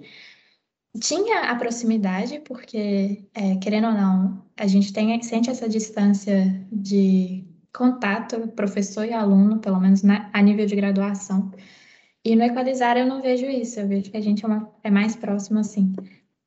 tinha 0.97 1.51
a 1.51 1.55
proximidade, 1.55 2.39
porque, 2.39 3.25
é, 3.33 3.55
querendo 3.57 3.87
ou 3.87 3.93
não, 3.93 4.43
a 4.57 4.67
gente 4.67 4.91
tem, 4.91 5.21
sente 5.21 5.49
essa 5.49 5.67
distância 5.69 6.65
de 6.71 7.45
contato 7.73 8.47
professor 8.49 9.05
e 9.05 9.13
aluno, 9.13 9.59
pelo 9.59 9.79
menos 9.79 10.01
na, 10.01 10.29
a 10.33 10.41
nível 10.41 10.65
de 10.65 10.75
graduação. 10.75 11.51
E 12.23 12.35
no 12.35 12.43
Equalizar 12.43 12.97
eu 12.97 13.05
não 13.05 13.21
vejo 13.21 13.45
isso, 13.45 13.79
eu 13.79 13.87
vejo 13.87 14.11
que 14.11 14.17
a 14.17 14.21
gente 14.21 14.43
é, 14.43 14.47
uma, 14.47 14.71
é 14.83 14.91
mais 14.91 15.15
próximo 15.15 15.59
assim. 15.59 15.93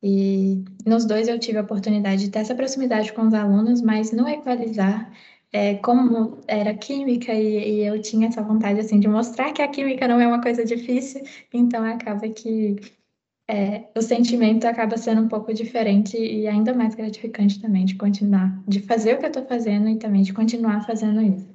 E 0.02 0.64
nos 0.84 1.04
dois 1.04 1.28
eu 1.28 1.38
tive 1.38 1.58
a 1.58 1.62
oportunidade 1.62 2.24
de 2.24 2.30
ter 2.30 2.40
essa 2.40 2.54
proximidade 2.54 3.12
com 3.12 3.22
os 3.22 3.34
alunos, 3.34 3.80
mas 3.80 4.12
no 4.12 4.28
Equalizar, 4.28 5.10
é, 5.52 5.74
como 5.76 6.40
era 6.48 6.74
química 6.74 7.32
e, 7.32 7.80
e, 7.80 7.86
eu 7.86 8.00
tinha 8.02 8.28
essa 8.28 8.42
vontade 8.42 8.80
assim 8.80 8.98
de 8.98 9.08
mostrar 9.08 9.52
que 9.52 9.62
a 9.62 9.68
química 9.68 10.08
não 10.08 10.20
é 10.20 10.26
uma 10.26 10.42
coisa 10.42 10.64
difícil, 10.64 11.22
então 11.52 11.84
acaba 11.84 12.28
que 12.28 12.76
é, 13.52 13.90
o 13.94 14.00
sentimento 14.00 14.64
acaba 14.64 14.96
sendo 14.96 15.20
um 15.20 15.28
pouco 15.28 15.52
diferente 15.52 16.16
e 16.16 16.48
ainda 16.48 16.72
mais 16.72 16.94
gratificante 16.94 17.60
também 17.60 17.84
de 17.84 17.96
continuar, 17.96 18.58
de 18.66 18.80
fazer 18.80 19.14
o 19.14 19.18
que 19.18 19.26
eu 19.26 19.28
estou 19.28 19.44
fazendo 19.44 19.90
e 19.90 19.98
também 19.98 20.22
de 20.22 20.32
continuar 20.32 20.86
fazendo 20.86 21.20
isso. 21.20 21.52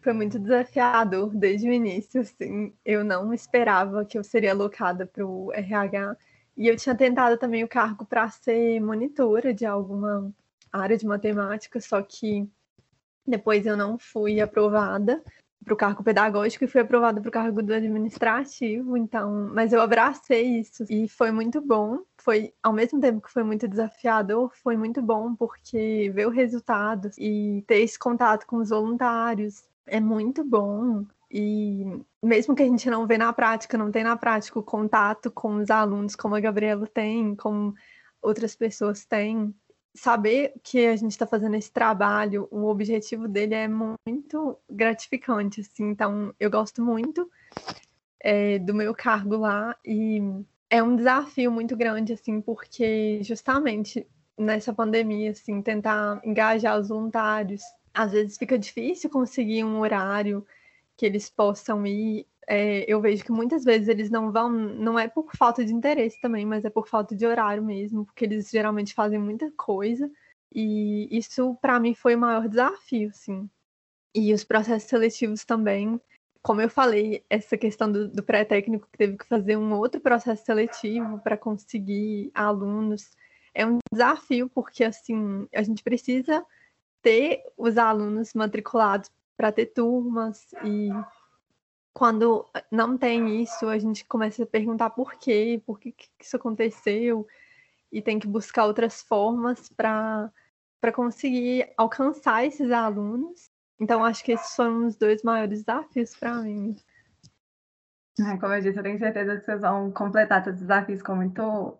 Foi 0.00 0.12
muito 0.12 0.40
desafiador 0.40 1.32
desde 1.36 1.68
o 1.68 1.72
início, 1.72 2.20
assim. 2.20 2.72
Eu 2.84 3.04
não 3.04 3.32
esperava 3.32 4.04
que 4.04 4.18
eu 4.18 4.24
seria 4.24 4.50
alocada 4.50 5.06
para 5.06 5.24
o 5.24 5.52
RH 5.52 6.16
e 6.56 6.66
eu 6.66 6.76
tinha 6.76 6.96
tentado 6.96 7.38
também 7.38 7.62
o 7.62 7.68
cargo 7.68 8.04
para 8.04 8.28
ser 8.28 8.80
monitora 8.80 9.54
de 9.54 9.64
alguma 9.64 10.34
área 10.72 10.98
de 10.98 11.06
matemática, 11.06 11.80
só 11.80 12.02
que 12.02 12.50
depois 13.24 13.66
eu 13.66 13.76
não 13.76 13.96
fui 13.96 14.40
aprovada 14.40 15.22
para 15.64 15.74
o 15.74 15.76
cargo 15.76 16.02
pedagógico 16.02 16.64
e 16.64 16.68
fui 16.68 16.80
aprovada 16.80 17.20
para 17.20 17.28
o 17.28 17.32
cargo 17.32 17.62
do 17.62 17.72
administrativo, 17.72 18.96
então, 18.96 19.50
mas 19.54 19.72
eu 19.72 19.80
abracei 19.80 20.60
isso 20.60 20.84
e 20.90 21.08
foi 21.08 21.30
muito 21.30 21.60
bom. 21.60 21.98
Foi 22.18 22.52
ao 22.62 22.72
mesmo 22.72 23.00
tempo 23.00 23.20
que 23.20 23.32
foi 23.32 23.42
muito 23.42 23.68
desafiador, 23.68 24.52
foi 24.62 24.76
muito 24.76 25.00
bom 25.02 25.34
porque 25.34 26.10
ver 26.14 26.26
o 26.26 26.30
resultado 26.30 27.10
e 27.18 27.64
ter 27.66 27.80
esse 27.80 27.98
contato 27.98 28.46
com 28.46 28.56
os 28.56 28.70
voluntários 28.70 29.64
é 29.86 30.00
muito 30.00 30.44
bom. 30.44 31.04
E 31.30 31.84
mesmo 32.22 32.54
que 32.54 32.62
a 32.62 32.66
gente 32.66 32.90
não 32.90 33.06
vê 33.06 33.16
na 33.16 33.32
prática, 33.32 33.78
não 33.78 33.90
tem 33.90 34.04
na 34.04 34.16
prática 34.16 34.58
o 34.58 34.62
contato 34.62 35.30
com 35.30 35.56
os 35.56 35.70
alunos, 35.70 36.14
como 36.14 36.34
a 36.34 36.40
Gabriela 36.40 36.86
tem, 36.86 37.34
como 37.34 37.74
outras 38.20 38.54
pessoas 38.54 39.04
têm, 39.04 39.54
saber 39.94 40.54
que 40.62 40.86
a 40.86 40.96
gente 40.96 41.10
está 41.10 41.26
fazendo 41.26 41.56
esse 41.56 41.70
trabalho, 41.70 42.48
o 42.50 42.66
objetivo 42.66 43.28
dele 43.28 43.54
é 43.54 43.68
muito 43.68 44.58
gratificante, 44.70 45.60
assim. 45.60 45.90
Então, 45.90 46.34
eu 46.40 46.50
gosto 46.50 46.82
muito 46.82 47.30
é, 48.20 48.58
do 48.58 48.74
meu 48.74 48.94
cargo 48.94 49.36
lá 49.36 49.76
e 49.84 50.20
é 50.70 50.82
um 50.82 50.96
desafio 50.96 51.52
muito 51.52 51.76
grande, 51.76 52.14
assim, 52.14 52.40
porque 52.40 53.22
justamente 53.22 54.06
nessa 54.38 54.72
pandemia, 54.72 55.32
assim, 55.32 55.60
tentar 55.60 56.20
engajar 56.24 56.78
os 56.80 56.88
voluntários, 56.88 57.62
às 57.92 58.12
vezes 58.12 58.38
fica 58.38 58.58
difícil 58.58 59.10
conseguir 59.10 59.64
um 59.64 59.80
horário 59.80 60.46
que 60.96 61.04
eles 61.04 61.28
possam 61.28 61.86
ir 61.86 62.26
é, 62.48 62.84
eu 62.90 63.00
vejo 63.00 63.24
que 63.24 63.32
muitas 63.32 63.64
vezes 63.64 63.88
eles 63.88 64.10
não 64.10 64.32
vão, 64.32 64.50
não 64.50 64.98
é 64.98 65.08
por 65.08 65.30
falta 65.36 65.64
de 65.64 65.72
interesse 65.72 66.20
também, 66.20 66.44
mas 66.44 66.64
é 66.64 66.70
por 66.70 66.88
falta 66.88 67.14
de 67.14 67.26
horário 67.26 67.62
mesmo, 67.62 68.04
porque 68.04 68.24
eles 68.24 68.50
geralmente 68.50 68.94
fazem 68.94 69.18
muita 69.18 69.50
coisa. 69.52 70.10
E 70.54 71.08
isso, 71.16 71.56
para 71.62 71.78
mim, 71.80 71.94
foi 71.94 72.14
o 72.14 72.18
maior 72.18 72.48
desafio, 72.48 73.08
assim. 73.10 73.48
E 74.14 74.34
os 74.34 74.44
processos 74.44 74.88
seletivos 74.88 75.44
também, 75.44 76.00
como 76.42 76.60
eu 76.60 76.68
falei, 76.68 77.24
essa 77.30 77.56
questão 77.56 77.90
do, 77.90 78.08
do 78.08 78.22
pré-técnico 78.22 78.88
que 78.90 78.98
teve 78.98 79.16
que 79.16 79.26
fazer 79.26 79.56
um 79.56 79.72
outro 79.74 80.00
processo 80.00 80.44
seletivo 80.44 81.20
para 81.20 81.36
conseguir 81.36 82.30
alunos, 82.34 83.10
é 83.54 83.64
um 83.66 83.78
desafio, 83.92 84.50
porque, 84.50 84.84
assim, 84.84 85.46
a 85.54 85.62
gente 85.62 85.82
precisa 85.82 86.44
ter 87.00 87.42
os 87.56 87.78
alunos 87.78 88.34
matriculados 88.34 89.10
para 89.36 89.52
ter 89.52 89.66
turmas 89.66 90.46
e 90.64 90.90
quando 91.92 92.48
não 92.70 92.96
tem 92.96 93.42
isso, 93.42 93.68
a 93.68 93.78
gente 93.78 94.04
começa 94.04 94.42
a 94.42 94.46
perguntar 94.46 94.90
por 94.90 95.14
quê, 95.14 95.62
por 95.66 95.78
que, 95.78 95.92
que 95.92 96.08
isso 96.20 96.36
aconteceu, 96.36 97.26
e 97.90 98.00
tem 98.00 98.18
que 98.18 98.26
buscar 98.26 98.64
outras 98.64 99.02
formas 99.02 99.68
para 99.68 100.32
conseguir 100.94 101.70
alcançar 101.76 102.46
esses 102.46 102.70
alunos. 102.70 103.50
Então, 103.78 104.04
acho 104.04 104.24
que 104.24 104.32
esses 104.32 104.54
foram 104.56 104.86
os 104.86 104.96
dois 104.96 105.22
maiores 105.22 105.64
desafios 105.64 106.16
para 106.16 106.34
mim. 106.36 106.76
Como 108.40 108.52
eu 108.52 108.60
disse, 108.60 108.78
eu 108.78 108.82
tenho 108.82 108.98
certeza 108.98 109.36
que 109.38 109.44
vocês 109.44 109.60
vão 109.60 109.90
completar 109.90 110.42
todos 110.42 110.60
os 110.60 110.66
desafios 110.66 111.02
com 111.02 111.16
muito 111.16 111.78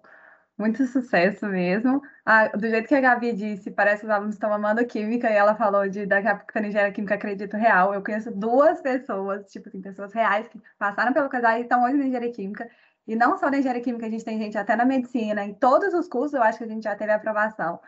muito 0.63 0.87
sucesso 0.87 1.47
mesmo. 1.47 2.01
Ah, 2.25 2.49
do 2.49 2.69
jeito 2.69 2.87
que 2.89 2.95
a 2.95 3.01
Gabi 3.01 3.33
disse, 3.33 3.71
parece 3.71 4.01
que 4.03 4.07
os 4.07 4.13
alunos 4.13 4.35
estão 4.35 4.53
amando 4.53 4.87
química 4.87 5.29
e 5.29 5.35
ela 5.35 5.57
falou 5.57 5.89
de 5.89 6.07
daqui 6.07 6.29
a 6.29 6.37
pouco 6.37 6.59
engenharia 6.59 6.93
química 6.93 7.17
acredito 7.17 7.57
real. 7.57 7.93
Eu 7.93 8.03
conheço 8.03 8.31
duas 8.31 8.81
pessoas, 8.81 9.51
tipo 9.51 9.69
assim, 9.69 9.81
pessoas 9.83 10.13
reais 10.13 10.47
que 10.49 10.61
passaram 10.79 11.13
pelo 11.13 11.29
casal 11.29 11.59
e 11.59 11.63
estão 11.63 11.83
hoje 11.85 11.97
na 11.97 12.05
engenharia 12.05 12.33
química. 12.33 12.69
E 13.09 13.17
não 13.17 13.37
só 13.37 13.51
na 13.51 13.59
engenharia 13.59 13.83
química, 13.83 14.07
a 14.07 14.11
gente 14.11 14.25
tem 14.25 14.39
gente 14.39 14.57
até 14.57 14.77
na 14.77 14.85
medicina, 14.85 15.45
em 15.45 15.55
todos 15.55 15.93
os 15.95 16.09
cursos 16.09 16.35
eu 16.35 16.43
acho 16.43 16.59
que 16.59 16.65
a 16.65 16.69
gente 16.69 16.85
já 16.85 16.95
teve 16.95 17.11
aprovação. 17.13 17.81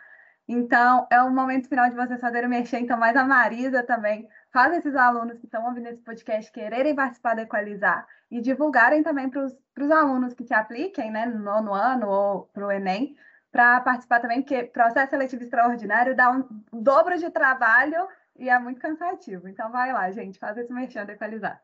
Então, 0.47 1.07
é 1.09 1.21
o 1.21 1.31
momento 1.31 1.69
final 1.69 1.89
de 1.89 1.95
vocês 1.95 2.19
fazerem 2.21 2.49
mexer, 2.49 2.79
então 2.79 2.99
mais 2.99 3.15
a 3.15 3.23
Marisa 3.23 3.83
também 3.83 4.27
faz 4.55 4.77
esses 4.77 4.95
alunos 4.95 5.37
que 5.37 5.47
estão 5.47 5.65
ouvindo 5.65 5.89
esse 5.89 6.01
podcast 6.01 6.49
quererem 6.49 6.95
participar 6.95 7.35
da 7.35 7.41
Equalizar 7.41 8.07
e 8.31 8.39
divulgarem 8.39 9.03
também 9.03 9.29
para 9.29 9.43
os 9.43 9.91
alunos 9.91 10.33
que 10.33 10.45
se 10.45 10.53
apliquem 10.53 11.11
né, 11.11 11.25
no 11.25 11.39
nono 11.39 11.73
ano 11.73 12.07
ou 12.07 12.43
para 12.53 12.65
o 12.65 12.71
Enem, 12.71 13.17
para 13.51 13.81
participar 13.81 14.21
também, 14.21 14.41
porque 14.41 14.63
processo 14.63 15.09
seletivo 15.09 15.43
extraordinário 15.43 16.15
dá 16.15 16.31
um 16.31 16.45
dobro 16.71 17.17
de 17.17 17.29
trabalho 17.29 18.07
e 18.39 18.47
é 18.47 18.57
muito 18.57 18.79
cansativo. 18.79 19.49
Então 19.49 19.69
vai 19.73 19.91
lá, 19.91 20.09
gente, 20.11 20.39
faz 20.39 20.57
esse 20.57 20.71
merchan 20.71 21.05
da 21.05 21.11
Equalizar. 21.11 21.61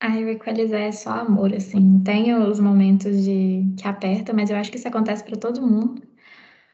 A 0.00 0.14
Equalizar 0.14 0.80
é 0.82 0.92
só 0.92 1.10
amor, 1.10 1.54
assim. 1.54 2.02
Tem 2.04 2.34
os 2.34 2.60
momentos 2.60 3.24
de 3.24 3.64
que 3.78 3.88
aperta, 3.88 4.34
mas 4.34 4.50
eu 4.50 4.58
acho 4.58 4.70
que 4.70 4.76
isso 4.76 4.88
acontece 4.88 5.24
para 5.24 5.38
todo 5.38 5.66
mundo. 5.66 6.07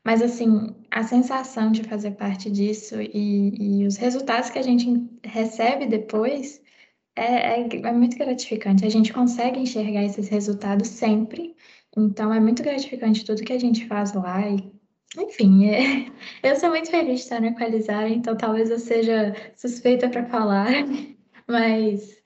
Mas, 0.04 0.20
assim, 0.20 0.74
a 0.90 1.02
sensação 1.02 1.72
de 1.72 1.82
fazer 1.82 2.12
parte 2.12 2.50
disso 2.50 3.00
e, 3.00 3.80
e 3.80 3.86
os 3.86 3.96
resultados 3.96 4.50
que 4.50 4.58
a 4.58 4.62
gente 4.62 4.86
recebe 5.24 5.86
depois 5.86 6.60
é, 7.16 7.60
é, 7.60 7.68
é, 7.68 7.92
muito 7.92 8.16
gratificante. 8.16 8.84
A 8.84 8.90
gente 8.90 9.12
consegue 9.12 9.60
enxergar 9.60 10.04
esses 10.04 10.28
resultados 10.28 10.88
sempre. 10.88 11.56
Então, 11.96 12.32
é 12.34 12.40
muito 12.40 12.62
gratificante 12.62 13.24
tudo 13.24 13.42
que 13.44 13.52
a 13.52 13.58
gente 13.58 13.86
faz 13.86 14.12
lá. 14.12 14.46
E, 14.48 14.72
enfim, 15.16 15.66
é, 15.70 16.06
eu 16.42 16.56
sou 16.56 16.70
muito 16.70 16.90
feliz 16.90 17.20
de 17.20 17.24
estar 17.24 17.40
no 17.40 17.46
Equalizar, 17.48 18.10
então 18.10 18.36
talvez 18.36 18.70
eu 18.70 18.78
seja 18.78 19.34
suspeita 19.56 20.08
para 20.08 20.26
falar. 20.26 20.68
Mas, 21.46 22.22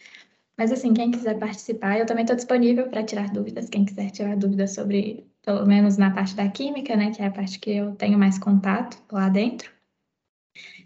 mas, 0.57 0.73
assim, 0.73 0.95
quem 0.95 1.11
quiser 1.11 1.39
participar, 1.39 1.99
eu 1.99 2.07
também 2.07 2.23
estou 2.23 2.37
disponível 2.37 2.89
para 2.89 3.03
tirar 3.05 3.33
dúvidas. 3.33 3.69
Quem 3.69 3.85
quiser 3.85 4.11
tirar 4.13 4.37
dúvidas 4.37 4.75
sobre 4.75 5.27
pelo 5.49 5.65
menos 5.65 5.97
na 5.97 6.11
parte 6.11 6.37
da 6.37 6.47
química, 6.47 6.95
né, 6.95 7.11
que 7.11 7.23
é 7.23 7.27
a 7.27 7.31
parte 7.31 7.59
que 7.59 7.71
eu 7.71 7.95
tenho 7.95 8.19
mais 8.19 8.39
contato 8.39 9.03
lá 9.11 9.31
dentro. 9.31 9.73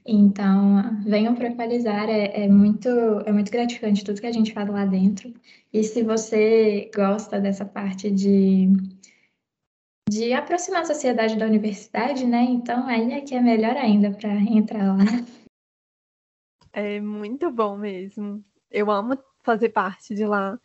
Então, 0.07 1.03
venham 1.05 1.35
para 1.35 1.49
equalizar, 1.49 2.09
é, 2.09 2.45
é, 2.45 2.49
muito, 2.49 2.89
é 3.27 3.33
muito 3.33 3.51
gratificante 3.51 4.05
tudo 4.05 4.21
que 4.21 4.27
a 4.27 4.31
gente 4.31 4.53
faz 4.53 4.69
lá 4.69 4.85
dentro. 4.87 5.35
E 5.73 5.83
se 5.83 6.05
você 6.05 6.89
gosta 6.95 7.41
dessa 7.41 7.65
parte 7.65 8.09
de, 8.09 8.69
de 10.09 10.33
aproximar 10.33 10.83
a 10.83 10.87
sociedade 10.87 11.37
da 11.37 11.47
universidade, 11.47 12.25
né, 12.25 12.43
então 12.45 12.87
aí 12.87 13.15
é 13.15 13.21
que 13.21 13.35
é 13.35 13.41
melhor 13.41 13.77
ainda 13.77 14.13
para 14.13 14.33
entrar 14.33 14.97
lá. 14.97 15.05
É 16.73 17.01
muito 17.01 17.51
bom 17.51 17.77
mesmo. 17.77 18.45
Eu 18.71 18.93
amo 18.93 19.19
fazer 19.43 19.71
parte 19.71 20.15
de 20.15 20.25
lá. 20.25 20.57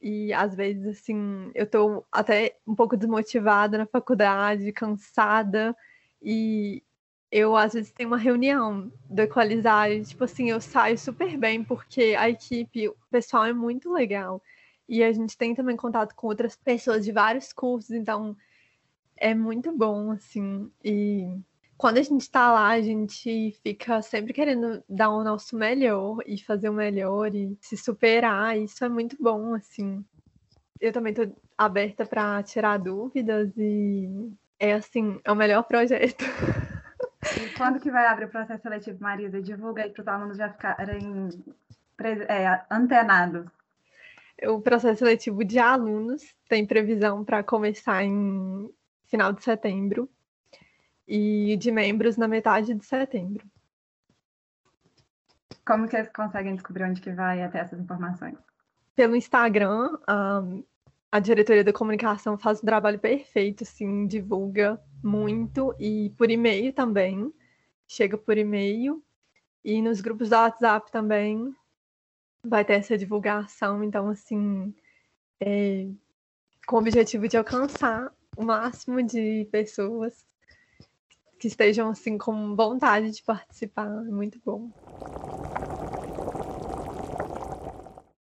E 0.00 0.32
às 0.32 0.54
vezes, 0.54 0.86
assim, 0.86 1.50
eu 1.54 1.66
tô 1.66 2.04
até 2.12 2.56
um 2.66 2.74
pouco 2.74 2.96
desmotivada 2.96 3.78
na 3.78 3.86
faculdade, 3.86 4.72
cansada, 4.72 5.76
e 6.22 6.82
eu 7.30 7.56
às 7.56 7.74
vezes 7.74 7.92
tenho 7.92 8.08
uma 8.08 8.16
reunião 8.18 8.92
do 9.10 9.22
Equalizar, 9.22 9.90
e, 9.90 10.02
tipo 10.04 10.24
assim, 10.24 10.50
eu 10.50 10.60
saio 10.60 10.96
super 10.98 11.36
bem, 11.36 11.64
porque 11.64 12.14
a 12.18 12.28
equipe, 12.28 12.88
o 12.88 12.96
pessoal 13.10 13.44
é 13.44 13.52
muito 13.52 13.92
legal. 13.92 14.42
E 14.88 15.02
a 15.02 15.12
gente 15.12 15.36
tem 15.36 15.54
também 15.54 15.76
contato 15.76 16.14
com 16.14 16.28
outras 16.28 16.56
pessoas 16.56 17.04
de 17.04 17.12
vários 17.12 17.52
cursos, 17.52 17.90
então 17.90 18.36
é 19.16 19.34
muito 19.34 19.76
bom, 19.76 20.12
assim. 20.12 20.70
E 20.82 21.28
quando 21.78 21.98
a 21.98 22.02
gente 22.02 22.22
está 22.22 22.52
lá, 22.52 22.70
a 22.70 22.82
gente 22.82 23.56
fica 23.62 24.02
sempre 24.02 24.32
querendo 24.32 24.82
dar 24.88 25.10
o 25.10 25.22
nosso 25.22 25.56
melhor 25.56 26.18
e 26.26 26.36
fazer 26.36 26.68
o 26.68 26.72
melhor 26.72 27.32
e 27.32 27.56
se 27.60 27.76
superar. 27.76 28.58
Isso 28.58 28.84
é 28.84 28.88
muito 28.88 29.16
bom, 29.20 29.54
assim. 29.54 30.04
Eu 30.80 30.92
também 30.92 31.12
estou 31.12 31.32
aberta 31.56 32.04
para 32.04 32.42
tirar 32.42 32.78
dúvidas 32.78 33.56
e 33.56 34.08
é 34.58 34.72
assim, 34.72 35.20
é 35.22 35.30
o 35.30 35.36
melhor 35.36 35.62
projeto. 35.62 36.24
E 37.40 37.56
quando 37.56 37.78
que 37.78 37.92
vai 37.92 38.06
abrir 38.06 38.24
o 38.24 38.30
processo 38.30 38.62
seletivo, 38.62 38.98
Marisa? 39.00 39.40
Divulga 39.40 39.84
aí 39.84 39.90
para 39.90 40.02
os 40.02 40.08
alunos 40.08 40.36
já 40.36 40.50
ficarem 40.50 41.28
é, 42.28 42.60
antenados. 42.68 43.46
O 44.48 44.60
processo 44.60 44.98
seletivo 44.98 45.44
de 45.44 45.60
alunos 45.60 46.22
tem 46.48 46.66
previsão 46.66 47.24
para 47.24 47.44
começar 47.44 48.02
em 48.02 48.68
final 49.06 49.32
de 49.32 49.44
setembro 49.44 50.10
e 51.08 51.56
de 51.56 51.70
membros 51.70 52.18
na 52.18 52.28
metade 52.28 52.74
de 52.74 52.84
setembro. 52.84 53.46
Como 55.66 55.88
que 55.88 55.96
eles 55.96 56.10
conseguem 56.12 56.54
descobrir 56.54 56.84
onde 56.84 57.00
que 57.00 57.10
vai 57.10 57.42
até 57.42 57.60
essas 57.60 57.80
informações? 57.80 58.36
Pelo 58.94 59.16
Instagram, 59.16 59.98
a, 60.06 60.42
a 61.10 61.18
diretoria 61.18 61.64
da 61.64 61.72
comunicação 61.72 62.36
faz 62.36 62.62
um 62.62 62.66
trabalho 62.66 62.98
perfeito, 62.98 63.64
assim, 63.64 64.06
divulga 64.06 64.80
muito 65.02 65.74
e 65.78 66.10
por 66.16 66.30
e-mail 66.30 66.72
também, 66.72 67.32
chega 67.86 68.18
por 68.18 68.36
e-mail 68.36 69.02
e 69.64 69.80
nos 69.80 70.00
grupos 70.00 70.28
do 70.28 70.36
WhatsApp 70.36 70.90
também 70.90 71.54
vai 72.44 72.64
ter 72.64 72.74
essa 72.74 72.96
divulgação, 72.96 73.82
então 73.82 74.08
assim, 74.08 74.74
é, 75.40 75.86
com 76.66 76.76
o 76.76 76.78
objetivo 76.80 77.28
de 77.28 77.36
alcançar 77.36 78.12
o 78.36 78.44
máximo 78.44 79.02
de 79.02 79.48
pessoas 79.50 80.24
que 81.38 81.46
estejam 81.46 81.90
assim 81.90 82.18
com 82.18 82.54
vontade 82.54 83.10
de 83.10 83.22
participar. 83.22 83.86
É 83.86 84.10
muito 84.10 84.40
bom. 84.44 84.70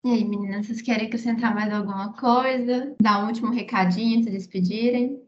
E 0.03 0.09
aí, 0.09 0.25
meninas, 0.25 0.65
vocês 0.65 0.81
querem 0.81 1.05
acrescentar 1.05 1.53
mais 1.53 1.71
alguma 1.71 2.13
coisa? 2.13 2.95
Dar 2.99 3.23
um 3.23 3.27
último 3.27 3.51
recadinho, 3.51 4.23
se 4.23 4.31
despedirem? 4.31 5.21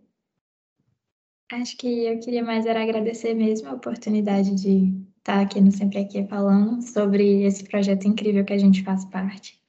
Acho 1.51 1.77
que 1.77 2.05
eu 2.05 2.19
queria 2.19 2.43
mais 2.43 2.65
era 2.65 2.81
agradecer 2.81 3.35
mesmo 3.35 3.69
a 3.69 3.73
oportunidade 3.73 4.55
de 4.55 4.91
estar 5.17 5.41
aqui 5.41 5.61
no 5.61 5.71
Sempre 5.71 5.99
Aqui 5.99 6.25
falando 6.25 6.81
sobre 6.81 7.43
esse 7.43 7.63
projeto 7.65 8.07
incrível 8.07 8.43
que 8.43 8.53
a 8.53 8.57
gente 8.57 8.83
faz 8.83 9.05
parte. 9.05 9.61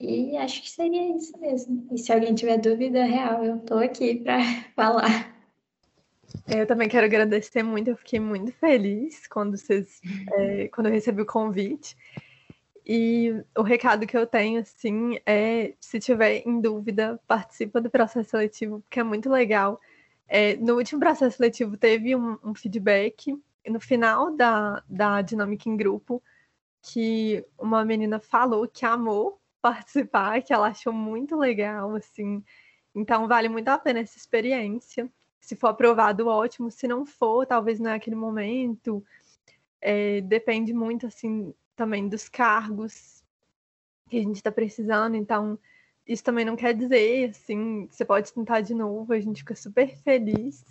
E 0.00 0.36
acho 0.36 0.62
que 0.62 0.70
seria 0.70 1.16
isso 1.16 1.36
mesmo. 1.40 1.88
E 1.90 1.98
se 1.98 2.12
alguém 2.12 2.34
tiver 2.34 2.58
dúvida 2.58 3.04
real, 3.04 3.44
eu 3.44 3.56
estou 3.56 3.78
aqui 3.78 4.16
para 4.16 4.38
falar. 4.76 5.37
Eu 6.46 6.66
também 6.66 6.88
quero 6.88 7.06
agradecer 7.06 7.62
muito, 7.62 7.88
eu 7.88 7.96
fiquei 7.96 8.20
muito 8.20 8.52
feliz 8.52 9.26
quando 9.26 9.56
vocês, 9.56 10.00
é, 10.32 10.68
quando 10.68 10.86
eu 10.86 10.92
recebi 10.92 11.22
o 11.22 11.26
convite. 11.26 11.96
E 12.86 13.34
o 13.56 13.62
recado 13.62 14.06
que 14.06 14.16
eu 14.16 14.26
tenho, 14.26 14.60
assim, 14.60 15.18
é 15.26 15.74
se 15.78 16.00
tiver 16.00 16.42
em 16.46 16.60
dúvida, 16.60 17.20
participa 17.26 17.80
do 17.80 17.90
processo 17.90 18.30
seletivo, 18.30 18.80
porque 18.80 19.00
é 19.00 19.02
muito 19.02 19.28
legal. 19.28 19.78
É, 20.26 20.56
no 20.56 20.76
último 20.76 21.00
processo 21.00 21.36
seletivo 21.36 21.76
teve 21.76 22.16
um, 22.16 22.38
um 22.42 22.54
feedback 22.54 23.34
no 23.66 23.80
final 23.80 24.34
da, 24.34 24.82
da 24.88 25.20
dinâmica 25.22 25.68
em 25.68 25.76
grupo 25.76 26.22
que 26.82 27.44
uma 27.58 27.84
menina 27.84 28.18
falou 28.18 28.66
que 28.66 28.86
amou 28.86 29.38
participar, 29.60 30.42
que 30.42 30.52
ela 30.52 30.68
achou 30.68 30.92
muito 30.92 31.36
legal, 31.36 31.94
assim. 31.94 32.42
Então 32.94 33.28
vale 33.28 33.48
muito 33.48 33.68
a 33.68 33.78
pena 33.78 34.00
essa 34.00 34.16
experiência 34.16 35.10
se 35.40 35.56
for 35.56 35.68
aprovado, 35.68 36.28
ótimo. 36.28 36.70
Se 36.70 36.86
não 36.88 37.06
for, 37.06 37.46
talvez 37.46 37.78
não 37.80 37.90
é 37.90 37.94
aquele 37.94 38.16
momento. 38.16 39.04
É, 39.80 40.20
depende 40.22 40.72
muito, 40.72 41.06
assim, 41.06 41.54
também 41.76 42.08
dos 42.08 42.28
cargos. 42.28 43.22
que 44.08 44.18
a 44.18 44.22
gente 44.22 44.36
está 44.36 44.50
precisando, 44.50 45.16
então 45.16 45.58
isso 46.06 46.24
também 46.24 46.44
não 46.44 46.56
quer 46.56 46.74
dizer, 46.74 47.30
assim, 47.30 47.86
você 47.90 48.04
pode 48.04 48.32
tentar 48.32 48.62
de 48.62 48.74
novo, 48.74 49.12
a 49.12 49.20
gente 49.20 49.40
fica 49.40 49.54
super 49.54 49.94
feliz. 49.98 50.64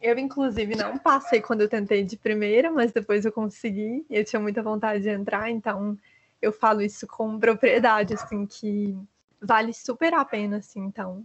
Eu, 0.00 0.18
inclusive, 0.18 0.76
não 0.76 0.98
passei 0.98 1.40
quando 1.40 1.62
eu 1.62 1.68
tentei 1.68 2.04
de 2.04 2.16
primeira, 2.18 2.70
mas 2.70 2.92
depois 2.92 3.24
eu 3.24 3.32
consegui, 3.32 4.04
eu 4.10 4.22
tinha 4.22 4.38
muita 4.38 4.62
vontade 4.62 5.02
de 5.02 5.08
entrar, 5.08 5.50
então 5.50 5.98
eu 6.42 6.52
falo 6.52 6.82
isso 6.82 7.06
com 7.06 7.38
propriedade, 7.38 8.12
assim, 8.12 8.44
que 8.44 8.94
vale 9.40 9.72
super 9.72 10.12
a 10.12 10.24
pena, 10.24 10.58
assim, 10.58 10.80
então, 10.80 11.24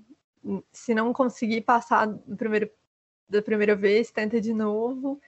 se 0.71 0.93
não 0.93 1.13
conseguir 1.13 1.61
passar 1.61 2.05
do 2.05 2.35
primeiro, 2.35 2.69
da 3.27 3.41
primeira 3.41 3.75
vez, 3.75 4.11
tenta 4.11 4.39
de 4.39 4.53
novo, 4.53 5.19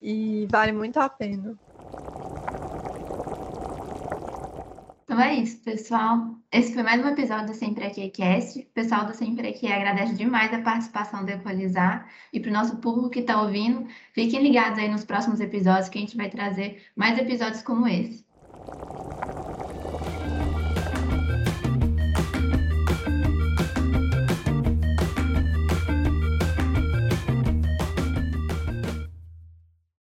e 0.00 0.46
vale 0.50 0.72
muito 0.72 0.98
a 0.98 1.08
pena. 1.08 1.58
Então 5.04 5.20
é 5.20 5.34
isso, 5.36 5.62
pessoal. 5.62 6.34
Esse 6.52 6.74
foi 6.74 6.82
mais 6.82 7.02
um 7.02 7.08
episódio 7.08 7.46
do 7.46 7.54
Sempre 7.54 7.86
Aqui 7.86 8.10
Cast. 8.10 8.58
O 8.58 8.66
pessoal 8.66 9.06
do 9.06 9.14
Sempre 9.14 9.48
Aqui 9.48 9.66
agradece 9.66 10.14
demais 10.14 10.52
a 10.52 10.60
participação 10.60 11.24
do 11.24 11.30
Equalizar. 11.30 12.06
E 12.32 12.38
para 12.38 12.50
o 12.50 12.52
nosso 12.52 12.76
público 12.78 13.08
que 13.08 13.20
está 13.20 13.40
ouvindo, 13.40 13.86
fiquem 14.12 14.42
ligados 14.42 14.78
aí 14.78 14.88
nos 14.88 15.04
próximos 15.04 15.40
episódios 15.40 15.88
que 15.88 15.96
a 15.96 16.00
gente 16.02 16.16
vai 16.16 16.28
trazer 16.28 16.82
mais 16.94 17.18
episódios 17.18 17.62
como 17.62 17.86
esse. 17.86 18.26